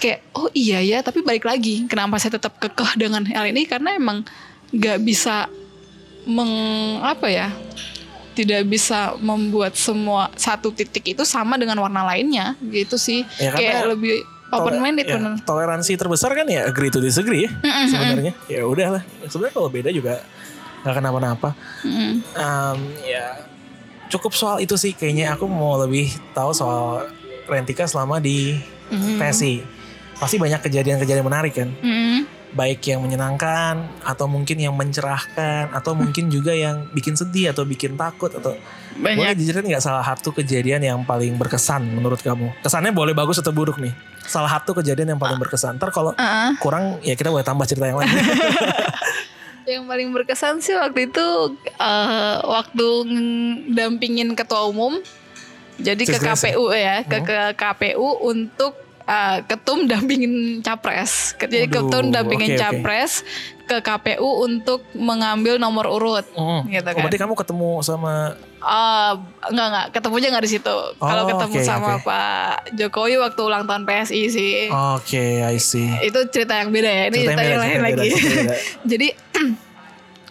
kayak 0.00 0.24
oh 0.32 0.48
iya 0.56 0.80
ya 0.80 0.98
tapi 1.04 1.20
balik 1.20 1.44
lagi 1.44 1.84
kenapa 1.84 2.16
saya 2.16 2.40
tetap 2.40 2.56
kekeh 2.56 2.96
dengan 2.96 3.28
hal 3.28 3.44
ini? 3.44 3.68
Karena 3.68 3.92
emang 3.92 4.24
nggak 4.72 4.98
bisa 5.04 5.46
meng 6.24 6.50
apa 7.04 7.28
ya 7.28 7.52
tidak 8.34 8.66
bisa 8.66 9.14
membuat 9.22 9.78
semua 9.78 10.26
satu 10.34 10.74
titik 10.74 11.14
itu 11.14 11.22
sama 11.22 11.54
dengan 11.54 11.78
warna 11.78 12.02
lainnya 12.02 12.58
gitu 12.66 12.98
sih. 12.98 13.22
Ya, 13.38 13.54
kayak 13.54 13.94
lebih 13.94 14.26
open 14.60 14.76
minded 14.78 15.06
Ya, 15.06 15.16
bener. 15.18 15.32
toleransi 15.42 15.96
terbesar 15.96 16.30
kan 16.32 16.46
ya 16.46 16.68
agree 16.68 16.90
to 16.90 17.00
disagree 17.00 17.46
ya 17.46 17.50
sebenarnya. 17.88 18.32
Ya 18.46 18.62
udahlah 18.64 19.02
sebenarnya 19.26 19.54
kalau 19.54 19.68
beda 19.72 19.90
juga 19.90 20.22
nggak 20.84 20.94
kenapa-napa. 21.00 21.50
Mm. 21.82 22.14
Em, 22.20 22.78
ya 23.08 23.26
cukup 24.12 24.36
soal 24.36 24.60
itu 24.60 24.76
sih. 24.76 24.92
Kayaknya 24.92 25.32
aku 25.32 25.48
mau 25.48 25.80
lebih 25.80 26.12
tahu 26.32 26.52
soal 26.52 27.08
Rentika 27.48 27.84
selama 27.84 28.20
di. 28.20 28.56
PSI 28.94 29.58
pasti 30.14 30.38
banyak 30.38 30.60
kejadian-kejadian 30.62 31.26
menarik 31.26 31.56
kan. 31.56 31.72
Mm. 31.82 32.28
Baik 32.54 32.86
yang 32.86 33.02
menyenangkan 33.02 33.82
atau 34.06 34.30
mungkin 34.30 34.62
yang 34.62 34.72
mencerahkan 34.78 35.74
atau 35.74 35.92
mungkin 35.98 36.30
juga 36.30 36.54
yang 36.54 36.86
bikin 36.94 37.18
sedih 37.18 37.50
atau 37.50 37.66
bikin 37.66 37.98
takut 37.98 38.30
atau 38.30 38.54
boleh 38.94 39.18
banyak 39.18 39.42
diceritain 39.42 39.66
nggak 39.66 39.82
salah 39.82 40.06
satu 40.06 40.30
kejadian 40.30 40.86
yang 40.86 41.02
paling 41.02 41.34
berkesan 41.34 41.82
menurut 41.82 42.22
kamu? 42.22 42.54
Kesannya 42.62 42.94
boleh 42.94 43.10
bagus 43.10 43.42
atau 43.42 43.50
buruk 43.50 43.82
nih? 43.82 43.90
Salah 44.24 44.48
satu 44.54 44.70
kejadian 44.78 45.18
yang 45.18 45.20
paling 45.20 45.36
berkesan. 45.36 45.76
Ntar 45.82 45.90
kalau 45.90 46.14
Ah, 46.14 46.54
kurang 46.62 47.02
ya 47.02 47.18
kita 47.18 47.34
boleh 47.34 47.42
tambah 47.42 47.66
cerita 47.66 47.90
yang 47.90 47.98
lain. 47.98 48.08
Yang 49.64 49.88
paling 49.88 50.08
berkesan 50.12 50.60
sih 50.60 50.76
waktu 50.76 51.08
itu 51.08 51.26
eh, 51.80 52.36
waktu 52.44 52.86
dampingin 53.72 54.36
ketua 54.36 54.68
umum. 54.68 55.00
Jadi 55.80 56.04
ke 56.04 56.20
Sukses 56.20 56.44
ya? 56.44 56.52
KPU 56.52 56.64
ya 56.70 56.96
ke, 57.02 57.18
ke 57.24 57.38
KPU 57.56 58.28
untuk 58.28 58.83
eh, 59.04 59.38
ketum 59.44 59.84
dampingin 59.90 60.32
capres 60.60 61.36
jadi 61.36 61.66
Waduh, 61.66 61.72
ketum 61.86 62.04
dampingin 62.10 62.50
oke. 62.50 62.60
capres 62.60 63.22
ke 63.64 63.80
KPU 63.80 64.44
untuk 64.44 64.84
mengambil 64.92 65.56
nomor 65.56 65.88
urut 65.88 66.26
Hmm. 66.30 66.64
gitu 66.66 66.84
Oh, 66.84 66.92
kan 66.92 67.00
berarti 67.00 67.16
kamu 67.16 67.34
ketemu 67.34 67.70
sama 67.80 68.36
Eh, 68.60 69.12
enggak 69.44 69.66
enggak 69.68 69.86
ketemunya 69.92 70.32
enggak 70.32 70.44
di 70.48 70.56
situ. 70.56 70.76
Kalau 70.96 71.22
Oh, 71.22 71.28
ketemu 71.28 71.52
oke, 71.54 71.60
sama 71.62 72.00
oke. 72.00 72.08
Pak 72.08 72.72
Jokowi 72.72 73.20
waktu 73.20 73.40
ulang 73.42 73.68
tahun 73.68 73.84
PSI 73.84 74.22
sih. 74.26 74.54
Oke, 74.72 75.44
I 75.44 75.60
see. 75.60 75.84
Itu 76.00 76.24
cerita 76.28 76.56
yang 76.56 76.72
beda 76.72 76.88
ya. 76.88 77.04
Ini 77.04 77.16
Cerita 77.18 77.28
cerita, 77.30 77.44
yang 77.44 77.52
yang 77.52 77.60
lain 77.60 77.80
lagi. 77.84 78.08
beda, 78.08 78.54
jadi 78.96 79.08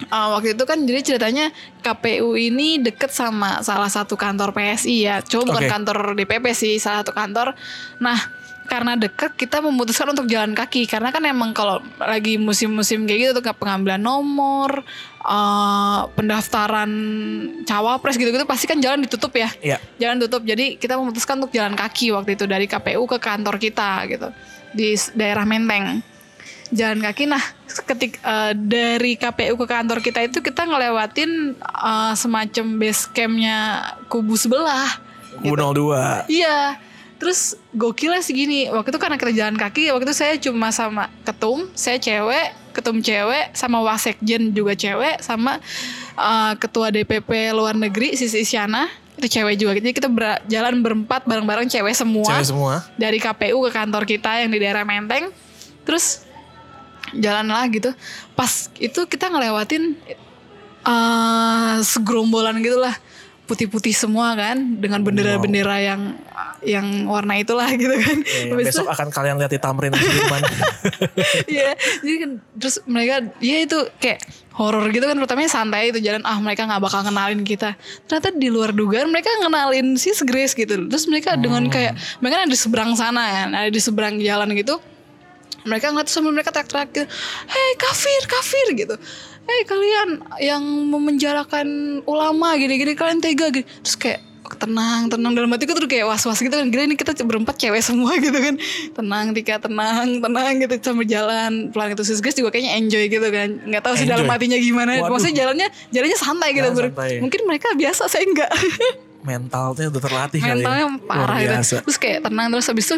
eh, 0.10 0.28
waktu 0.30 0.50
itu 0.52 0.64
kan 0.64 0.78
jadi 0.82 1.00
ceritanya 1.04 1.46
KPU 1.80 2.34
ini 2.34 2.82
deket 2.82 3.10
sama 3.10 3.62
salah 3.62 3.86
satu 3.88 4.14
kantor 4.16 4.50
PSI 4.52 4.96
ya. 5.04 5.22
Cuma 5.22 5.54
bukan 5.54 5.64
Oke. 5.64 5.70
kantor 5.70 5.98
DPP 6.16 6.46
sih, 6.52 6.74
salah 6.78 7.06
satu 7.06 7.14
kantor. 7.14 7.54
Nah, 8.00 8.18
karena 8.64 8.96
deket 8.96 9.36
kita 9.36 9.60
memutuskan 9.60 10.12
untuk 10.12 10.26
jalan 10.26 10.56
kaki 10.56 10.88
karena 10.88 11.12
kan 11.12 11.24
emang 11.24 11.52
kalau 11.52 11.84
lagi 12.00 12.40
musim-musim 12.40 13.04
kayak 13.04 13.20
gitu 13.20 13.32
tuh 13.40 13.54
pengambilan 13.54 14.00
nomor, 14.00 14.82
eh, 15.22 16.02
pendaftaran 16.16 16.92
cawapres 17.64 18.16
gitu-gitu 18.16 18.44
pasti 18.44 18.66
kan 18.66 18.80
jalan 18.80 19.04
ditutup 19.04 19.32
ya 19.36 19.50
Iya. 19.60 19.78
jalan 20.00 20.24
tutup 20.24 20.44
jadi 20.44 20.76
kita 20.76 20.96
memutuskan 20.96 21.40
untuk 21.44 21.54
jalan 21.54 21.76
kaki 21.76 22.12
waktu 22.12 22.36
itu 22.36 22.46
dari 22.48 22.66
KPU 22.66 23.04
ke 23.06 23.18
kantor 23.20 23.60
kita 23.60 24.08
gitu 24.08 24.28
di 24.74 24.96
daerah 25.14 25.46
Menteng 25.46 26.02
jalan 26.74 27.00
kaki 27.00 27.30
nah 27.30 27.44
ketik 27.68 28.18
eh, 28.20 28.52
dari 28.58 29.14
KPU 29.16 29.54
ke 29.60 29.68
kantor 29.70 30.02
kita 30.02 30.26
itu 30.26 30.42
kita 30.42 30.66
ngelewatin 30.66 31.54
eh, 31.62 32.14
semacam 32.18 32.66
base 32.80 33.06
campnya 33.12 33.58
kubu 34.10 34.34
sebelah 34.34 35.14
Kubu 35.34 35.58
02. 35.58 36.30
Iya. 36.30 36.78
Terus 37.24 37.56
gokilnya 37.72 38.20
segini. 38.20 38.68
Waktu 38.68 38.92
itu 38.92 39.00
karena 39.00 39.16
kita 39.16 39.32
jalan 39.32 39.56
kaki, 39.56 39.96
waktu 39.96 40.04
itu 40.12 40.16
saya 40.16 40.36
cuma 40.36 40.76
sama 40.76 41.08
ketum, 41.24 41.72
saya 41.72 41.96
cewek, 41.96 42.52
ketum 42.76 43.00
cewek, 43.00 43.56
sama 43.56 43.80
wasekjen 43.80 44.52
juga 44.52 44.76
cewek, 44.76 45.24
sama 45.24 45.64
uh, 46.20 46.52
ketua 46.60 46.92
DPP 46.92 47.56
luar 47.56 47.80
negeri 47.80 48.20
Sisi 48.20 48.44
Isyana 48.44 48.92
itu 49.16 49.40
cewek 49.40 49.56
juga. 49.56 49.72
Jadi 49.80 49.96
kita 49.96 50.12
ber- 50.12 50.44
jalan 50.52 50.84
berempat 50.84 51.24
bareng-bareng 51.24 51.72
cewek 51.72 51.96
semua 51.96 52.28
Cewek 52.28 52.52
semua. 52.52 52.84
dari 53.00 53.24
KPU 53.24 53.64
ke 53.64 53.72
kantor 53.72 54.04
kita 54.04 54.44
yang 54.44 54.52
di 54.52 54.60
daerah 54.60 54.84
Menteng. 54.84 55.32
Terus 55.88 56.28
jalan 57.16 57.48
lah 57.48 57.64
gitu. 57.72 57.96
Pas 58.36 58.68
itu 58.84 59.00
kita 59.08 59.32
ngelewatin 59.32 59.96
eh 60.84 61.76
segerombolan 61.80 62.60
gitu 62.60 62.76
lah 62.76 62.92
putih-putih 63.44 63.92
semua 63.92 64.40
kan 64.40 64.56
dengan 64.80 65.04
bendera-bendera 65.04 65.76
yang 65.84 66.16
yang 66.64 66.88
warna 67.12 67.36
itulah 67.36 67.68
gitu 67.82 67.92
kan. 67.92 68.18
Ya, 68.24 68.48
itu- 68.48 68.56
besok 68.56 68.88
akan 68.88 69.12
kalian 69.12 69.36
lihat 69.36 69.52
di 69.52 69.60
Tamrin 69.60 69.92
Sudirman. 69.92 70.42
Iya, 71.48 71.76
jadi 72.04 72.16
kan 72.24 72.32
terus 72.56 72.80
mereka 72.88 73.24
ya 73.40 73.64
itu 73.64 73.76
kayak 74.00 74.24
horor 74.54 74.86
gitu 74.92 75.04
kan 75.04 75.18
pertamanya 75.18 75.50
santai 75.50 75.90
itu 75.92 76.00
jalan 76.00 76.22
ah 76.24 76.38
mereka 76.40 76.64
nggak 76.64 76.82
bakal 76.82 77.04
kenalin 77.04 77.44
kita. 77.44 77.76
Ternyata 78.08 78.32
di 78.32 78.48
luar 78.48 78.72
dugaan 78.72 79.12
mereka 79.12 79.28
ngenalin 79.44 80.00
si 80.00 80.12
Grace 80.24 80.56
gitu. 80.56 80.88
Terus 80.88 81.06
mereka 81.12 81.36
dengan 81.36 81.68
kayak 81.68 82.00
mereka 82.24 82.44
ada 82.44 82.52
di 82.52 82.60
seberang 82.60 82.96
sana 82.96 83.24
ya, 83.28 83.44
ada 83.52 83.72
di 83.72 83.82
seberang 83.82 84.20
jalan 84.20 84.56
gitu. 84.56 84.80
Mereka 85.64 85.96
ngeliat 85.96 86.12
sambil 86.12 86.36
mereka 86.36 86.52
teriak-teriak 86.52 86.90
gitu, 86.92 87.08
Hei 87.48 87.72
kafir, 87.80 88.22
kafir 88.28 88.68
gitu. 88.76 88.96
Hei 89.44 89.62
kalian 89.68 90.10
yang 90.40 90.64
memenjarakan 90.88 91.68
ulama 92.08 92.56
gini-gini 92.56 92.96
kalian 92.96 93.20
tega 93.20 93.52
gitu. 93.52 93.68
Terus 93.84 93.96
kayak 94.00 94.22
tenang 94.54 95.10
tenang 95.10 95.34
dalam 95.34 95.50
hatiku 95.50 95.74
tuh 95.74 95.90
kayak 95.90 96.06
was 96.06 96.24
was 96.30 96.38
gitu 96.38 96.54
kan 96.54 96.68
gila 96.70 96.86
ini 96.86 96.94
kita 96.94 97.16
berempat 97.26 97.58
cewek 97.58 97.82
semua 97.82 98.14
gitu 98.26 98.36
kan 98.38 98.56
tenang 98.94 99.34
Tika 99.34 99.58
tenang 99.58 100.22
tenang 100.22 100.54
gitu 100.62 100.74
sambil 100.84 101.08
jalan 101.10 101.74
pelan 101.74 101.98
itu 101.98 102.04
sis 102.06 102.22
Grace 102.22 102.38
juga 102.38 102.54
kayaknya 102.54 102.78
enjoy 102.78 103.10
gitu 103.10 103.28
kan 103.34 103.50
nggak 103.66 103.82
tahu 103.82 103.94
sih 103.98 104.06
dalam 104.06 104.30
hatinya 104.30 104.60
gimana 104.60 105.00
Waduh. 105.02 105.10
maksudnya 105.16 105.36
jalannya 105.46 105.68
jalannya 105.90 106.18
santai 106.20 106.50
gitu 106.54 106.70
Bro. 106.70 106.86
santai. 106.92 107.12
mungkin 107.24 107.42
mereka 107.50 107.68
biasa 107.74 108.06
saya 108.06 108.24
enggak 108.28 108.52
Mentalnya 109.24 109.88
udah 109.88 110.02
terlatih 110.04 110.40
kali 110.44 110.52
ya. 110.52 110.56
mentalnya 110.68 110.86
parah 111.08 111.38
gitu 111.40 111.80
terus 111.80 111.98
kayak 111.98 112.20
tenang 112.28 112.48
terus 112.52 112.68
habis 112.68 112.86
itu 112.92 112.98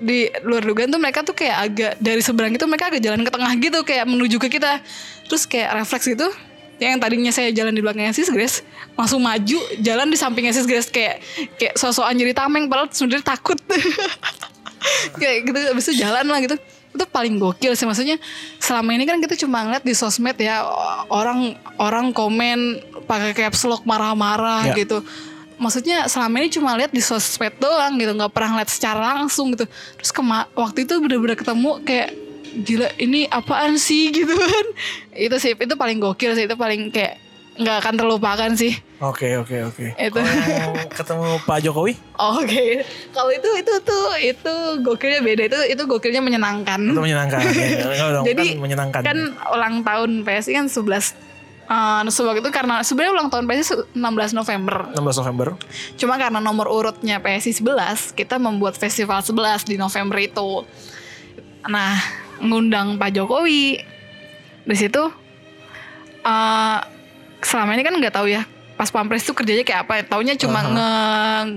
di 0.00 0.28
luar 0.44 0.62
dugaan 0.62 0.92
tuh 0.92 1.00
mereka 1.00 1.24
tuh 1.24 1.32
kayak 1.32 1.56
agak 1.56 1.92
dari 1.98 2.20
seberang 2.20 2.52
itu 2.52 2.64
mereka 2.68 2.92
agak 2.92 3.00
jalan 3.00 3.24
ke 3.24 3.30
tengah 3.32 3.52
gitu 3.56 3.78
kayak 3.82 4.04
menuju 4.04 4.36
ke 4.36 4.48
kita. 4.52 4.80
Terus 5.26 5.44
kayak 5.44 5.82
refleks 5.82 6.06
gitu 6.06 6.28
yang 6.76 7.00
tadinya 7.00 7.32
saya 7.32 7.48
jalan 7.56 7.72
di 7.72 7.80
belakangnya 7.80 8.12
sis 8.12 8.28
Grace 8.28 8.60
langsung 9.00 9.24
maju 9.24 9.58
jalan 9.80 10.12
di 10.12 10.16
sampingnya 10.20 10.52
sis 10.52 10.68
Grace 10.68 10.92
kayak 10.92 11.24
kayak 11.56 11.72
sosokan 11.80 12.12
jadi 12.12 12.36
tameng 12.36 12.68
padahal 12.68 12.92
sebenarnya 12.92 13.24
takut. 13.24 13.56
Kayak 15.18 15.50
gitu 15.50 15.58
habis 15.72 15.84
itu 15.90 15.94
jalan 16.04 16.28
lah 16.30 16.38
gitu. 16.38 16.54
Itu 16.94 17.04
paling 17.10 17.36
gokil 17.36 17.76
sih 17.76 17.84
maksudnya 17.84 18.16
selama 18.60 18.94
ini 18.94 19.04
kan 19.04 19.20
kita 19.20 19.34
cuma 19.36 19.64
ngeliat 19.64 19.84
di 19.84 19.92
sosmed 19.92 20.36
ya 20.36 20.64
orang 21.10 21.56
orang 21.76 22.12
komen 22.12 22.80
pakai 23.04 23.32
caps 23.36 23.66
lock 23.68 23.82
marah-marah 23.84 24.72
Ya. 24.72 24.76
gitu 24.76 25.04
maksudnya 25.56 26.04
selama 26.06 26.44
ini 26.44 26.48
cuma 26.52 26.76
lihat 26.76 26.92
di 26.92 27.00
sosmed 27.00 27.56
doang 27.56 27.96
gitu 27.96 28.12
nggak 28.12 28.32
pernah 28.32 28.60
lihat 28.60 28.70
secara 28.70 29.16
langsung 29.16 29.56
gitu 29.56 29.64
terus 29.96 30.12
kema 30.12 30.48
waktu 30.52 30.84
itu 30.84 31.00
bener-bener 31.00 31.36
ketemu 31.36 31.80
kayak 31.82 32.10
gila 32.56 32.88
ini 32.96 33.28
apaan 33.28 33.76
sih 33.76 34.08
gitu 34.16 34.32
kan 34.32 34.66
itu 35.16 35.36
sih 35.40 35.52
itu 35.56 35.74
paling 35.76 35.98
gokil 36.00 36.36
sih 36.36 36.44
itu 36.44 36.56
paling 36.56 36.92
kayak 36.92 37.20
nggak 37.56 37.76
akan 37.84 37.94
terlupakan 37.96 38.50
sih 38.52 38.76
Oke 38.96 39.36
oke 39.36 39.52
oke. 39.68 39.92
Itu. 39.92 40.20
Kalau 40.24 40.72
yang 40.72 40.88
ketemu 40.88 41.28
Pak 41.44 41.58
Jokowi? 41.60 41.92
Oke, 42.16 42.80
kalau 43.12 43.28
itu 43.28 43.44
itu 43.60 43.72
tuh 43.84 44.08
itu 44.16 44.54
gokilnya 44.80 45.20
beda 45.20 45.42
itu 45.52 45.58
itu 45.76 45.82
gokilnya 45.84 46.24
menyenangkan. 46.24 46.80
Itu 46.80 47.04
menyenangkan. 47.04 47.44
ya. 47.44 48.08
Dong, 48.16 48.24
Jadi 48.24 48.56
kan 48.56 48.64
menyenangkan. 48.64 49.02
kan 49.04 49.18
ulang 49.52 49.84
tahun 49.84 50.24
PSI 50.24 50.52
kan 50.56 50.66
11 50.72 51.12
uh, 51.66 52.02
sebab 52.06 52.40
itu 52.40 52.48
karena 52.50 52.80
sebenarnya 52.82 53.12
ulang 53.14 53.28
tahun 53.28 53.44
PSI 53.46 53.94
16 53.94 54.38
November. 54.38 54.76
16 54.94 55.20
November. 55.22 55.46
Cuma 55.98 56.14
karena 56.16 56.38
nomor 56.42 56.66
urutnya 56.70 57.20
PSI 57.20 57.62
11, 57.62 58.14
kita 58.16 58.40
membuat 58.40 58.74
festival 58.78 59.22
11 59.22 59.66
di 59.68 59.76
November 59.76 60.18
itu. 60.18 60.64
Nah, 61.66 61.98
ngundang 62.40 62.96
Pak 62.96 63.10
Jokowi. 63.14 63.82
Di 64.66 64.74
situ 64.74 64.98
uh, 66.26 66.78
selama 67.38 67.78
ini 67.78 67.82
kan 67.86 67.94
nggak 67.94 68.14
tahu 68.14 68.26
ya 68.26 68.42
pas 68.76 68.92
pampres 68.92 69.24
itu 69.24 69.32
kerjanya 69.32 69.64
kayak 69.64 69.80
apa 69.88 70.04
taunya 70.04 70.36
cuma 70.36 70.60
Aha. 70.60 70.68
nge, 70.74 70.90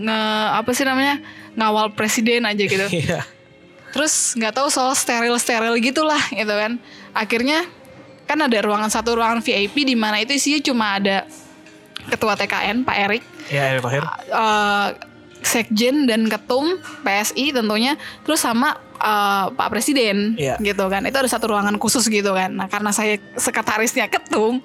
nge 0.07 0.21
apa 0.63 0.69
sih 0.71 0.85
namanya 0.87 1.15
ngawal 1.57 1.91
presiden 1.91 2.47
aja 2.47 2.63
gitu 2.63 2.87
Iya. 2.95 3.27
terus 3.91 4.37
nggak 4.39 4.55
tahu 4.55 4.71
soal 4.71 4.95
steril 4.95 5.35
steril 5.35 5.75
gitulah 5.83 6.21
gitu 6.31 6.53
kan 6.53 6.79
akhirnya 7.11 7.67
kan 8.29 8.37
ada 8.37 8.61
ruangan 8.61 8.87
satu 8.87 9.17
ruangan 9.17 9.41
VIP 9.41 9.81
di 9.83 9.97
mana 9.97 10.21
itu 10.21 10.31
isinya 10.31 10.61
cuma 10.61 10.85
ada 10.95 11.25
ketua 12.05 12.37
TKN 12.37 12.85
Pak 12.85 12.95
Erik. 12.99 13.23
Iya, 13.49 13.73
Erick 13.73 13.81
Thohir. 13.81 14.03
eh, 14.05 14.87
sekjen 15.39 16.03
dan 16.03 16.27
ketum 16.27 16.77
PSI 17.01 17.49
tentunya 17.49 17.97
terus 18.21 18.37
sama 18.37 18.77
eh, 18.95 19.45
Pak 19.49 19.67
Presiden 19.67 20.37
Iya. 20.37 20.61
gitu 20.61 20.85
kan. 20.85 21.01
Itu 21.03 21.17
ada 21.17 21.25
satu 21.25 21.49
ruangan 21.49 21.73
khusus 21.75 22.05
gitu 22.05 22.29
kan. 22.31 22.51
Nah 22.51 22.67
karena 22.67 22.91
saya 22.91 23.17
sekretarisnya 23.33 24.05
ketum 24.07 24.61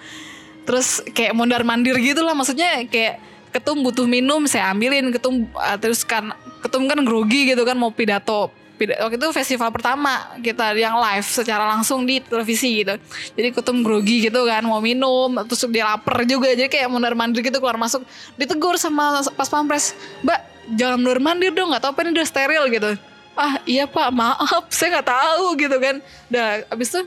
terus 0.64 1.00
kayak 1.10 1.32
mondar 1.32 1.60
mandir 1.60 1.96
gitu 1.96 2.20
lah 2.20 2.32
maksudnya 2.32 2.84
kayak 2.84 3.20
ketum 3.50 3.80
butuh 3.80 4.04
minum 4.04 4.44
saya 4.44 4.68
ambilin. 4.68 5.08
Ketum 5.08 5.48
eh, 5.48 5.78
terus 5.80 6.04
kan 6.04 6.36
ketum 6.60 6.84
kan 6.84 7.00
grogi 7.00 7.48
gitu 7.48 7.62
kan 7.62 7.76
mau 7.76 7.88
pidato 7.88 8.48
Pida- 8.48 8.63
waktu 8.74 9.16
itu 9.16 9.28
festival 9.30 9.70
pertama 9.70 10.34
kita 10.42 10.74
yang 10.74 10.98
live 10.98 11.26
secara 11.26 11.64
langsung 11.70 12.02
di 12.02 12.18
televisi 12.18 12.82
gitu. 12.82 12.98
Jadi 13.38 13.48
ketum 13.54 13.86
grogi 13.86 14.26
gitu 14.26 14.42
kan 14.44 14.66
mau 14.66 14.82
minum 14.82 15.30
terus 15.46 15.62
dia 15.70 15.86
lapar 15.86 16.26
juga. 16.26 16.50
Jadi 16.52 16.66
kayak 16.66 16.90
mondar 16.90 17.14
mandir 17.14 17.40
gitu 17.40 17.58
keluar 17.62 17.78
masuk 17.78 18.02
ditegur 18.34 18.74
sama 18.76 19.22
pas 19.34 19.46
pampres 19.46 19.94
mbak 20.26 20.40
jangan 20.74 20.98
mondar 20.98 21.20
mandir 21.22 21.52
dong 21.54 21.70
nggak 21.70 21.82
tahu 21.82 21.92
apa 21.94 22.00
ini 22.02 22.10
udah 22.18 22.26
steril 22.26 22.64
gitu. 22.68 22.90
Ah 23.34 23.62
iya 23.66 23.86
pak 23.86 24.10
maaf 24.10 24.66
saya 24.74 24.98
nggak 24.98 25.08
tahu 25.08 25.44
gitu 25.58 25.76
kan. 25.78 25.96
Udah 26.30 26.46
abis 26.74 26.88
itu 26.94 27.00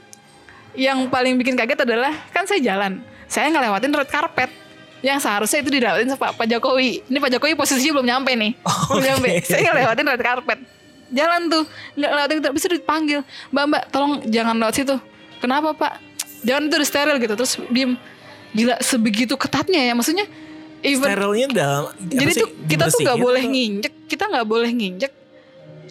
yang 0.77 1.09
paling 1.11 1.35
bikin 1.35 1.57
kaget 1.57 1.83
adalah 1.83 2.13
kan 2.31 2.45
saya 2.45 2.61
jalan 2.61 3.01
saya 3.27 3.51
ngelewatin 3.51 3.91
red 3.91 4.07
carpet 4.07 4.49
yang 5.05 5.21
seharusnya 5.21 5.61
itu 5.61 5.69
dilewatin 5.77 6.09
sama 6.09 6.33
Pak 6.33 6.47
Jokowi. 6.49 7.05
Ini 7.05 7.17
Pak 7.21 7.29
Jokowi 7.37 7.53
posisinya 7.53 8.01
belum 8.01 8.07
nyampe 8.07 8.31
nih 8.33 8.51
belum 8.57 8.97
oke. 8.97 9.05
nyampe. 9.05 9.29
saya 9.45 9.61
ngelewatin 9.69 10.05
red 10.09 10.23
carpet 10.23 10.59
jalan 11.09 11.41
tuh. 11.47 11.63
Nggak 11.95 12.11
lewatin 12.13 12.37
itu 12.39 12.49
bisa 12.53 12.67
dipanggil. 12.69 13.19
Mbak 13.49 13.63
mbak 13.67 13.83
tolong 13.89 14.13
jangan 14.27 14.55
lewat 14.57 14.75
situ. 14.75 14.95
Kenapa 15.37 15.73
pak? 15.73 15.93
Jangan 16.41 16.69
itu 16.69 16.75
udah 16.77 16.89
steril 16.89 17.15
gitu 17.17 17.33
terus 17.33 17.53
diem. 17.69 17.97
Gila 18.55 18.79
sebegitu 18.79 19.35
ketatnya 19.35 19.83
ya 19.83 19.93
maksudnya 19.93 20.23
even 20.85 21.09
Sterilnya 21.09 21.47
dalam 21.51 21.83
jadi 21.99 22.31
tuh 22.37 22.49
kita 22.69 22.85
tuh 22.89 22.99
nggak 23.01 23.17
dibersihin 23.17 23.25
boleh 23.25 23.43
atau- 23.43 23.53
nginjek 23.53 23.93
kita 24.07 24.23
nggak 24.29 24.45
boleh 24.47 24.69
nginjek 24.71 25.11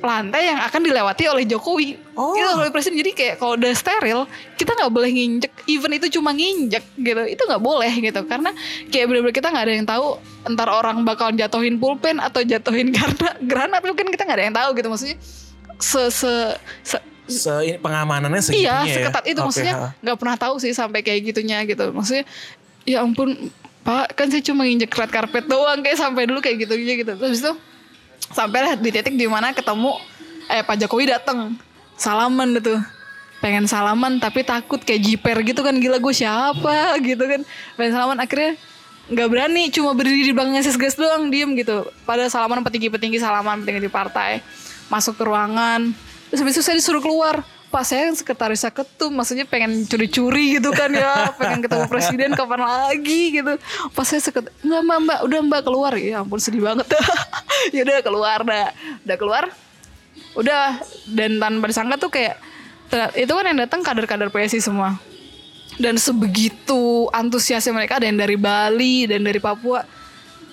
lantai 0.01 0.53
yang 0.53 0.61
akan 0.61 0.81
dilewati 0.85 1.25
oleh 1.29 1.45
Jokowi. 1.49 1.97
Oh. 2.17 2.33
itu 2.33 2.49
oleh 2.49 2.73
presiden. 2.73 2.97
Jadi 2.97 3.13
kayak 3.13 3.35
kalau 3.37 3.57
udah 3.61 3.73
steril 3.77 4.25
kita 4.57 4.73
nggak 4.73 4.93
boleh 4.93 5.11
nginjek. 5.13 5.53
Even 5.69 5.93
itu 5.97 6.07
cuma 6.21 6.33
nginjek 6.33 6.85
gitu. 6.97 7.23
Itu 7.29 7.43
nggak 7.45 7.63
boleh 7.63 7.93
gitu. 8.01 8.21
Karena 8.25 8.51
kayak 8.89 9.05
bener-bener 9.09 9.35
kita 9.37 9.49
nggak 9.53 9.65
ada 9.65 9.73
yang 9.73 9.87
tahu 9.89 10.07
entar 10.47 10.69
orang 10.69 11.03
bakal 11.03 11.33
jatuhin 11.33 11.77
pulpen 11.81 12.21
atau 12.21 12.41
jatuhin 12.45 12.93
karena 12.97 13.29
granat. 13.45 13.83
Mungkin 13.85 14.09
kita 14.13 14.23
nggak 14.25 14.39
ada 14.39 14.45
yang 14.49 14.57
tahu 14.57 14.69
gitu. 14.77 14.89
Maksudnya 14.93 15.17
se 15.77 16.03
se, 16.09 16.33
se 16.85 16.99
Se, 17.27 17.51
pengamanannya 17.83 18.39
segitunya 18.39 18.87
iya 18.87 18.87
ya? 18.87 18.97
seketat 19.03 19.25
itu. 19.27 19.41
Oke, 19.43 19.47
maksudnya 19.51 19.75
nggak 19.99 20.17
pernah 20.23 20.37
tahu 20.39 20.63
sih 20.63 20.71
sampai 20.71 21.03
kayak 21.03 21.35
gitunya 21.35 21.59
gitu. 21.67 21.91
Maksudnya 21.91 22.23
ya 22.87 23.03
ampun 23.03 23.51
pak 23.83 24.15
kan 24.15 24.31
saya 24.31 24.43
cuma 24.47 24.63
nginjek 24.63 24.95
red 24.95 25.11
carpet 25.11 25.45
doang 25.51 25.83
kayak 25.83 25.99
sampai 25.99 26.31
dulu 26.31 26.39
kayak 26.39 26.63
gitu 26.63 26.79
gitu. 26.79 27.13
Terus 27.19 27.43
itu 27.43 27.53
sampailah 28.33 28.79
di 28.79 28.91
titik 28.91 29.15
di 29.15 29.27
mana 29.27 29.55
ketemu 29.55 29.99
eh 30.47 30.63
Pak 30.63 30.79
Jokowi 30.81 31.11
datang 31.11 31.59
salaman 31.99 32.55
gitu 32.59 32.79
pengen 33.41 33.69
salaman 33.69 34.19
tapi 34.19 34.43
takut 34.43 34.81
kayak 34.81 35.03
jiper 35.05 35.37
gitu 35.45 35.61
kan. 35.61 35.77
Gila 35.77 36.01
gue 36.01 36.15
siapa? 36.15 36.97
Gitu 37.07 37.21
kan. 37.21 37.41
Pengen 37.77 37.93
salaman 37.95 38.19
akhirnya 38.21 38.57
nggak 39.13 39.29
berani. 39.29 39.69
Cuma 39.71 39.93
berdiri 39.93 40.27
di 40.27 40.33
belakangnya 40.33 40.65
sis 40.65 40.75
Grace 40.75 40.97
doang 40.97 41.29
diem 41.29 41.53
gitu. 41.55 41.87
Pada 42.09 42.27
salaman 42.27 42.65
petinggi-petinggi 42.65 43.21
salaman 43.21 43.63
petinggi 43.63 43.87
di 43.87 43.93
partai. 43.93 44.41
Masuk 44.89 45.19
ke 45.19 45.25
ruangan. 45.27 45.93
Terus 46.33 46.43
habis 46.43 46.55
itu 46.59 46.63
saya 46.65 46.77
disuruh 46.79 47.03
keluar 47.03 47.47
Pak 47.77 47.85
saya 47.85 48.09
kan 48.09 48.17
sekretaris 48.17 48.65
ketum 48.73 49.13
maksudnya 49.13 49.45
pengen 49.45 49.85
curi-curi 49.85 50.57
gitu 50.57 50.73
kan 50.73 50.89
ya 50.89 51.29
pengen 51.37 51.61
ketemu 51.61 51.85
presiden 51.93 52.33
kapan 52.33 52.65
lagi 52.65 53.37
gitu. 53.37 53.53
Pas 53.93 54.09
saya 54.09 54.25
sekret 54.25 54.49
nggak 54.65 54.81
mbak 54.81 54.99
mbak 55.05 55.19
udah 55.29 55.41
mbak 55.45 55.61
keluar. 55.61 55.93
Ya 56.01 56.25
ampun 56.25 56.41
sedih 56.41 56.65
banget. 56.65 56.89
Ya 57.77 57.83
udah 57.85 58.01
keluar 58.01 58.41
dah 58.49 58.73
udah 59.05 59.17
keluar 59.21 59.45
udah. 60.41 60.81
Dan 61.05 61.37
tanpa 61.37 61.69
disangka 61.69 62.01
tuh 62.01 62.09
kayak 62.09 62.41
itu 63.13 63.33
kan 63.37 63.45
yang 63.45 63.61
datang 63.61 63.85
kader-kader 63.85 64.33
PSI 64.33 64.65
semua. 64.65 64.97
Dan 65.77 66.01
sebegitu 66.01 67.13
antusiasnya 67.13 67.77
mereka 67.77 68.01
ada 68.01 68.09
yang 68.09 68.17
dari 68.17 68.41
Bali 68.41 69.05
dan 69.05 69.21
dari 69.21 69.37
Papua. 69.37 69.85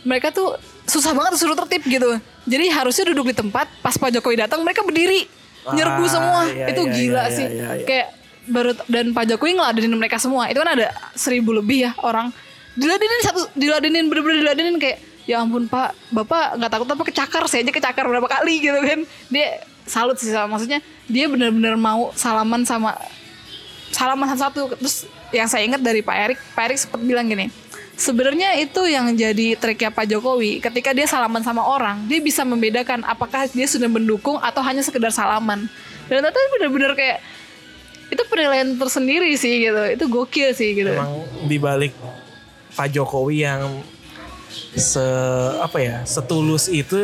Mereka 0.03 0.35
tuh 0.35 0.59
susah 0.83 1.15
banget 1.15 1.39
suruh 1.39 1.55
tertib 1.55 1.87
gitu. 1.87 2.19
Jadi 2.43 2.67
harusnya 2.67 3.15
duduk 3.15 3.31
di 3.31 3.35
tempat 3.47 3.71
pas 3.79 3.95
Pak 3.95 4.11
Jokowi 4.11 4.43
datang 4.43 4.59
mereka 4.67 4.83
berdiri 4.83 5.42
nyerbu 5.71 6.03
Ah, 6.03 6.11
semua. 6.11 6.39
iya, 6.51 6.65
itu 6.67 6.81
iya, 6.83 6.91
gila 6.91 7.23
iya, 7.23 7.31
sih. 7.31 7.47
iya, 7.47 7.67
iya. 7.79 7.85
kayak 7.87 8.07
baru 8.43 8.71
dan 8.91 9.15
Pak 9.15 9.23
Jokowi 9.31 9.55
ngeladenin 9.55 9.95
mereka 9.95 10.19
semua. 10.19 10.51
Itu 10.51 10.59
kan 10.59 10.75
ada 10.75 10.91
seribu 11.15 11.55
lebih 11.55 11.87
ya 11.87 11.91
orang. 12.03 12.35
Diladenin 12.75 13.21
satu 13.23 13.47
diladenin 13.55 14.11
bener-bener 14.11 14.43
diladenin 14.43 14.75
kayak 14.75 14.99
ya 15.23 15.39
ampun 15.39 15.71
Pak 15.71 15.95
Bapak 16.11 16.59
nggak 16.59 16.71
takut 16.73 16.87
apa 16.91 17.03
kecakar 17.07 17.43
saya 17.47 17.63
aja 17.63 17.71
kecakar 17.71 18.03
berapa 18.03 18.27
kali 18.27 18.59
gitu 18.59 18.79
kan. 18.83 18.99
Dia 19.31 19.63
salut 19.87 20.19
sih 20.19 20.31
sama 20.31 20.59
maksudnya 20.59 20.83
dia 21.07 21.31
bener-bener 21.31 21.79
mau 21.79 22.11
salaman 22.17 22.67
sama 22.67 22.99
salaman 23.95 24.27
satu-satu. 24.35 24.75
Terus 24.83 25.07
yang 25.31 25.47
saya 25.47 25.63
ingat 25.63 25.79
dari 25.79 26.03
Pak 26.03 26.15
Erik 26.17 26.39
Pak 26.51 26.63
Erik 26.67 26.77
sempat 26.81 26.99
bilang 26.99 27.25
gini 27.31 27.62
sebenarnya 27.97 28.57
itu 28.57 28.81
yang 28.89 29.13
jadi 29.13 29.57
triknya 29.57 29.93
Pak 29.93 30.05
Jokowi. 30.09 30.59
Ketika 30.59 30.91
dia 30.91 31.05
salaman 31.05 31.45
sama 31.45 31.63
orang 31.63 32.05
dia 32.09 32.19
bisa 32.19 32.41
membedakan 32.41 33.05
apakah 33.05 33.45
dia 33.49 33.67
sudah 33.69 33.89
mendukung 33.89 34.37
atau 34.41 34.61
hanya 34.65 34.81
sekedar 34.81 35.13
salaman. 35.13 35.69
Dan 36.09 36.19
ternyata 36.19 36.39
bener-bener 36.59 36.91
kayak 36.97 37.19
itu 38.11 38.23
penilaian 38.29 38.75
tersendiri 38.77 39.31
sih 39.37 39.69
gitu. 39.69 39.81
Itu 39.93 40.05
gokil 40.09 40.53
sih 40.53 40.75
gitu. 40.77 40.91
Emang 40.93 41.25
dibalik 41.47 41.93
Pak 42.73 42.89
Jokowi 42.93 43.45
yang 43.45 43.81
se 44.73 45.01
apa 45.61 45.81
ya 45.81 46.05
setulus 46.05 46.69
itu 46.69 47.01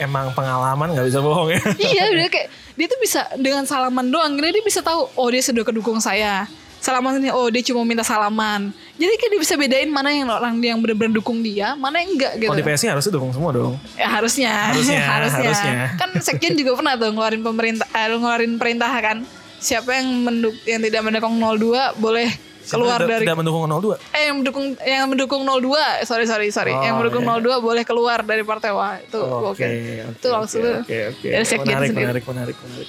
emang 0.00 0.32
pengalaman 0.32 0.96
nggak 0.96 1.06
bisa 1.08 1.20
bohong 1.20 1.52
ya. 1.52 1.60
Iya 1.76 2.04
dia 2.16 2.28
kayak 2.28 2.48
dia 2.78 2.86
tuh 2.86 3.00
bisa 3.00 3.20
dengan 3.36 3.64
salaman 3.64 4.08
doang. 4.08 4.36
Dia 4.40 4.52
dia 4.52 4.64
bisa 4.64 4.80
tahu 4.80 5.08
oh 5.16 5.28
dia 5.28 5.42
sudah 5.44 5.64
kedukung 5.64 6.00
saya 6.00 6.48
salaman 6.78 7.18
ini 7.18 7.28
oh 7.28 7.46
dia 7.46 7.60
cuma 7.60 7.82
minta 7.82 8.02
salaman 8.02 8.70
jadi 8.94 9.12
kan 9.12 9.28
dia 9.28 9.40
bisa 9.40 9.54
bedain 9.54 9.86
mana 9.86 10.08
yang 10.08 10.26
orang 10.26 10.54
yang 10.58 10.78
benar-benar 10.78 11.10
dukung 11.12 11.38
dia 11.40 11.74
mana 11.74 11.98
yang 11.98 12.14
enggak 12.14 12.32
gitu 12.36 12.48
Kalau 12.48 12.58
di 12.58 12.64
PSI 12.64 12.86
harusnya 12.88 13.12
dukung 13.12 13.30
semua 13.30 13.50
dong. 13.50 13.74
ya 13.94 14.08
harusnya 14.08 14.52
Harusnya, 14.70 15.00
harusnya. 15.02 15.74
kan 15.94 16.10
sekjen 16.16 16.54
juga 16.54 16.74
pernah 16.74 16.94
tuh 16.94 17.10
ngeluarin 17.10 17.42
pemerintah 17.42 17.86
eh, 17.88 18.06
ngeluarin 18.08 18.54
perintah 18.56 18.90
kan 18.92 19.26
siapa 19.58 19.90
yang 19.92 20.22
menduk 20.22 20.54
yang 20.64 20.78
tidak 20.78 21.02
mendukung 21.02 21.34
02 21.34 21.98
boleh 21.98 22.30
keluar 22.64 23.00
dari 23.00 23.24
Tidak 23.24 23.32
mendukung 23.34 23.64
02. 23.64 23.96
eh 24.12 24.22
yang 24.24 24.36
mendukung 24.38 24.66
yang 24.78 25.04
mendukung 25.08 25.42
02 25.42 25.72
sorry 26.04 26.24
sorry 26.24 26.48
sorry 26.48 26.70
Oh, 26.70 26.78
yang 26.78 26.94
mendukung 26.94 27.24
iya. 27.24 27.42
02 27.56 27.58
boleh 27.60 27.82
keluar 27.82 28.22
dari 28.22 28.44
partai 28.44 28.70
wah 28.70 28.94
itu 28.94 29.18
oke 29.18 29.66
itu 30.14 30.26
langsung 30.28 30.62
oke, 30.62 30.84
oke, 30.84 30.98
oke. 31.10 31.26
dari 31.26 31.42
sekjen 31.44 31.64
Menarik, 31.66 31.88
sendiri 31.88 32.04
menarik, 32.04 32.24
menarik, 32.24 32.56
menarik. 32.60 32.88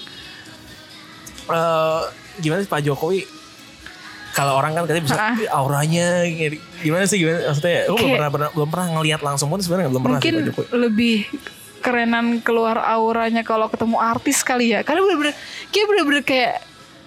Eh, 1.50 2.02
gimana 2.38 2.60
sih 2.60 2.70
Pak 2.70 2.82
Jokowi? 2.84 3.39
Kalau 4.30 4.54
orang 4.54 4.72
kan 4.72 4.82
katanya 4.84 5.04
bisa. 5.04 5.16
"Ih, 5.36 5.50
auranya 5.50 6.24
gini." 6.24 6.58
gimana 6.80 7.04
sih 7.04 7.18
gimana 7.18 7.44
maksudnya? 7.46 7.86
Gue 7.86 7.98
belum 7.98 8.12
pernah, 8.14 8.32
pernah- 8.32 8.52
belum 8.54 8.70
pernah 8.70 8.88
ngelihat 8.96 9.22
langsung 9.22 9.48
pun 9.48 9.60
sebenarnya 9.60 9.90
belum 9.90 10.02
pernah 10.02 10.20
sih 10.20 10.32
mungkin 10.32 10.34
Pak 10.46 10.64
Jokowi. 10.64 10.80
lebih 10.80 11.18
kerenan 11.80 12.26
keluar 12.40 12.78
auranya 12.78 13.42
kalau 13.42 13.68
ketemu 13.68 13.98
artis 13.98 14.42
kali 14.42 14.72
ya 14.72 14.84
karena 14.84 15.00
bener-bener 15.02 15.36
kayak 15.70 15.86
bener-bener 15.88 16.24
kayak 16.24 16.54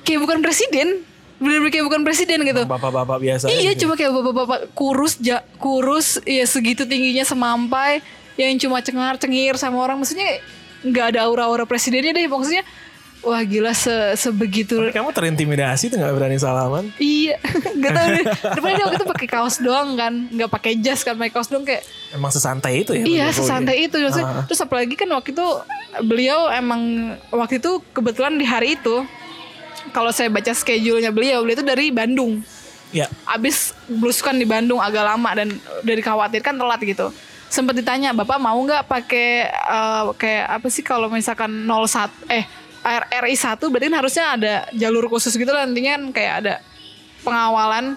kayak 0.00 0.18
bukan 0.18 0.38
presiden 0.40 0.88
bener-bener 1.36 1.70
kayak 1.70 1.86
bukan 1.86 2.00
presiden 2.02 2.38
gitu 2.40 2.62
Bapak-bapak 2.64 3.18
biasa. 3.18 3.44
Iya 3.46 3.72
aja. 3.72 3.80
cuma 3.80 3.94
kayak 3.94 4.12
bapak-bapak 4.12 4.58
kurus 4.72 5.18
ja, 5.18 5.44
kurus 5.58 6.16
ya 6.24 6.44
segitu 6.44 6.84
tingginya 6.84 7.22
semampai 7.22 8.00
yang 8.34 8.56
cuma 8.56 8.80
cengar 8.80 9.14
cengir 9.16 9.54
sama 9.56 9.76
orang 9.78 9.98
maksudnya 9.98 10.40
nggak 10.82 11.14
ada 11.14 11.28
aura-aura 11.28 11.62
presidennya 11.62 12.10
deh 12.10 12.24
maksudnya 12.24 12.64
wah 13.22 13.38
gila 13.40 13.70
se 13.70 13.90
sebegitu 14.16 14.76
Tapi 14.76 14.92
kamu 14.92 15.10
terintimidasi 15.10 15.88
tuh 15.88 15.96
gak 15.96 16.10
berani 16.10 16.36
salaman? 16.36 16.90
iya 16.96 17.38
nggak 17.78 17.90
tahu 17.90 18.06
deh 18.08 18.24
depannya 18.56 18.74
dia 18.74 18.84
waktu 18.84 18.98
itu 18.98 19.08
pakai 19.08 19.28
kaos 19.28 19.56
doang 19.58 19.94
kan 19.94 20.12
nggak 20.28 20.50
pakai 20.50 20.72
jas 20.76 21.00
kan 21.00 21.14
pakai 21.14 21.30
kaos 21.30 21.46
doang 21.46 21.62
kayak 21.62 21.86
Emang 22.10 22.28
sesantai 22.28 22.82
itu 22.82 22.92
ya? 22.92 23.02
Iya 23.02 23.26
Jokowi? 23.28 23.38
sesantai 23.38 23.76
itu 23.80 23.96
maksudnya. 23.96 24.26
Ah. 24.28 24.44
terus 24.44 24.60
apalagi 24.60 24.94
kan 24.94 25.08
waktu 25.08 25.30
itu 25.30 25.46
beliau 26.02 26.50
emang 26.50 26.82
waktu 27.28 27.56
itu 27.56 27.80
kebetulan 27.90 28.34
di 28.34 28.44
hari 28.44 28.74
itu 28.74 29.06
kalau 29.90 30.10
saya 30.10 30.26
baca 30.26 30.50
schedule-nya 30.50 31.08
beliau 31.08 31.40
beliau 31.40 31.56
itu 31.56 31.64
dari 31.64 31.88
Bandung 31.88 32.42
Ya. 32.90 33.08
abis 33.24 33.72
belusukan 33.86 34.36
di 34.36 34.44
Bandung 34.44 34.76
agak 34.76 35.00
lama 35.02 35.32
dan 35.32 35.48
udah 35.80 35.94
dikhawatirkan 35.96 36.52
telat 36.54 36.80
gitu 36.82 37.08
sempat 37.48 37.72
ditanya 37.72 38.12
bapak 38.12 38.36
mau 38.36 38.56
nggak 38.58 38.84
pakai 38.84 39.28
eh, 39.48 40.02
kayak 40.14 40.44
apa 40.50 40.66
sih 40.68 40.80
kalau 40.80 41.08
misalkan 41.08 41.48
01 41.64 42.08
eh 42.28 42.44
RI 42.82 43.34
1 43.34 43.58
berarti 43.62 43.86
kan 43.86 43.96
harusnya 43.96 44.24
ada 44.32 44.54
jalur 44.72 45.06
khusus 45.06 45.32
gitu 45.32 45.48
lah 45.48 45.62
intinya 45.62 45.94
kan 45.94 46.04
kayak 46.10 46.34
ada 46.42 46.54
pengawalan 47.22 47.94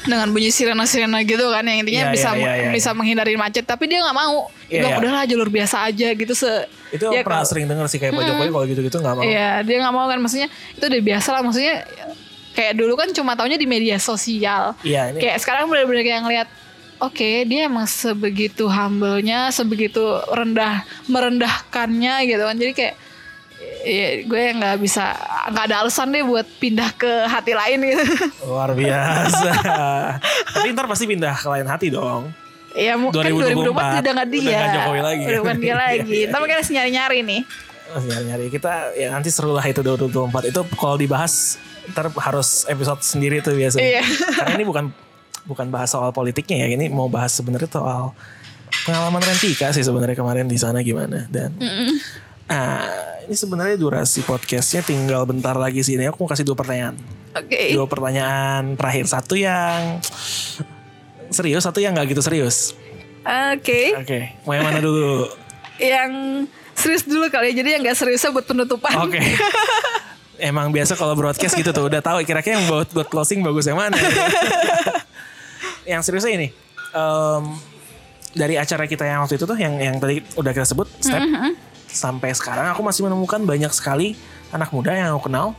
dengan 0.00 0.32
bunyi 0.32 0.48
sirena-sirena 0.48 1.20
gitu 1.22 1.44
kan 1.46 1.60
yang 1.60 1.84
intinya 1.84 2.08
Iya, 2.08 2.12
bisa 2.16 2.28
iya, 2.32 2.40
iya, 2.40 2.52
iya. 2.56 2.70
bisa 2.72 2.90
menghindari 2.96 3.36
macet 3.36 3.68
tapi 3.68 3.84
dia 3.84 4.00
nggak 4.00 4.16
mau 4.16 4.48
bilang 4.64 4.96
iya. 4.96 4.98
udahlah 4.98 5.24
jalur 5.28 5.52
biasa 5.52 5.84
aja 5.84 6.08
gitu 6.10 6.32
se 6.32 6.48
Itu 6.88 7.12
ya 7.12 7.20
pernah 7.20 7.44
kalau- 7.44 7.50
sering 7.52 7.68
denger 7.68 7.86
sih 7.86 7.98
kayak 8.00 8.16
Pak 8.16 8.24
Jokowi 8.24 8.48
kalau 8.48 8.66
gitu-gitu 8.66 8.96
gak 8.98 9.14
mau. 9.14 9.22
Iya, 9.22 9.60
dia 9.62 9.76
nggak 9.78 9.94
mau 9.94 10.08
kan 10.08 10.18
maksudnya 10.18 10.48
itu 10.48 10.82
udah 10.82 11.02
biasa 11.04 11.28
lah 11.30 11.42
maksudnya 11.44 11.74
kayak 12.50 12.72
dulu 12.74 12.92
kan 12.96 13.08
cuma 13.12 13.32
taunya 13.36 13.54
di 13.54 13.68
media 13.68 13.94
sosial. 13.96 14.74
Iya, 14.82 15.14
ini 15.14 15.20
Kayak 15.20 15.38
sekarang 15.38 15.68
benar-benar 15.68 16.02
kayak 16.02 16.20
ngeliat 16.24 16.48
oke 17.00 17.28
dia 17.44 17.64
emang 17.64 17.84
sebegitu 17.84 18.64
humble-nya, 18.66 19.48
sebegitu 19.48 20.00
rendah 20.26 20.80
merendahkannya 21.06 22.14
gitu 22.24 22.42
kan. 22.42 22.56
Jadi 22.56 22.72
kayak 22.72 22.94
ya, 23.82 24.08
gue 24.22 24.42
nggak 24.54 24.76
bisa 24.78 25.16
nggak 25.48 25.64
ada 25.66 25.76
alasan 25.80 26.10
deh 26.10 26.22
buat 26.22 26.46
pindah 26.58 26.90
ke 26.92 27.08
hati 27.26 27.52
lain 27.52 27.78
gitu. 27.82 28.04
luar 28.48 28.72
biasa. 28.72 29.50
Tapi 30.52 30.66
ntar 30.70 30.86
pasti 30.86 31.04
pindah 31.04 31.34
ke 31.34 31.48
lain 31.48 31.66
hati 31.66 31.88
dong. 31.88 32.30
ya 32.70 32.94
mu- 32.94 33.10
kan 33.10 33.26
2024 33.26 33.66
2024 33.66 33.98
udah 33.98 34.12
nggak 34.14 34.30
dia. 34.30 34.42
udah 34.46 34.54
nggak 34.54 34.74
Jokowi 34.76 35.00
lagi. 35.02 35.22
Udah 35.26 35.40
bukan 35.42 35.58
dia 35.58 35.74
lagi. 35.82 35.98
Iya, 36.06 36.18
iya. 36.22 36.26
Tapi 36.30 36.44
harus 36.46 36.68
nyari-nyari 36.70 37.18
nih. 37.20 37.40
Nyari-nyari 37.90 38.46
kita 38.46 38.72
ya 38.94 39.08
nanti 39.10 39.28
seru 39.28 39.50
lah 39.50 39.66
itu 39.66 39.82
2024 39.82 40.54
itu 40.54 40.60
kalau 40.78 40.94
dibahas 40.94 41.58
ntar 41.90 42.06
harus 42.14 42.62
episode 42.64 43.02
sendiri 43.02 43.42
tuh 43.42 43.58
biasanya. 43.58 43.82
Iya. 43.98 44.02
Karena 44.38 44.54
ini 44.54 44.62
bukan 44.62 44.84
bukan 45.48 45.68
bahas 45.72 45.92
soal 45.92 46.10
politiknya 46.10 46.66
ya, 46.66 46.68
ini 46.74 46.88
mau 46.92 47.08
bahas 47.08 47.32
sebenarnya 47.32 47.68
soal 47.70 48.12
pengalaman 48.84 49.20
Rentika 49.20 49.72
sih 49.74 49.84
sebenarnya 49.84 50.16
kemarin 50.16 50.46
di 50.48 50.56
sana 50.56 50.80
gimana 50.80 51.26
dan 51.28 51.52
Nah, 52.50 52.82
ini 53.30 53.34
sebenarnya 53.38 53.78
durasi 53.78 54.26
podcastnya 54.26 54.82
tinggal 54.82 55.22
bentar 55.22 55.54
lagi 55.54 55.86
sih. 55.86 55.94
Ini 55.94 56.10
aku 56.10 56.26
mau 56.26 56.30
kasih 56.34 56.42
dua 56.42 56.58
pertanyaan. 56.58 56.98
Oke. 57.30 57.78
Dua 57.78 57.86
pertanyaan 57.86 58.74
terakhir. 58.74 59.06
Satu 59.06 59.38
yang 59.38 60.02
serius, 61.30 61.62
satu 61.62 61.78
yang 61.78 61.94
nggak 61.94 62.10
gitu 62.10 62.26
serius. 62.26 62.74
Oke. 63.54 63.94
Oke, 64.02 64.34
mau 64.42 64.58
yang 64.58 64.66
mana 64.66 64.82
dulu? 64.82 65.30
Yang 65.80 66.12
serius 66.76 67.08
dulu 67.08 67.24
kali 67.32 67.56
ya. 67.56 67.64
Jadi 67.64 67.68
yang 67.72 67.80
gak 67.80 67.96
seriusnya 67.96 68.36
buat 68.36 68.44
penutupan. 68.44 68.92
Oke. 69.00 69.16
Emang 70.40 70.68
biasa 70.68 70.92
kalau 70.92 71.16
broadcast 71.16 71.56
gitu 71.56 71.72
tuh 71.72 71.88
udah 71.88 72.04
tahu 72.04 72.20
kira-kira 72.20 72.60
yang 72.60 72.68
buat 72.68 72.88
buat 72.92 73.08
closing 73.08 73.40
bagus 73.40 73.64
yang 73.64 73.80
mana. 73.80 73.96
yang 75.84 76.00
seriusnya 76.00 76.32
ini. 76.34 76.48
em, 76.90 77.44
dari 78.30 78.54
acara 78.54 78.86
kita 78.86 79.02
yang 79.02 79.22
waktu 79.22 79.34
itu 79.34 79.46
tuh 79.46 79.58
yang 79.58 79.74
yang 79.78 79.98
tadi 79.98 80.22
udah 80.34 80.52
kita 80.54 80.62
sebut 80.62 80.86
step 81.02 81.18
sampai 81.86 82.30
sekarang 82.30 82.70
aku 82.70 82.78
masih 82.82 83.02
menemukan 83.02 83.42
banyak 83.42 83.70
sekali 83.74 84.14
anak 84.50 84.70
muda 84.70 84.94
yang 84.94 85.18
aku 85.18 85.26
kenal 85.26 85.58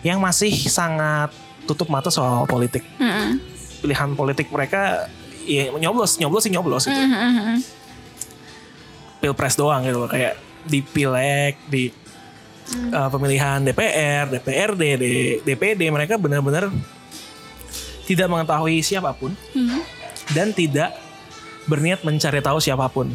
yang 0.00 0.16
masih 0.16 0.48
sangat 0.68 1.28
tutup 1.68 1.92
mata 1.92 2.08
soal 2.08 2.48
politik. 2.48 2.80
Mm-mm. 2.96 3.36
Pilihan 3.84 4.16
politik 4.16 4.48
mereka 4.48 5.08
ya 5.44 5.68
nyoblos, 5.76 6.16
nyoblos 6.16 6.48
sih 6.48 6.52
nyoblos 6.52 6.88
gitu. 6.88 6.96
Mm-mm. 6.96 7.60
pilpres 9.20 9.52
doang 9.52 9.84
gitu 9.84 10.00
loh 10.00 10.08
kayak 10.08 10.40
di 10.64 10.80
pileg 10.80 11.60
di 11.68 11.92
uh, 12.92 13.08
pemilihan 13.12 13.60
DPR, 13.60 14.32
DPRD, 14.32 14.82
D- 14.96 15.38
DPD 15.44 15.92
mereka 15.92 16.16
benar-benar 16.16 16.72
tidak 18.10 18.26
mengetahui 18.26 18.82
siapa 18.82 19.14
pun 19.14 19.30
Hmm. 19.54 19.86
dan 20.34 20.50
tidak 20.50 20.98
berniat 21.70 22.02
mencari 22.02 22.42
tahu 22.42 22.58
siapa 22.58 22.90
pun. 22.90 23.14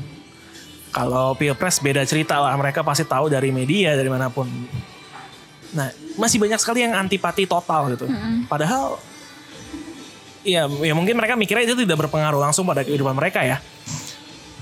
Kalau 0.95 1.35
pilpres 1.35 1.83
beda 1.83 2.07
cerita 2.07 2.39
lah 2.39 2.55
mereka 2.55 2.79
pasti 2.79 3.03
tahu 3.03 3.27
dari 3.27 3.51
media 3.51 3.99
dari 3.99 4.07
mana 4.07 4.31
pun. 4.31 4.47
Nah 5.75 5.91
masih 6.15 6.39
banyak 6.39 6.55
sekali 6.55 6.87
yang 6.87 6.95
antipati 6.95 7.43
total 7.43 7.91
gitu. 7.91 8.07
Padahal 8.47 8.95
ya, 10.47 10.71
ya 10.71 10.93
mungkin 10.95 11.19
mereka 11.19 11.35
mikirnya 11.35 11.67
itu 11.67 11.75
tidak 11.83 12.07
berpengaruh 12.07 12.39
langsung 12.39 12.63
pada 12.63 12.87
kehidupan 12.87 13.11
mereka 13.11 13.43
ya. 13.43 13.59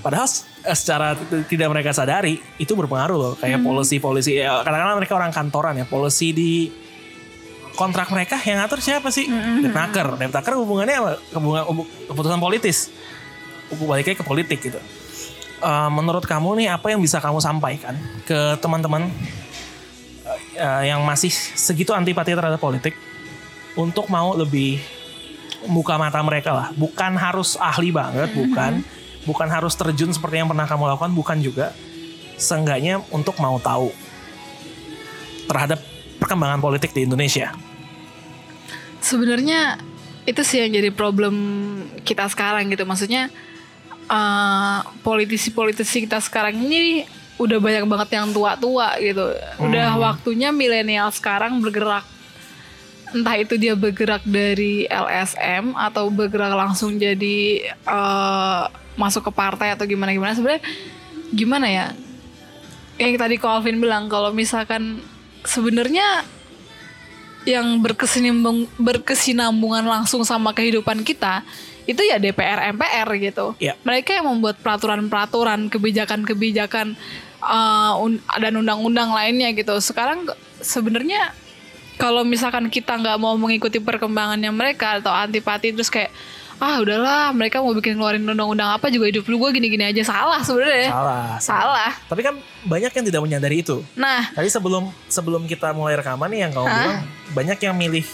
Padahal 0.02 0.26
eh, 0.66 0.74
secara 0.74 1.14
tidak 1.46 1.70
mereka 1.70 1.94
sadari 1.94 2.42
itu 2.58 2.72
berpengaruh 2.74 3.14
loh. 3.14 3.32
Kayak 3.38 3.62
polisi-polisi 3.62 4.42
ya, 4.42 4.66
katakanlah 4.66 4.98
mereka 4.98 5.14
orang 5.14 5.30
kantoran 5.30 5.78
ya, 5.78 5.86
polisi 5.86 6.34
di 6.34 6.66
kontrak 7.74 8.08
mereka 8.10 8.38
yang 8.46 8.62
ngatur 8.62 8.78
siapa 8.80 9.10
sih? 9.10 9.26
Depnaker. 9.62 10.18
Depnaker 10.18 10.52
hubungannya 10.58 10.96
apa? 10.98 11.12
Hubungan 11.36 11.62
hubung- 11.68 11.90
keputusan 12.10 12.40
politis. 12.40 12.90
Baliknya 13.74 14.14
ke 14.14 14.24
politik 14.26 14.58
gitu. 14.62 14.78
Eh, 15.64 15.88
menurut 15.90 16.22
kamu 16.26 16.60
nih 16.60 16.68
apa 16.74 16.92
yang 16.92 17.00
bisa 17.00 17.18
kamu 17.22 17.40
sampaikan 17.40 17.96
ke 18.28 18.58
teman-teman 18.60 19.08
eh, 20.54 20.82
yang 20.92 21.00
masih 21.02 21.32
segitu 21.32 21.96
antipati 21.96 22.36
terhadap 22.36 22.60
politik 22.60 22.94
untuk 23.74 24.06
mau 24.12 24.36
lebih 24.36 24.78
buka 25.64 25.96
mata 25.96 26.20
mereka 26.20 26.52
lah. 26.52 26.68
Bukan 26.76 27.16
harus 27.16 27.56
ahli 27.56 27.88
banget, 27.90 28.30
bukan. 28.36 28.84
Bukan 29.24 29.48
harus 29.48 29.72
terjun 29.72 30.12
seperti 30.12 30.44
yang 30.44 30.48
pernah 30.52 30.68
kamu 30.68 30.84
lakukan, 30.84 31.12
bukan 31.16 31.38
juga. 31.40 31.72
Seenggaknya 32.36 33.00
untuk 33.08 33.40
mau 33.40 33.56
tahu 33.56 33.88
terhadap 35.48 35.80
perkembangan 36.20 36.60
politik 36.60 36.92
di 36.92 37.08
Indonesia. 37.08 37.56
Sebenarnya 39.04 39.76
itu 40.24 40.40
sih 40.40 40.64
yang 40.64 40.72
jadi 40.72 40.88
problem 40.88 41.36
kita 42.02 42.24
sekarang 42.32 42.72
gitu. 42.72 42.88
Maksudnya 42.88 43.28
eh, 44.08 44.78
politisi-politisi 45.04 46.08
kita 46.08 46.24
sekarang 46.24 46.56
ini 46.56 47.04
udah 47.36 47.58
banyak 47.60 47.84
banget 47.84 48.08
yang 48.16 48.32
tua-tua 48.32 48.96
gitu. 49.02 49.36
Udah 49.60 50.00
waktunya 50.00 50.48
milenial 50.54 51.12
sekarang 51.12 51.60
bergerak. 51.60 52.06
Entah 53.14 53.36
itu 53.38 53.54
dia 53.54 53.78
bergerak 53.78 54.26
dari 54.26 54.90
LSM 54.90 55.76
atau 55.78 56.10
bergerak 56.10 56.56
langsung 56.56 56.96
jadi 56.96 57.68
eh, 57.70 58.64
masuk 58.96 59.28
ke 59.28 59.32
partai 59.36 59.76
atau 59.76 59.84
gimana 59.84 60.16
gimana. 60.16 60.32
Sebenarnya 60.32 60.64
gimana 61.34 61.66
ya? 61.68 61.86
Yang 62.96 63.18
tadi 63.18 63.36
Calvin 63.42 63.82
bilang 63.82 64.06
kalau 64.06 64.30
misalkan 64.30 65.02
sebenarnya 65.42 66.22
yang 67.44 67.80
berkesinambung 67.80 68.68
berkesinambungan 68.80 69.84
langsung 69.84 70.24
sama 70.24 70.56
kehidupan 70.56 71.04
kita 71.04 71.44
itu 71.84 72.00
ya 72.00 72.16
DPR 72.16 72.72
MPR 72.72 73.08
gitu. 73.20 73.52
Iya. 73.60 73.76
Mereka 73.84 74.16
yang 74.16 74.26
membuat 74.32 74.56
peraturan-peraturan, 74.64 75.68
kebijakan-kebijakan 75.68 76.96
uh, 77.44 78.00
un- 78.00 78.24
dan 78.40 78.56
undang-undang 78.56 79.12
lainnya 79.12 79.52
gitu. 79.52 79.76
Sekarang 79.84 80.24
sebenarnya 80.64 81.36
kalau 82.00 82.24
misalkan 82.24 82.72
kita 82.72 82.96
nggak 82.96 83.20
mau 83.20 83.36
mengikuti 83.36 83.78
perkembangannya 83.78 84.50
mereka 84.50 84.98
atau 84.98 85.12
antipati 85.12 85.76
terus 85.76 85.92
kayak 85.92 86.10
ah 86.56 86.78
udahlah 86.78 87.30
mereka 87.30 87.58
mau 87.58 87.72
bikin 87.72 87.94
keluarin 87.94 88.22
undang-undang 88.22 88.70
apa 88.70 88.86
juga 88.88 89.06
hidup 89.06 89.24
lu 89.24 89.36
gue 89.38 89.50
gini-gini 89.52 89.84
aja 89.84 90.02
salah 90.02 90.40
sebenarnya 90.40 90.88
Salah. 90.88 91.26
salah 91.38 91.92
Tapi 92.04 92.20
kan 92.20 92.34
banyak 92.62 92.90
yang 92.90 93.04
tidak 93.04 93.20
menyadari 93.20 93.60
itu. 93.60 93.82
nah 93.92 94.26
Tadi 94.28 94.48
sebelum 94.48 94.88
sebelum 95.06 95.44
kita 95.44 95.70
mulai 95.70 95.94
rekaman 95.94 96.26
nih 96.26 96.40
yang 96.40 96.52
kamu 96.52 96.64
Hah? 96.64 96.76
bilang 96.76 96.98
banyak 97.32 97.58
yang 97.60 97.74
milih 97.74 98.06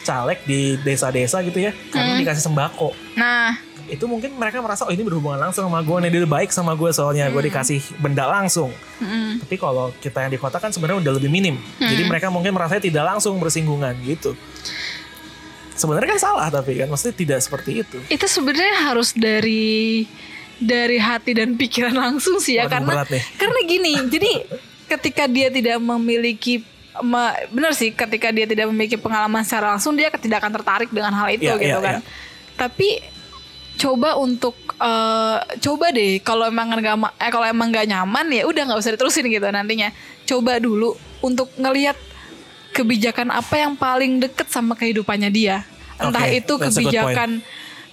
caleg 0.00 0.38
di 0.42 0.58
desa-desa 0.78 1.40
gitu 1.40 1.60
ya 1.60 1.72
karena 1.88 2.12
Hmm. 2.12 2.20
dikasih 2.20 2.40
sembako. 2.42 2.88
nah 3.14 3.56
Itu 3.86 4.06
mungkin 4.06 4.30
mereka 4.32 4.60
merasa 4.60 4.86
oh 4.86 4.94
ini 4.94 5.02
berhubungan 5.02 5.34
langsung 5.40 5.66
sama 5.66 5.82
gue 5.82 5.96
nih 6.00 6.10
dia 6.12 6.22
baik 6.22 6.48
sama 6.48 6.72
gue 6.72 6.88
soalnya 6.90 7.26
gue 7.26 7.36
Hmm. 7.36 7.48
dikasih 7.50 7.80
benda 7.98 8.22
langsung. 8.24 8.70
mm, 8.96 9.42
Tapi 9.42 9.56
kalau 9.56 9.90
kita 9.96 10.20
yang 10.20 10.30
di 10.30 10.38
kota 10.38 10.56
kan 10.56 10.70
sebenarnya 10.70 11.02
udah 11.02 11.12
lebih 11.12 11.26
minim. 11.26 11.58
Hmm. 11.58 11.84
Jadi 11.84 12.06
mereka 12.06 12.30
mungkin 12.30 12.54
merasa 12.54 12.78
tidak 12.78 13.02
langsung 13.04 13.34
bersinggungan 13.36 13.98
gitu. 14.00 14.38
Sebenarnya 15.80 16.08
kan 16.12 16.20
salah 16.20 16.48
tapi 16.52 16.76
kan 16.76 16.86
maksudnya 16.86 17.16
tidak 17.16 17.38
seperti 17.40 17.80
itu. 17.80 17.96
itu 18.12 18.26
sebenarnya 18.28 18.92
harus 18.92 19.16
dari 19.16 20.04
dari 20.60 21.00
hati 21.00 21.32
dan 21.32 21.56
pikiran 21.56 21.96
langsung 21.96 22.36
sih 22.36 22.60
ya 22.60 22.68
Waduh, 22.68 22.72
karena 22.76 22.92
berat 22.92 23.08
nih. 23.08 23.22
karena 23.40 23.58
gini 23.64 23.92
jadi 24.12 24.30
ketika 24.92 25.24
dia 25.24 25.48
tidak 25.48 25.80
memiliki 25.80 26.60
benar 27.48 27.72
sih 27.72 27.96
ketika 27.96 28.28
dia 28.28 28.44
tidak 28.44 28.68
memiliki 28.68 29.00
pengalaman 29.00 29.40
secara 29.40 29.72
langsung 29.72 29.96
dia 29.96 30.12
tidak 30.12 30.44
akan 30.44 30.52
tertarik 30.60 30.90
dengan 30.92 31.16
hal 31.16 31.32
itu 31.32 31.48
Iya, 31.48 31.56
gitu 31.56 31.78
iya, 31.78 31.80
kan 31.80 31.96
iya. 31.96 32.08
tapi 32.60 33.00
coba 33.80 34.20
untuk 34.20 34.52
eh, 34.76 35.38
coba 35.64 35.86
deh 35.88 36.20
kalau 36.20 36.44
emang 36.44 36.68
nggak 36.68 36.96
eh 37.16 37.30
kalau 37.32 37.46
emang 37.48 37.72
nggak 37.72 37.88
nyaman 37.88 38.26
ya 38.28 38.44
udah 38.44 38.62
nggak 38.68 38.80
usah 38.84 38.92
diterusin 38.92 39.32
gitu 39.32 39.48
nantinya 39.48 39.88
coba 40.28 40.60
dulu 40.60 40.92
untuk 41.24 41.48
ngelihat 41.56 41.96
kebijakan 42.70 43.34
apa 43.34 43.54
yang 43.58 43.74
paling 43.74 44.22
deket 44.22 44.46
sama 44.50 44.78
kehidupannya 44.78 45.30
dia 45.30 45.66
entah 46.00 46.24
Oke, 46.24 46.40
itu 46.40 46.54
kebijakan 46.56 47.30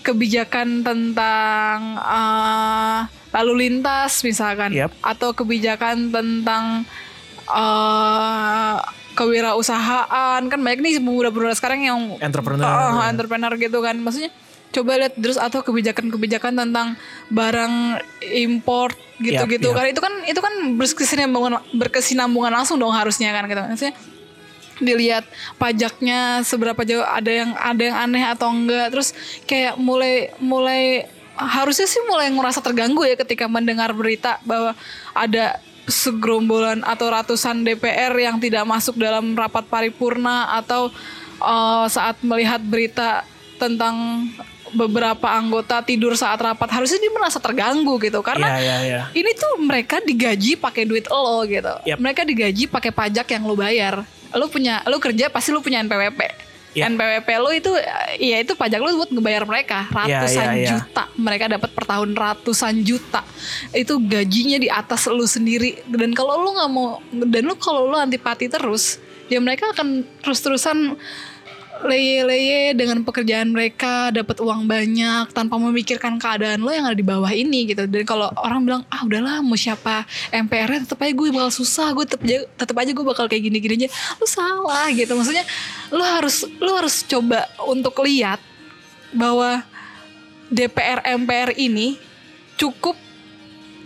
kebijakan 0.05 0.67
tentang 0.85 1.99
eh, 1.99 2.99
lalu 3.35 3.53
lintas 3.67 4.23
misalkan 4.23 4.71
Yep. 4.71 4.91
atau 5.03 5.29
kebijakan 5.35 6.09
tentang 6.13 6.87
eh 7.47 8.77
kewirausahaan 9.17 10.41
kan 10.45 10.59
banyak 10.61 10.79
nih 10.85 11.01
pemuda-pemuda 11.01 11.57
sekarang 11.57 11.81
yang 11.81 11.99
Entrepreneur. 12.21 12.69
Oh, 12.69 13.01
entrepreneur 13.01 13.49
gitu 13.57 13.81
kan 13.81 13.97
maksudnya 13.97 14.29
coba 14.69 14.99
lihat 15.01 15.17
terus 15.17 15.41
atau 15.41 15.65
kebijakan-kebijakan 15.65 16.53
tentang 16.53 16.93
barang 17.33 17.97
import 18.21 18.93
gitu-gitu 19.17 19.73
Yap, 19.73 19.73
yap. 19.73 19.77
kan 19.81 19.85
itu 19.89 20.01
kan 20.03 20.13
itu 20.29 20.39
kan 20.43 20.53
berkesinambungan 20.77 21.53
berkesinambungan 21.73 22.53
langsung 22.53 22.77
dong 22.77 22.93
harusnya 22.93 23.33
kan 23.33 23.49
gitu 23.49 23.57
maksudnya 23.57 23.95
dilihat 24.77 25.25
pajaknya 25.57 26.41
seberapa 26.45 26.81
jauh 26.85 27.05
ada 27.05 27.31
yang 27.31 27.51
ada 27.57 27.81
yang 27.81 27.97
aneh 27.97 28.23
atau 28.25 28.49
enggak 28.53 28.93
terus 28.93 29.13
kayak 29.49 29.75
mulai 29.77 30.29
mulai 30.37 31.09
harusnya 31.37 31.85
sih 31.85 32.01
mulai 32.09 32.33
ngerasa 32.33 32.65
terganggu 32.65 33.05
ya 33.05 33.13
ketika 33.13 33.45
mendengar 33.45 33.93
berita 33.93 34.41
bahwa 34.41 34.73
ada 35.13 35.61
segerombolan 35.87 36.83
atau 36.83 37.07
ratusan 37.07 37.63
DPR 37.63 38.11
yang 38.19 38.41
tidak 38.41 38.67
masuk 38.67 38.99
dalam 38.99 39.37
rapat 39.37 39.63
paripurna 39.69 40.57
atau 40.59 40.91
eh, 41.39 41.85
saat 41.87 42.19
melihat 42.25 42.59
berita 42.59 43.23
tentang 43.57 44.27
beberapa 44.75 45.31
anggota 45.31 45.79
tidur 45.79 46.11
saat 46.19 46.35
rapat 46.43 46.67
harusnya 46.67 46.99
dia 46.99 47.13
merasa 47.13 47.39
terganggu 47.39 47.95
gitu 48.03 48.19
karena 48.19 48.59
Iya 48.59 48.59
iya 48.59 48.77
iya. 48.83 49.01
ini 49.15 49.31
tuh 49.31 49.63
mereka 49.63 50.03
digaji 50.03 50.59
pakai 50.59 50.83
duit 50.83 51.07
lo 51.07 51.43
gitu. 51.47 51.73
Yap. 51.87 51.97
Mereka 52.01 52.27
digaji 52.27 52.67
pakai 52.67 52.91
pajak 52.91 53.27
yang 53.31 53.47
lo 53.47 53.55
bayar. 53.55 54.03
Lo 54.35 54.51
punya, 54.51 54.83
lo 54.87 54.97
kerja 54.97 55.31
pasti 55.31 55.53
lo 55.55 55.63
punya 55.63 55.79
NPWP. 55.83 56.47
Yap. 56.77 56.93
NPWP 56.93 57.29
lo 57.41 57.49
itu, 57.49 57.71
ya 58.21 58.37
itu 58.37 58.53
pajak 58.53 58.77
lo 58.77 59.01
buat 59.01 59.09
ngebayar 59.09 59.49
mereka 59.49 59.89
Iya, 59.89 60.21
ratusan 60.21 60.45
iya, 60.45 60.53
iya. 60.53 60.69
juta. 60.75 61.03
Mereka 61.17 61.45
dapat 61.49 61.69
per 61.73 61.85
tahun 61.89 62.09
ratusan 62.13 62.75
juta. 62.85 63.25
Itu 63.73 63.97
gajinya 63.97 64.61
di 64.61 64.69
atas 64.69 65.09
lo 65.09 65.25
sendiri. 65.25 65.81
Dan 65.89 66.13
kalau 66.13 66.37
lo 66.37 66.53
nggak 66.53 66.69
mau, 66.69 67.01
dan 67.09 67.43
lo 67.49 67.57
kalau 67.57 67.89
lo 67.89 67.97
antipati 67.97 68.45
terus, 68.45 69.01
ya 69.25 69.41
mereka 69.41 69.73
akan 69.73 70.05
terus-terusan 70.21 70.93
leye-leye 71.85 72.73
dengan 72.73 73.01
pekerjaan 73.05 73.53
mereka 73.53 74.09
dapat 74.09 74.37
uang 74.41 74.65
banyak 74.65 75.29
tanpa 75.31 75.55
memikirkan 75.61 76.17
keadaan 76.17 76.61
lo 76.65 76.73
yang 76.73 76.89
ada 76.89 76.97
di 76.97 77.05
bawah 77.05 77.29
ini 77.29 77.73
gitu. 77.73 77.85
Dan 77.85 78.03
kalau 78.03 78.29
orang 78.41 78.61
bilang 78.65 78.81
ah 78.89 79.01
udahlah 79.05 79.41
mau 79.45 79.57
siapa 79.57 80.03
MPR 80.33 80.83
tetap 80.85 81.01
aja 81.01 81.13
gue 81.13 81.27
bakal 81.29 81.51
susah 81.53 81.93
gue 81.93 82.05
tetap 82.05 82.21
aja 82.25 82.37
tetap 82.57 82.75
aja 82.77 82.91
gue 82.93 83.05
bakal 83.05 83.25
kayak 83.29 83.43
gini-gini 83.47 83.85
aja. 83.85 83.89
Lo 84.17 84.25
salah 84.25 84.87
gitu. 84.91 85.11
Maksudnya 85.13 85.45
lo 85.93 86.03
harus 86.03 86.45
lo 86.57 86.71
harus 86.75 86.95
coba 87.05 87.45
untuk 87.69 87.95
lihat 88.03 88.41
bahwa 89.15 89.63
DPR 90.47 91.03
MPR 91.03 91.55
ini 91.55 91.99
cukup 92.57 93.06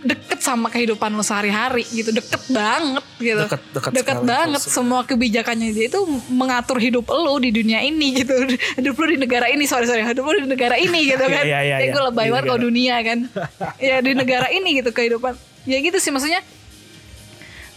deket 0.02 0.42
sama 0.42 0.66
kehidupan 0.66 1.14
lo 1.14 1.22
sehari-hari 1.22 1.86
gitu 1.88 2.10
deket 2.10 2.42
banget 2.50 3.06
gitu. 3.22 3.38
Deket- 3.46 3.66
deket 3.70 3.92
deket 3.94 4.16
sekali. 4.18 4.30
banget 4.34 4.60
semua 4.62 5.00
kebijakannya 5.06 5.68
dia 5.70 5.86
itu 5.86 6.00
mengatur 6.26 6.82
hidup 6.82 7.06
lo 7.06 7.38
di 7.38 7.54
dunia 7.54 7.78
ini 7.80 8.18
gitu. 8.18 8.34
Hidup 8.82 8.98
lo 8.98 9.06
di 9.06 9.18
negara 9.22 9.46
ini 9.46 9.62
sorry 9.64 9.86
sorry. 9.86 10.02
Hidup 10.02 10.26
lo 10.26 10.34
di 10.42 10.50
negara 10.50 10.74
ini 10.74 11.06
gitu 11.06 11.22
kan. 11.32 11.44
Iya, 11.46 11.60
iya, 11.62 11.76
ya 11.78 11.86
iya. 11.86 11.92
gue 11.94 12.02
lebay 12.02 12.28
banget 12.34 12.44
kalau 12.50 12.60
dunia 12.60 12.94
kan. 13.02 13.18
Ya 13.82 14.02
di 14.02 14.12
negara 14.14 14.50
ini 14.50 14.82
gitu 14.82 14.90
kehidupan. 14.90 15.38
Ya 15.66 15.78
gitu 15.78 15.98
sih 16.02 16.10
maksudnya 16.10 16.42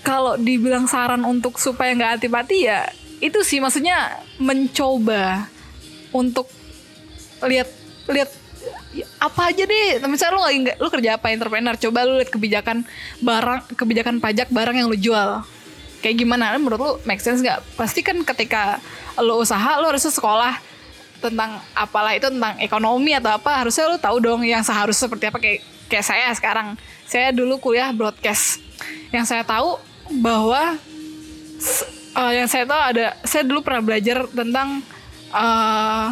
kalau 0.02 0.38
dibilang 0.38 0.86
saran 0.86 1.26
untuk 1.26 1.58
supaya 1.58 1.94
nggak 1.94 2.22
antipati 2.22 2.70
ya 2.70 2.86
itu 3.18 3.42
sih 3.42 3.58
maksudnya 3.58 4.22
mencoba 4.38 5.50
untuk 6.14 6.46
lihat 7.42 7.70
lihat 8.06 8.30
ya, 8.30 8.45
apa 9.20 9.52
aja 9.52 9.64
deh. 9.68 10.00
Misalnya 10.08 10.34
lu 10.38 10.42
lagi 10.44 10.60
lu 10.80 10.88
kerja 10.88 11.10
apa 11.20 11.34
entrepreneur? 11.34 11.76
Coba 11.76 12.08
lu 12.08 12.22
lihat 12.22 12.32
kebijakan 12.32 12.88
barang 13.20 13.60
kebijakan 13.76 14.16
pajak 14.24 14.48
barang 14.54 14.76
yang 14.78 14.88
lu 14.88 14.96
jual. 14.96 15.44
Kayak 16.00 16.16
gimana? 16.22 16.54
Menurut 16.56 16.80
lu 16.80 16.92
make 17.04 17.20
sense 17.20 17.42
nggak? 17.42 17.66
Pasti 17.76 18.06
kan 18.06 18.16
ketika 18.24 18.80
lu 19.20 19.42
usaha 19.42 19.82
lu 19.82 19.90
harusnya 19.90 20.14
sekolah 20.14 20.56
tentang 21.20 21.58
apalah 21.74 22.14
itu 22.14 22.30
tentang 22.30 22.60
ekonomi 22.62 23.16
atau 23.18 23.34
apa 23.34 23.66
harusnya 23.66 23.90
lu 23.90 23.98
tahu 23.98 24.22
dong 24.22 24.42
yang 24.46 24.62
seharusnya 24.62 25.10
seperti 25.10 25.26
apa. 25.28 25.38
Kayak 25.42 25.60
kayak 25.90 26.06
saya 26.06 26.28
sekarang. 26.38 26.68
Saya 27.06 27.34
dulu 27.36 27.60
kuliah 27.60 27.92
broadcast. 27.92 28.62
Yang 29.12 29.26
saya 29.34 29.44
tahu 29.44 29.82
bahwa 30.22 30.78
eh, 32.16 32.32
yang 32.38 32.48
saya 32.48 32.64
tahu 32.70 32.82
ada 32.82 33.06
saya 33.26 33.44
dulu 33.44 33.66
pernah 33.66 33.82
belajar 33.82 34.30
tentang 34.30 34.86
eh, 35.34 36.08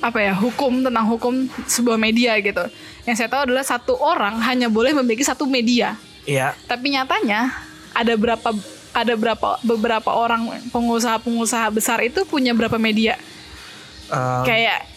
apa 0.00 0.18
ya 0.18 0.32
hukum 0.32 0.80
tentang 0.80 1.06
hukum 1.06 1.34
sebuah 1.64 1.96
media 1.96 2.36
gitu 2.36 2.64
yang 3.02 3.14
saya 3.14 3.28
tahu 3.28 3.44
adalah 3.44 3.60
satu 3.60 3.94
orang 3.94 4.40
hanya 4.40 4.66
boleh 4.66 4.92
memiliki 4.92 5.22
satu 5.22 5.44
media 5.44 5.96
Iya. 6.22 6.52
tapi 6.64 6.90
nyatanya 6.90 7.52
ada 7.90 8.14
berapa 8.14 8.48
ada 8.90 9.14
berapa 9.14 9.48
beberapa 9.62 10.10
orang 10.10 10.44
pengusaha-pengusaha 10.68 11.68
besar 11.70 12.00
itu 12.00 12.24
punya 12.24 12.50
berapa 12.50 12.76
media 12.76 13.16
Em, 14.06 14.42
kayak 14.42 14.90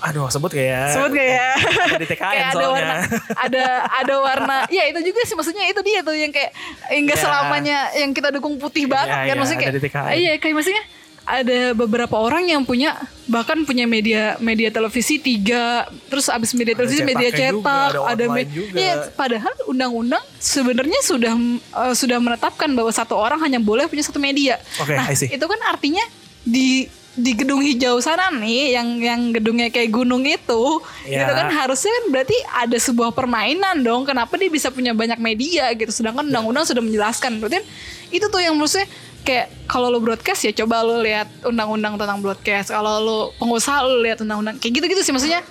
aduh 0.00 0.28
sebut 0.28 0.52
kayak 0.52 0.92
sebut 0.92 1.12
kayak 1.12 1.56
ada 1.86 1.96
di 1.96 2.06
TKN 2.06 2.28
kayak 2.30 2.44
ada 2.44 2.54
soalnya. 2.54 2.70
warna 2.70 2.94
ada 3.46 3.64
ada 3.90 4.14
warna 4.18 4.56
ya 4.68 4.84
itu 4.84 5.00
juga 5.02 5.20
sih 5.24 5.32
maksudnya 5.32 5.64
itu 5.64 5.80
dia 5.80 6.00
tuh 6.00 6.12
yang 6.12 6.28
kayak 6.28 6.52
enggak 6.90 7.16
Ya. 7.16 7.22
selamanya 7.22 7.78
yang 7.94 8.12
kita 8.12 8.28
dukung 8.30 8.54
putih 8.56 8.84
banget 8.84 9.10
Ya, 9.10 9.24
kan 9.24 9.26
ya, 9.26 9.34
maksudnya 9.34 9.68
ada 9.68 9.80
kayak 9.80 10.12
iya 10.14 10.32
kayak 10.36 10.54
maksudnya 10.54 10.84
ada 11.22 11.72
beberapa 11.72 12.16
orang 12.16 12.46
yang 12.46 12.62
punya 12.62 12.96
bahkan 13.24 13.62
punya 13.62 13.86
media 13.86 14.34
media 14.38 14.66
televisi 14.68 15.16
tiga 15.16 15.86
terus 16.06 16.26
abis 16.26 16.50
media 16.50 16.74
televisi 16.74 17.00
media 17.00 17.30
cetaknya 17.30 17.50
juga, 17.52 17.62
cetak 17.62 17.90
ada 17.94 17.98
ada, 18.02 18.24
online 18.24 18.34
me- 18.34 18.50
juga. 18.50 18.76
Iya, 18.76 18.94
padahal 19.12 19.52
undang-undang 19.64 20.24
sebenarnya 20.36 21.00
sudah 21.00 21.32
eh, 21.54 21.94
sudah 21.94 22.18
menetapkan 22.18 22.70
bahwa 22.70 22.90
satu 22.90 23.14
orang 23.14 23.38
hanya 23.40 23.58
boleh 23.58 23.86
punya 23.86 24.02
satu 24.02 24.18
media 24.18 24.58
Oke, 24.76 24.92
nah 24.92 25.06
itu 25.08 25.46
kan 25.46 25.60
artinya 25.64 26.02
di 26.40 26.90
di 27.10 27.34
gedung 27.34 27.58
hijau 27.60 27.98
sana 27.98 28.30
nih 28.30 28.78
yang 28.78 28.88
yang 28.96 29.20
gedungnya 29.30 29.66
kayak 29.68 29.90
gunung 29.90 30.22
itu 30.22 30.62
Ya. 31.04 31.26
gitu 31.26 31.32
kan 31.34 31.50
harusnya 31.50 31.90
kan 31.90 32.04
berarti 32.08 32.36
ada 32.54 32.78
sebuah 32.78 33.10
permainan 33.10 33.82
dong 33.82 34.06
kenapa 34.06 34.38
dia 34.38 34.46
bisa 34.46 34.70
punya 34.70 34.94
banyak 34.94 35.18
media 35.18 35.74
gitu 35.74 35.90
sedangkan 35.90 36.26
undang-undang 36.26 36.62
sudah 36.62 36.78
menjelaskan 36.78 37.38
berarti 37.38 37.60
kan 37.60 37.66
itu 38.10 38.26
tuh 38.26 38.38
yang 38.38 38.54
maksudnya 38.54 38.86
kayak 39.22 39.52
kalau 39.68 39.92
lo 39.92 40.00
broadcast 40.00 40.48
ya 40.48 40.52
coba 40.64 40.80
lo 40.82 41.00
lihat 41.00 41.28
undang-undang 41.44 42.00
tentang 42.00 42.18
broadcast 42.24 42.72
kalau 42.72 42.94
lo 43.00 43.18
pengusaha 43.36 43.84
lo 43.84 44.00
lihat 44.00 44.24
undang-undang 44.24 44.56
kayak 44.56 44.80
gitu-gitu 44.80 45.02
sih 45.04 45.12
maksudnya 45.12 45.44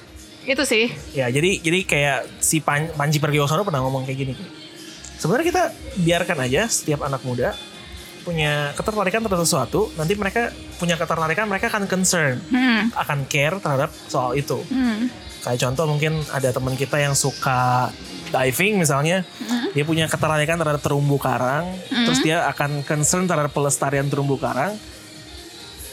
itu 0.50 0.64
sih 0.66 0.90
Ya 1.14 1.30
jadi 1.30 1.62
jadi 1.62 1.80
kayak 1.86 2.20
si 2.42 2.58
Pan, 2.64 2.90
Panji 2.98 3.22
Pragiwaksono 3.22 3.62
pernah 3.62 3.86
ngomong 3.86 4.08
kayak 4.10 4.18
gini. 4.18 4.34
Sebenarnya 5.20 5.46
kita 5.52 5.64
biarkan 6.00 6.38
aja 6.48 6.62
setiap 6.72 7.04
anak 7.06 7.22
muda 7.28 7.54
punya 8.24 8.76
ketertarikan 8.76 9.26
terhadap 9.26 9.42
sesuatu, 9.48 9.90
nanti 9.96 10.14
mereka 10.14 10.54
punya 10.78 11.00
ketertarikan 11.00 11.50
mereka 11.50 11.72
akan 11.72 11.88
concern, 11.90 12.38
hmm. 12.52 12.94
akan 12.94 13.26
care 13.26 13.58
terhadap 13.58 13.90
soal 14.12 14.36
itu. 14.36 14.60
Hmm. 14.70 15.10
Kayak 15.40 15.60
contoh 15.66 15.86
mungkin 15.88 16.20
ada 16.30 16.52
teman 16.52 16.76
kita 16.76 17.00
yang 17.00 17.16
suka 17.16 17.90
diving 18.30 18.80
misalnya, 18.80 19.26
dia 19.74 19.84
punya 19.84 20.06
ketertarikan 20.06 20.58
terhadap 20.62 20.82
terumbu 20.82 21.18
karang, 21.18 21.70
terus 21.90 22.22
dia 22.22 22.46
akan 22.50 22.86
concern 22.86 23.26
terhadap 23.26 23.52
pelestarian 23.52 24.06
terumbu 24.08 24.38
karang, 24.38 24.78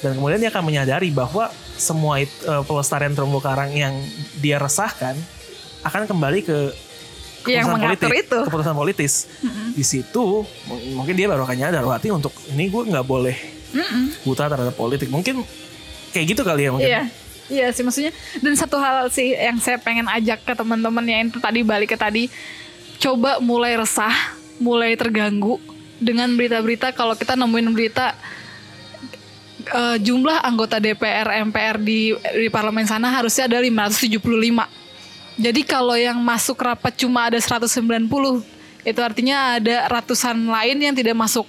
dan 0.05 0.12
kemudian 0.14 0.39
dia 0.39 0.53
akan 0.53 0.64
menyadari 0.64 1.09
bahwa 1.11 1.49
semua 1.76 2.20
eh, 2.20 2.28
pelestarian 2.64 3.12
terumbu 3.16 3.41
karang 3.41 3.72
yang 3.72 3.97
dia 4.41 4.61
resahkan 4.61 5.16
akan 5.84 6.09
kembali 6.09 6.41
ke 6.45 6.59
Yang 7.47 7.78
mengatur 7.78 8.11
politik, 8.11 8.26
itu. 8.26 8.39
keputusan 8.51 8.74
politis. 8.74 9.14
Di 9.70 9.84
situ 9.87 10.43
mungkin 10.99 11.14
dia 11.14 11.30
baru 11.30 11.47
akan 11.47 11.57
nyadar, 11.62 11.87
berarti 11.87 12.11
untuk 12.11 12.34
ini 12.51 12.66
gue 12.66 12.82
nggak 12.91 13.07
boleh 13.07 13.39
buta 14.26 14.51
terhadap 14.51 14.74
politik. 14.74 15.07
Mungkin 15.07 15.47
kayak 16.11 16.26
gitu 16.34 16.43
kali 16.43 16.66
ya 16.66 16.70
mungkin. 16.74 16.91
Iya. 16.91 17.03
Iya 17.47 17.70
sih 17.70 17.86
maksudnya 17.86 18.11
dan 18.42 18.59
satu 18.59 18.74
hal 18.82 19.07
sih 19.07 19.30
yang 19.30 19.62
saya 19.62 19.78
pengen 19.78 20.11
ajak 20.11 20.42
ke 20.42 20.53
teman-teman 20.59 21.05
yang 21.07 21.30
itu 21.30 21.38
tadi 21.38 21.62
balik 21.62 21.94
ke 21.94 21.99
tadi 21.99 22.26
coba 22.99 23.38
mulai 23.38 23.78
resah, 23.78 24.12
mulai 24.59 24.99
terganggu 24.99 25.62
dengan 26.03 26.28
berita-berita 26.34 26.92
kalau 26.92 27.14
kita 27.14 27.38
nemuin 27.38 27.70
berita 27.70 28.18
eh, 29.70 29.97
jumlah 30.03 30.42
anggota 30.42 30.82
DPR 30.82 31.47
MPR 31.49 31.76
di 31.78 32.12
di 32.18 32.49
parlemen 32.51 32.88
sana 32.88 33.14
harusnya 33.14 33.47
ada 33.47 33.62
575. 33.62 34.18
Jadi 35.36 35.61
kalau 35.68 35.92
yang 35.92 36.16
masuk 36.16 36.57
rapat 36.57 36.97
cuma 36.97 37.28
ada 37.28 37.36
190, 37.36 37.68
itu 38.88 39.01
artinya 39.05 39.61
ada 39.61 39.84
ratusan 39.92 40.32
lain 40.49 40.76
yang 40.80 40.94
tidak 40.97 41.12
masuk. 41.12 41.44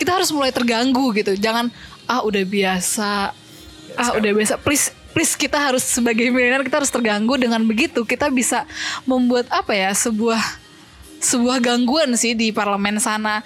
Kita 0.00 0.16
harus 0.16 0.32
mulai 0.32 0.48
terganggu 0.48 1.12
gitu. 1.12 1.36
Jangan 1.36 1.68
ah 2.08 2.24
udah 2.24 2.40
biasa. 2.48 3.36
Ah 3.92 4.10
udah 4.16 4.30
biasa. 4.32 4.56
Please 4.56 4.88
please 5.16 5.32
kita 5.32 5.56
harus 5.56 5.80
sebagai 5.80 6.28
milenial 6.28 6.60
kita 6.60 6.76
harus 6.84 6.92
terganggu 6.92 7.40
dengan 7.40 7.64
begitu. 7.64 8.04
Kita 8.04 8.28
bisa 8.28 8.68
membuat 9.08 9.48
apa 9.48 9.72
ya 9.72 9.88
sebuah 9.96 10.36
sebuah 11.24 11.56
gangguan 11.64 12.12
sih 12.20 12.36
di 12.36 12.52
parlemen 12.52 13.00
sana. 13.00 13.40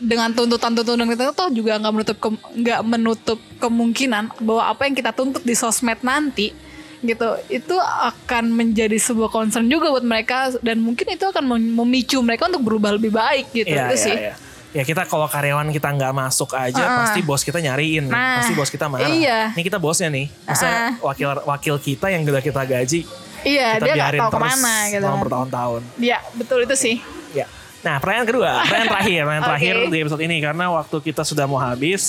Dengan 0.00 0.32
tuntutan-tuntutan 0.32 1.04
kita 1.04 1.36
toh 1.36 1.52
juga 1.52 1.76
nggak 1.76 1.92
menutup 1.92 2.16
ke- 2.16 2.44
nggak 2.56 2.80
menutup 2.88 3.38
kemungkinan 3.60 4.32
bahwa 4.40 4.64
apa 4.72 4.88
yang 4.88 4.96
kita 4.96 5.12
tuntut 5.12 5.44
di 5.44 5.52
sosmed 5.52 6.00
nanti 6.00 6.56
gitu 7.04 7.36
itu 7.52 7.76
akan 7.76 8.48
menjadi 8.48 8.96
sebuah 8.96 9.28
concern 9.28 9.68
juga 9.68 9.92
buat 9.92 10.08
mereka. 10.08 10.56
Dan 10.64 10.80
mungkin 10.80 11.04
itu 11.12 11.28
akan 11.28 11.44
mem- 11.44 11.84
memicu 11.84 12.16
mereka 12.24 12.48
untuk 12.48 12.64
berubah 12.64 12.96
lebih 12.96 13.12
baik 13.12 13.52
gitu. 13.52 13.76
Iya, 13.76 13.92
itu 13.92 13.96
iya, 14.00 14.04
sih. 14.08 14.16
iya. 14.16 14.34
Ya 14.74 14.82
kita 14.82 15.06
kalau 15.06 15.24
karyawan 15.24 15.70
kita 15.70 15.86
nggak 15.88 16.10
masuk 16.10 16.50
aja 16.52 16.82
Ah. 16.82 16.94
pasti 17.00 17.22
bos 17.22 17.40
kita 17.40 17.58
nyariin, 17.58 18.04
Nah, 18.04 18.42
pasti 18.42 18.52
bos 18.52 18.66
kita 18.66 18.86
marah. 18.86 19.06
iya. 19.06 19.54
Ini 19.54 19.62
kita 19.62 19.78
bosnya 19.78 20.10
nih, 20.10 20.26
masa 20.42 20.98
wakil 20.98 21.30
wakil 21.40 21.78
kita 21.78 22.10
yang 22.10 22.22
udah 22.24 22.42
kita 22.42 22.58
gaji 22.60 23.06
iya 23.44 23.76
kita 23.76 23.86
dia 23.86 23.94
biarin 23.94 24.20
tahu 24.20 24.30
terus 24.32 24.42
ke 24.42 24.58
mana 24.58 24.74
gitu 24.88 24.98
selama 25.00 25.18
bertahun-tahun. 25.22 25.80
Iya 25.96 26.18
betul 26.34 26.58
itu 26.60 26.74
sih 26.74 26.96
Ya. 27.32 27.46
Nah 27.82 27.98
pertanyaan 27.98 28.26
kedua, 28.26 28.50
pertanyaan 28.62 28.90
terakhir, 28.90 29.20
pertanyaan 29.20 29.42
Oke. 29.44 29.50
terakhir 29.52 29.74
di 29.86 29.96
episode 30.00 30.22
ini 30.22 30.36
karena 30.38 30.64
waktu 30.72 30.96
kita 31.00 31.22
sudah 31.22 31.44
mau 31.44 31.58
habis. 31.58 32.02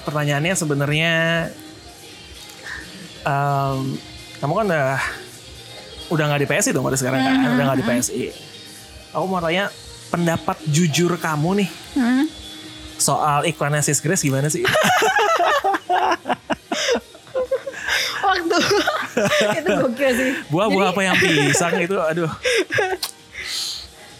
Pertanyaannya 0.00 0.54
sebenarnya, 0.56 1.12
em, 3.22 3.78
kamu 4.38 4.52
kan 4.54 4.64
udah 4.66 4.88
udah 6.10 6.24
nggak 6.26 6.40
di 6.40 6.48
PSI 6.48 6.70
dong 6.72 6.82
pada 6.82 6.96
sekarang 6.96 7.20
kan, 7.20 7.30
Mm-hmm. 7.32 7.54
udah 7.54 7.64
nggak 7.64 7.78
di 7.78 7.86
PSI. 7.86 8.22
Aku 9.12 9.24
mau 9.24 9.38
tanya 9.38 9.68
pendapat 10.10 10.58
jujur 10.66 11.14
kamu 11.16 11.62
nih 11.62 11.68
Hmm. 11.94 12.24
soal 12.96 13.42
iklannya 13.44 13.80
Sis 13.80 13.98
Grace 13.98 14.20
gimana 14.20 14.46
sih? 14.46 14.66
waktu 18.20 18.56
itu 19.58 19.70
gokil 19.74 20.10
sih 20.12 20.30
Buah-buah 20.48 20.92
apa 20.92 21.00
yang 21.02 21.16
pisang 21.16 21.74
itu, 21.78 21.96
aduh. 21.96 22.30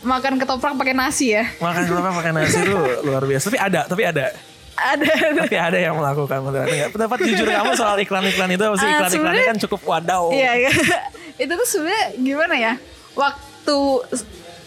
makan 0.01 0.35
ketoprak 0.37 0.75
pakai 0.75 0.95
nasi 0.97 1.27
ya 1.31 1.45
Makan 1.59 1.83
kenapa 1.85 2.09
pakai 2.17 2.33
nasi 2.33 2.57
itu 2.59 2.73
luar 3.05 3.23
biasa. 3.23 3.45
Tapi 3.47 3.59
ada, 3.61 3.81
tapi 3.85 4.03
ada. 4.03 4.27
ada 4.75 5.13
Tapi 5.45 5.57
ada 5.57 5.77
yang 5.79 5.95
melakukan? 5.95 6.41
Pendapat 6.89 7.19
jujur 7.23 7.45
kamu 7.45 7.73
soal 7.75 8.01
iklan-iklan 8.01 8.49
itu 8.51 8.65
apa 8.65 8.77
sih? 8.77 8.89
Ah, 8.89 8.97
Iklan-iklannya 8.97 9.45
kan 9.47 9.59
cukup 9.61 9.81
wadaw. 9.85 10.33
Iya, 10.33 10.53
iya. 10.59 10.73
itu 11.45 11.53
tuh 11.53 11.69
sebenarnya 11.69 12.05
gimana 12.17 12.55
ya? 12.57 12.73
Waktu 13.13 13.79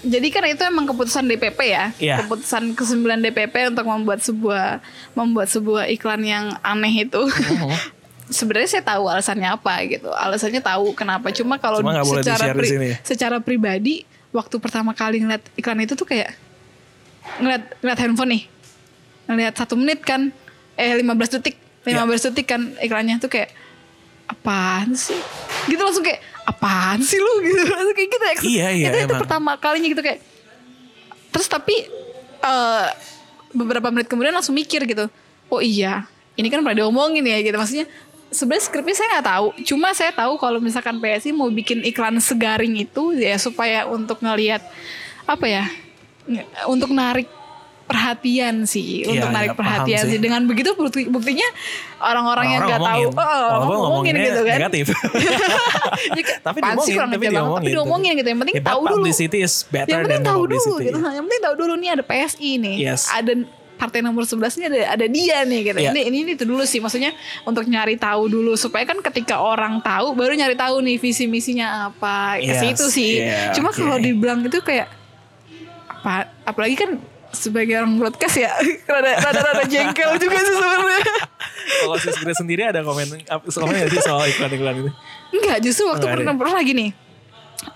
jadi 0.03 0.27
kan 0.29 0.43
itu 0.45 0.59
emang 0.61 0.83
keputusan 0.83 1.23
DPP 1.25 1.59
ya, 1.71 1.85
Iya. 1.95 2.15
keputusan 2.23 2.75
ke-9 2.75 3.23
DPP 3.23 3.71
untuk 3.71 3.87
membuat 3.87 4.19
sebuah 4.19 4.83
membuat 5.15 5.47
sebuah 5.47 5.87
iklan 5.89 6.21
yang 6.21 6.45
aneh 6.59 7.07
itu. 7.07 7.23
Mhm. 7.23 7.71
Sebenarnya 8.37 8.79
saya 8.79 8.83
tahu 8.83 9.03
alasannya 9.07 9.49
apa 9.51 9.83
gitu. 9.87 10.11
Alasannya 10.11 10.59
tahu 10.59 10.91
kenapa. 10.95 11.31
Cuma 11.31 11.55
kalau 11.55 11.79
Cuma 11.79 12.03
secara 12.03 12.51
sini 12.63 12.95
ya? 12.95 12.97
secara 13.03 13.37
pribadi 13.39 14.03
waktu 14.31 14.55
pertama 14.57 14.91
kali 14.91 15.23
ngeliat 15.23 15.43
iklan 15.55 15.83
itu 15.83 15.93
tuh 15.93 16.07
kayak 16.07 16.31
ngeliat 17.39 17.63
ngeliat 17.79 17.99
handphone 17.99 18.31
nih. 18.35 18.43
Ngeliat 19.27 19.53
satu 19.55 19.75
menit 19.75 20.03
kan 20.03 20.31
eh 20.75 20.95
15 20.99 21.39
detik. 21.39 21.55
Iya. 21.83 22.03
15 22.03 22.27
detik 22.31 22.47
kan 22.47 22.61
iklannya 22.79 23.19
tuh 23.19 23.27
kayak 23.27 23.51
apaan 24.27 24.95
sih? 24.95 25.19
Gitu 25.67 25.79
langsung 25.79 26.03
kayak 26.03 26.23
apaan 26.43 26.99
sih 27.03 27.19
lu 27.19 27.33
gitu. 27.43 27.63
Kayak 27.97 28.09
gitu. 28.09 28.25
Iya, 28.47 28.67
iya, 28.71 28.87
itu, 28.91 29.09
itu 29.09 29.15
pertama 29.15 29.55
kalinya 29.55 29.87
gitu 29.89 30.03
kayak 30.03 30.19
terus 31.33 31.49
tapi 31.49 31.73
eh, 32.45 32.87
beberapa 33.53 33.89
menit 33.89 34.05
kemudian 34.05 34.33
langsung 34.33 34.53
mikir 34.53 34.85
gitu. 34.85 35.09
Oh 35.49 35.61
iya, 35.61 36.09
ini 36.37 36.49
kan 36.49 36.61
pernah 36.61 36.85
diomongin 36.85 37.25
ya 37.25 37.41
gitu. 37.41 37.57
Maksudnya 37.57 37.85
sebenarnya 38.33 38.63
skripnya 38.65 38.95
saya 38.97 39.07
nggak 39.17 39.27
tahu. 39.29 39.47
Cuma 39.73 39.87
saya 39.93 40.11
tahu 40.13 40.33
kalau 40.41 40.57
misalkan 40.57 40.97
PSI 40.97 41.31
mau 41.33 41.49
bikin 41.49 41.85
iklan 41.85 42.17
segaring 42.17 42.73
itu 42.81 43.17
ya 43.17 43.37
supaya 43.37 43.85
untuk 43.85 44.21
ngelihat 44.21 44.61
apa 45.29 45.45
ya? 45.45 45.65
Untuk 46.65 46.89
narik 46.89 47.29
perhatian 47.93 48.55
sih, 48.65 49.05
Iya, 49.05 49.13
untuk 49.13 49.29
iya, 49.29 49.35
narik 49.37 49.53
perhatian 49.53 50.03
sih. 50.03 50.11
sih. 50.11 50.19
Dengan 50.19 50.41
begitu 50.43 50.73
bukti, 50.73 51.05
buktinya 51.05 51.45
orang-orang 51.99 52.47
yang 52.51 52.61
nggak 52.65 52.81
tahu, 52.81 53.03
ngomongin. 53.07 53.29
oh, 53.29 53.49
orang 53.53 53.69
ngomongin 53.79 54.13
gitu 54.17 54.41
kan. 54.41 54.57
negatif. 54.57 54.85
Ya 56.17 56.23
kan, 56.25 56.37
tapi 56.43 56.59
diomongin, 56.59 56.93
kurang 56.93 57.09
tapi 57.11 57.25
diomongin. 57.29 57.61
Tapi 57.61 57.69
diomongin 57.71 58.11
gitu. 58.15 58.27
Yang 58.27 58.39
penting 58.41 58.55
Ya, 58.55 58.61
but 58.61 58.69
tahu 58.69 58.81
dulu. 58.83 58.95
Publicity 58.99 59.39
is 59.39 59.53
better 59.65 59.87
Yang 59.87 60.01
penting 60.03 60.23
tahu 60.23 60.41
dulu 60.43 60.71
gitu. 60.79 60.97
Yang 60.97 61.23
penting 61.23 61.41
tahu 61.41 61.55
dulu 61.55 61.73
nih 61.77 61.89
ada 61.91 62.03
PSI 62.03 62.49
nih. 62.57 62.75
Yes. 62.81 63.01
Ada 63.07 63.33
partai 63.73 63.99
nomor 63.99 64.23
11 64.23 64.39
ini 64.55 64.65
ada 64.65 64.79
ada 64.91 65.05
dia 65.07 65.37
nih 65.43 65.59
gitu. 65.65 65.77
Iya. 65.77 65.91
Ini, 65.91 66.01
ini 66.07 66.31
itu 66.31 66.43
dulu 66.43 66.63
sih 66.63 66.79
maksudnya 66.79 67.11
untuk 67.43 67.65
nyari 67.65 67.95
tahu 67.95 68.25
dulu 68.27 68.53
supaya 68.55 68.83
kan 68.83 69.01
ketika 69.01 69.37
orang 69.37 69.81
tahu 69.81 70.13
baru 70.13 70.33
nyari 70.33 70.55
tahu 70.55 70.79
nih 70.79 70.97
visi 70.97 71.25
misinya 71.25 71.91
apa. 71.91 72.37
Ke 72.37 72.47
Yes, 72.47 72.61
situ 72.63 72.85
sih. 72.89 73.11
yeah, 73.19 73.51
Cuma 73.51 73.69
oke. 73.69 73.77
kalau 73.77 73.97
dibilang 73.97 74.39
itu 74.41 74.59
kayak 74.59 74.87
apa 75.89 76.15
apalagi 76.43 76.75
kan 76.75 76.99
sebagai 77.33 77.81
orang 77.81 77.97
broadcast 77.97 78.37
ya 78.37 78.53
rada 78.93 79.11
rada, 79.19 79.39
rada 79.41 79.63
jengkel 79.65 80.21
juga 80.21 80.37
sih 80.37 80.55
sebenarnya. 80.55 81.01
Kalau 81.83 81.97
Sis 81.97 82.17
Grace 82.21 82.39
sendiri 82.39 82.61
ada 82.69 82.85
komen 82.85 83.25
komen 83.25 83.73
nggak 83.73 83.91
sih 83.91 84.01
soal 84.05 84.29
iklan-iklan 84.29 84.75
itu? 84.85 84.91
Enggak, 85.33 85.57
justru 85.65 85.89
waktu 85.89 86.05
Enggak 86.05 86.13
ada 86.13 86.21
pernah, 86.21 86.35
pernah 86.37 86.55
lagi 86.61 86.71
nih. 86.77 86.89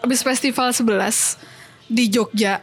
Habis 0.03 0.21
festival 0.21 0.69
11 0.71 1.89
di 1.89 2.05
Jogja. 2.11 2.61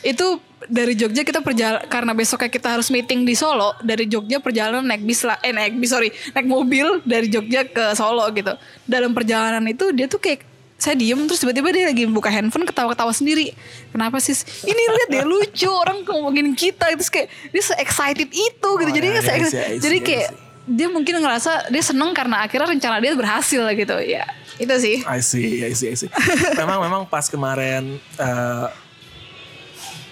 Itu 0.00 0.38
dari 0.68 0.92
Jogja 0.94 1.24
kita 1.24 1.40
perjalanan 1.40 1.82
karena 1.88 2.12
besoknya 2.12 2.50
kita 2.52 2.68
harus 2.78 2.92
meeting 2.92 3.24
di 3.24 3.32
Solo, 3.32 3.74
dari 3.80 4.04
Jogja 4.06 4.38
perjalanan 4.38 4.84
naik 4.84 5.02
bis 5.02 5.24
lah, 5.24 5.40
eh 5.40 5.50
naik 5.50 5.80
bis 5.80 5.90
sorry, 5.90 6.12
naik 6.36 6.46
mobil 6.46 7.00
dari 7.02 7.26
Jogja 7.32 7.64
ke 7.64 7.96
Solo 7.96 8.28
gitu. 8.36 8.52
Dalam 8.84 9.16
perjalanan 9.16 9.64
itu 9.66 9.90
dia 9.96 10.06
tuh 10.06 10.20
kayak 10.20 10.49
saya 10.80 10.96
diem 10.96 11.20
terus 11.28 11.44
tiba-tiba 11.44 11.68
dia 11.70 11.84
lagi 11.92 12.08
buka 12.08 12.32
handphone 12.32 12.64
ketawa-ketawa 12.64 13.12
sendiri. 13.12 13.52
Kenapa 13.92 14.16
sih? 14.16 14.32
Ini 14.64 14.80
lihat 14.80 15.08
deh 15.12 15.24
lucu 15.28 15.68
orang 15.68 16.00
ngomongin 16.02 16.56
kita 16.56 16.88
terus 16.96 17.12
kayak 17.12 17.28
dia 17.52 17.60
se 17.60 17.76
excited 17.76 18.26
itu 18.26 18.68
gitu. 18.80 18.88
Oh, 18.88 18.96
jadi 18.96 19.06
dia 19.12 19.20
se- 19.20 19.36
see, 19.44 19.76
jadi 19.76 19.96
I 20.00 20.02
kayak 20.02 20.28
dia 20.70 20.88
mungkin 20.88 21.20
ngerasa 21.20 21.68
dia 21.68 21.84
seneng 21.84 22.16
karena 22.16 22.48
akhirnya 22.48 22.72
rencana 22.72 22.96
dia 22.96 23.12
berhasil 23.12 23.58
gitu 23.74 23.96
ya 24.00 24.22
itu 24.54 24.70
sih 24.78 24.96
I 25.02 25.18
see, 25.18 25.66
I 25.66 25.72
see, 25.74 25.90
I 25.90 25.96
see. 25.98 26.10
memang 26.54 26.78
memang 26.84 27.02
pas 27.10 27.26
kemarin 27.26 27.98
eh, 27.98 28.66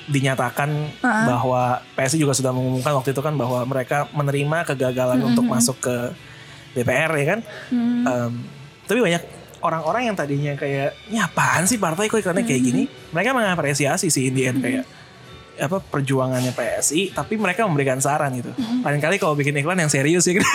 dinyatakan 0.09 0.73
bahwa 1.05 1.85
PSI 1.93 2.16
juga 2.16 2.33
sudah 2.33 2.49
mengumumkan 2.51 2.97
waktu 2.97 3.12
itu 3.12 3.21
kan 3.21 3.37
bahwa 3.37 3.61
mereka 3.69 4.09
menerima 4.11 4.64
kegagalan 4.64 5.21
untuk 5.23 5.45
masuk 5.45 5.77
ke 5.79 5.97
DPR 6.73 7.12
ya 7.12 7.27
kan. 7.37 7.41
Em, 7.71 8.33
tapi 8.89 9.05
banyak 9.05 9.21
orang-orang 9.61 10.07
yang 10.07 10.17
tadinya 10.17 10.55
kayak 10.55 10.95
ini 11.07 11.19
apaan 11.19 11.65
sih 11.65 11.77
partai 11.77 12.07
kok 12.07 12.19
iklannya 12.19 12.43
kayak 12.43 12.63
gini. 12.63 12.83
Mereka 13.11 13.33
mengapresiasi 13.33 14.09
sih 14.09 14.29
in 14.29 14.35
the 14.35 14.45
end 14.45 14.59
kayak 14.59 14.85
apa 15.59 15.83
perjuangannya 15.83 16.55
PSI 16.55 17.11
tapi 17.11 17.35
mereka 17.35 17.67
memberikan 17.67 17.99
saran 17.99 18.31
gitu. 18.33 18.55
Paling 18.55 19.03
kali 19.03 19.19
kalau 19.19 19.35
bikin 19.35 19.55
iklan 19.55 19.77
yang 19.77 19.91
serius 19.91 20.23
ya 20.25 20.35
kan. 20.39 20.47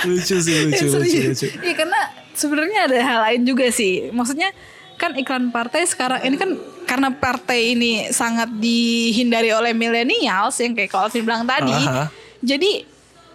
lucu 0.00 0.36
sih 0.40 0.54
lucu 0.66 0.84
Eh, 0.84 0.90
lucu 0.90 1.18
lucu. 1.28 1.46
Iya 1.60 1.74
karena 1.76 2.00
sebenarnya 2.32 2.78
ada 2.88 2.98
hal 2.98 3.18
lain 3.30 3.42
juga 3.44 3.68
sih. 3.70 4.10
Maksudnya 4.10 4.50
kan 4.96 5.16
iklan 5.16 5.48
partai 5.48 5.86
sekarang 5.86 6.20
ini 6.24 6.36
kan 6.36 6.50
karena 6.84 7.08
partai 7.14 7.72
ini 7.72 8.10
sangat 8.10 8.50
dihindari 8.58 9.54
oleh 9.54 9.70
millennials 9.70 10.58
yang 10.60 10.74
kayak 10.74 10.90
kalau 10.90 11.06
Alvin 11.06 11.22
bilang 11.22 11.46
tadi. 11.46 11.72
Aha. 11.72 12.10
Jadi 12.40 12.84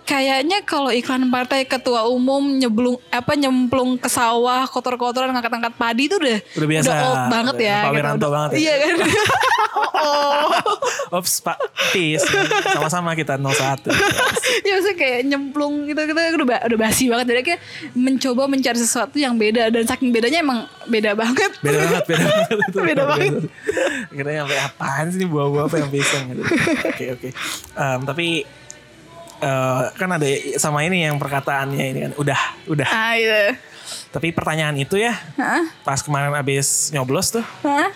kayaknya 0.05 0.61
kalau 0.61 0.87
iklan 0.87 1.27
partai 1.27 1.65
ketua 1.65 2.05
umum 2.05 2.55
nyeblung 2.55 3.01
apa 3.09 3.33
nyemplung 3.33 3.97
ke 3.97 4.05
sawah 4.05 4.63
kotor-kotoran 4.65 5.29
ngangkat-ngangkat 5.29 5.73
padi 5.73 6.05
itu 6.05 6.15
udah 6.15 6.37
Udah 6.53 6.67
biasa. 6.69 6.89
old 7.03 7.23
banget 7.27 7.55
ya. 7.59 7.77
Pak 7.81 7.91
Wiranto 7.91 8.17
Udah- 8.19 8.31
banget 8.31 8.49
ya. 8.51 8.57
Iya 8.57 8.73
kan. 8.77 8.95
oh, 9.97 10.45
oh. 11.09 11.17
Ops 11.17 11.41
Pak 11.41 11.57
Tis. 11.89 12.21
Sama-sama 12.67 13.13
kita 13.13 13.35
01. 13.35 13.89
ya 14.61 14.71
maksudnya 14.71 14.95
kayak 14.95 15.19
nyemplung 15.25 15.85
gitu 15.85 15.99
gitu 15.99 16.13
udah, 16.15 16.47
ba- 16.47 16.63
udah 16.63 16.79
basi 16.79 17.09
banget 17.09 17.25
jadi 17.27 17.41
kayak 17.43 17.61
mencoba 17.93 18.45
mencari 18.45 18.77
sesuatu 18.77 19.15
yang 19.15 19.35
beda 19.35 19.67
dan 19.67 19.83
saking 19.83 20.09
bedanya 20.09 20.39
emang 20.39 20.59
beda 20.85 21.11
banget 21.13 21.49
Beda 21.59 21.81
banget, 21.81 22.03
beda 22.05 22.23
banget. 22.23 22.49
itu. 22.69 22.77
Beda 22.79 23.03
banget. 23.05 23.33
Kita 24.11 24.29
sampai 24.35 24.59
apaan 24.61 25.05
sih 25.09 25.25
buah-buah 25.25 25.65
apa 25.65 25.75
yang 25.77 25.89
pisang 25.89 26.23
gitu. 26.29 26.43
Oke 26.85 27.05
oke. 27.11 27.29
Em, 27.73 27.99
tapi 28.03 28.27
eh, 29.37 29.81
kan 29.91 30.09
ada 30.11 30.27
sama 30.55 30.81
ini 30.81 31.03
yang 31.03 31.15
perkataannya 31.15 31.85
ini 31.85 31.99
kan 32.01 32.11
udah 32.15 32.39
udah. 32.67 32.87
ah 32.87 33.13
iya 33.13 33.55
Tapi 34.09 34.31
pertanyaan 34.31 34.73
itu 34.75 34.95
ya 34.95 35.13
Hah? 35.35 35.61
pas 35.81 35.99
kemarin 35.99 36.33
abis 36.33 36.89
nyoblos 36.89 37.29
tuh 37.31 37.45
Hah? 37.61 37.91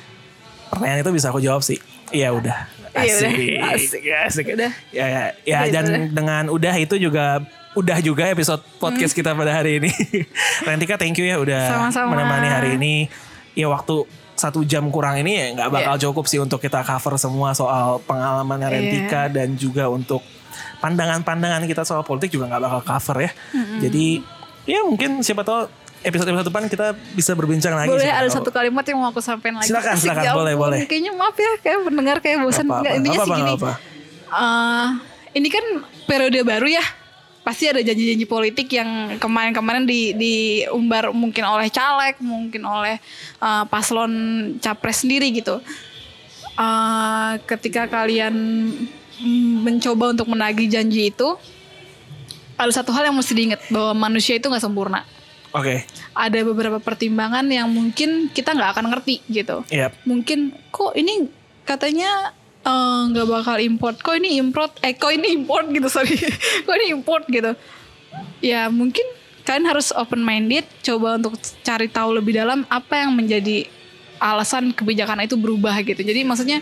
pertanyaan 0.70 1.02
itu 1.02 1.12
bisa 1.12 1.28
aku 1.28 1.40
jawab 1.40 1.60
sih. 1.60 1.80
Iya 2.10 2.30
udah. 2.32 2.66
Iya, 2.92 3.14
Asik. 3.14 3.30
udah. 3.30 3.70
Asik. 3.70 4.02
Asik. 4.26 4.46
Udah. 4.52 4.72
Ya, 4.90 5.06
ya, 5.06 5.24
ya 5.44 5.58
Udah, 5.62 5.72
dan 5.72 5.86
udah. 5.86 6.00
dengan 6.10 6.44
udah 6.50 6.74
itu 6.76 6.96
juga 6.98 7.42
udah 7.72 7.98
juga 8.00 8.26
episode 8.28 8.66
podcast 8.78 9.14
Hmm. 9.14 9.20
kita 9.20 9.32
pada 9.32 9.52
hari 9.56 9.78
ini. 9.78 9.90
Rentika 10.68 10.98
thank 10.98 11.16
you 11.16 11.26
ya 11.26 11.38
udah 11.38 11.70
Sama-sama. 11.70 12.14
menemani 12.14 12.48
hari 12.48 12.70
ini. 12.76 13.06
Ya 13.54 13.66
waktu 13.66 14.06
satu 14.34 14.64
jam 14.64 14.88
kurang 14.88 15.18
ini 15.18 15.36
ya 15.36 15.46
nggak 15.54 15.70
bakal 15.70 15.94
Iya. 15.94 16.02
cukup 16.02 16.26
sih 16.26 16.40
untuk 16.40 16.58
kita 16.58 16.82
cover 16.82 17.16
semua 17.16 17.52
soal 17.52 18.00
pengalaman 18.02 18.58
Rentika 18.60 19.28
Iya. 19.28 19.34
dan 19.36 19.54
juga 19.54 19.86
untuk 19.86 20.22
pandangan-pandangan 20.80 21.64
kita 21.64 21.84
soal 21.84 22.02
politik 22.02 22.32
juga 22.32 22.48
nggak 22.48 22.62
bakal 22.62 22.82
cover 22.84 23.18
ya. 23.22 23.32
Jadi 23.80 24.24
ya 24.64 24.84
mungkin 24.84 25.20
siapa 25.20 25.42
tahu 25.42 25.68
episode-episode 26.00 26.48
depan 26.48 26.64
kita 26.66 26.88
bisa 27.12 27.32
berbincang 27.34 27.74
lagi. 27.74 27.90
boleh 27.90 28.08
ada 28.08 28.24
tahu. 28.26 28.40
satu 28.40 28.50
kalimat 28.50 28.84
yang 28.84 28.98
mau 28.98 29.10
aku 29.10 29.20
sampaikan 29.20 29.60
lagi 29.60 29.68
Silakan, 29.68 29.94
Asik, 29.94 30.04
silakan, 30.08 30.24
ya 30.24 30.32
boleh, 30.32 30.54
boleh. 30.56 30.80
kayaknya 30.86 31.12
maaf 31.12 31.36
ya 31.36 31.52
kayak 31.60 31.80
pendengar 31.84 32.18
kayak 32.20 32.38
bosan 32.40 32.64
Apa-apa, 32.64 32.80
Nggak, 32.80 32.94
intinya 32.96 33.12
sih 33.12 33.20
apa-apa, 33.20 33.36
gini 33.38 33.52
apa-apa. 33.52 33.72
eh, 34.32 34.88
ini 35.36 35.48
kan 35.48 35.66
periode 36.06 36.40
baru 36.42 36.68
ya 36.72 36.86
pasti 37.40 37.66
ada 37.66 37.82
janji-janji 37.82 38.24
politik 38.24 38.68
yang 38.70 38.90
kemarin-kemarin 39.18 39.84
di 39.84 40.14
diumbar 40.14 41.12
mungkin 41.12 41.44
oleh 41.44 41.68
caleg 41.68 42.16
mungkin 42.22 42.64
oleh 42.64 42.96
eh, 43.38 43.64
paslon 43.68 44.14
capres 44.58 45.04
sendiri 45.04 45.30
gitu 45.32 45.60
Eh, 46.56 47.34
ketika 47.46 47.88
kalian 47.88 48.36
mencoba 49.64 50.16
untuk 50.16 50.28
menagih 50.32 50.72
janji 50.72 51.12
itu 51.12 51.36
ada 52.60 52.72
satu 52.76 52.92
hal 52.92 53.08
yang 53.08 53.16
mesti 53.16 53.32
diingat 53.36 53.62
bahwa 53.72 54.10
manusia 54.10 54.36
itu 54.36 54.48
nggak 54.52 54.64
sempurna 54.64 55.08
Oke, 55.50 55.82
ada 56.14 56.40
beberapa 56.46 56.78
pertimbangan 56.78 57.42
yang 57.50 57.66
mungkin 57.74 58.30
kita 58.30 58.54
nggak 58.54 58.78
akan 58.78 58.86
ngerti 58.94 59.26
gitu. 59.34 59.66
iya. 59.74 59.90
Mungkin 60.06 60.54
kok 60.70 60.94
ini 60.94 61.26
katanya 61.66 62.38
eh, 62.62 63.02
nggak 63.10 63.26
bakal 63.26 63.58
import, 63.58 63.98
kok 63.98 64.14
ini 64.14 64.38
import, 64.38 64.78
eh 64.86 64.94
kok 64.94 65.10
ini 65.10 65.34
import 65.34 65.66
gitu 65.76 65.90
sorry, 65.90 66.14
kok 66.66 66.76
ini 66.78 66.94
import 66.94 67.26
gitu. 67.34 67.58
Ya 68.46 68.70
mungkin 68.70 69.02
kalian 69.42 69.66
harus 69.66 69.90
open 69.98 70.22
minded, 70.22 70.70
coba 70.86 71.18
untuk 71.18 71.34
cari 71.66 71.90
tahu 71.90 72.22
lebih 72.22 72.38
dalam 72.38 72.62
apa 72.70 73.02
yang 73.02 73.18
menjadi 73.18 73.66
alasan 74.22 74.70
kebijakan 74.70 75.26
itu 75.26 75.34
berubah 75.34 75.82
gitu. 75.82 76.06
Jadi 76.06 76.22
maksudnya 76.30 76.62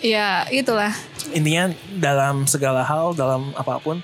ya 0.00 0.48
itulah. 0.48 0.96
Intinya 1.28 1.70
dalam 1.92 2.44
segala 2.44 2.80
hal 2.80 3.12
dalam 3.12 3.50
apa 3.52 3.78
pun 3.78 3.98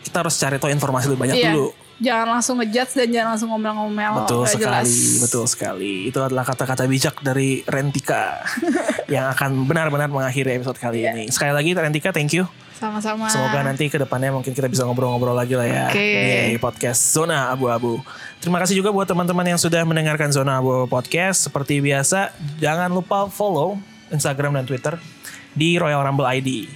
kita 0.00 0.16
harus 0.18 0.34
cari 0.34 0.56
tahu 0.56 0.68
informasi 0.68 1.08
lebih 1.08 1.22
banyak 1.24 1.36
Iya. 1.36 1.50
dulu 1.50 1.68
Jangan 1.98 2.30
langsung 2.30 2.62
ngejudge 2.62 2.94
dan 2.94 3.08
jangan 3.10 3.28
langsung 3.34 3.50
ngomel-ngomel. 3.50 4.22
betul 4.22 4.38
nggak 4.40 4.54
sekali 4.54 4.86
jelas. 4.86 5.18
betul 5.18 5.44
sekali 5.44 5.94
itu 6.06 6.18
adalah 6.20 6.44
kata-kata 6.44 6.86
bijak 6.86 7.18
dari 7.18 7.66
Rentika 7.66 8.38
yang 9.10 9.26
akan 9.28 9.66
benar-benar 9.66 10.06
mengakhiri 10.06 10.54
episode 10.54 10.78
kali 10.78 11.02
Iya. 11.02 11.10
ini 11.12 11.24
sekali 11.28 11.50
lagi 11.50 11.74
Rentika 11.74 12.14
thank 12.14 12.30
you 12.32 12.46
Sama-sama. 12.72 13.26
semoga 13.26 13.66
nanti 13.66 13.90
ke 13.90 13.98
depannya 13.98 14.30
mungkin 14.30 14.54
kita 14.54 14.70
bisa 14.70 14.86
ngobrol-ngobrol 14.86 15.34
lagi 15.34 15.58
lah 15.58 15.66
ya 15.66 15.84
Oke. 15.90 16.06
di 16.48 16.56
podcast 16.56 17.02
Zona 17.10 17.50
Abu-Abu 17.50 17.98
terima 18.38 18.62
kasih 18.62 18.78
juga 18.78 18.94
buat 18.94 19.04
teman-teman 19.04 19.42
yang 19.44 19.58
sudah 19.58 19.82
mendengarkan 19.82 20.30
Zona 20.30 20.56
Abu-Abu 20.56 20.86
Podcast 20.86 21.42
seperti 21.42 21.82
biasa 21.82 22.30
jangan 22.56 22.86
lupa 22.88 23.26
follow 23.26 23.74
Instagram 24.08 24.54
dan 24.54 24.64
Twitter 24.64 24.94
di 25.56 25.80
Royal 25.80 26.04
Rumble 26.04 26.28
ID 26.28 26.68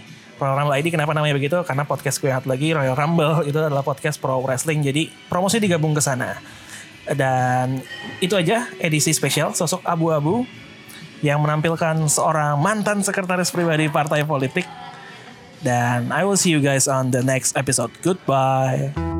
Royal 0.42 0.58
Rumble 0.58 0.74
ID 0.74 0.90
kenapa 0.90 1.14
namanya 1.14 1.38
begitu? 1.38 1.54
Karena 1.62 1.86
podcast 1.86 2.18
gue 2.18 2.26
satu 2.26 2.50
lagi 2.50 2.74
Royal 2.74 2.98
Rumble 2.98 3.46
itu 3.46 3.54
adalah 3.54 3.86
podcast 3.86 4.18
pro 4.18 4.42
wrestling 4.42 4.82
jadi 4.82 5.06
promosi 5.30 5.62
digabung 5.62 5.94
ke 5.94 6.02
sana. 6.02 6.42
Dan 7.06 7.78
itu 8.18 8.34
aja 8.34 8.66
edisi 8.82 9.14
spesial 9.14 9.54
sosok 9.54 9.86
abu-abu 9.86 10.42
yang 11.22 11.38
menampilkan 11.38 12.10
seorang 12.10 12.58
mantan 12.58 13.06
sekretaris 13.06 13.54
pribadi 13.54 13.86
partai 13.86 14.26
politik. 14.26 14.66
Dan 15.62 16.10
I 16.10 16.26
will 16.26 16.38
see 16.38 16.50
you 16.50 16.58
guys 16.58 16.90
on 16.90 17.14
the 17.14 17.22
next 17.22 17.54
episode. 17.54 17.94
Goodbye. 18.02 19.11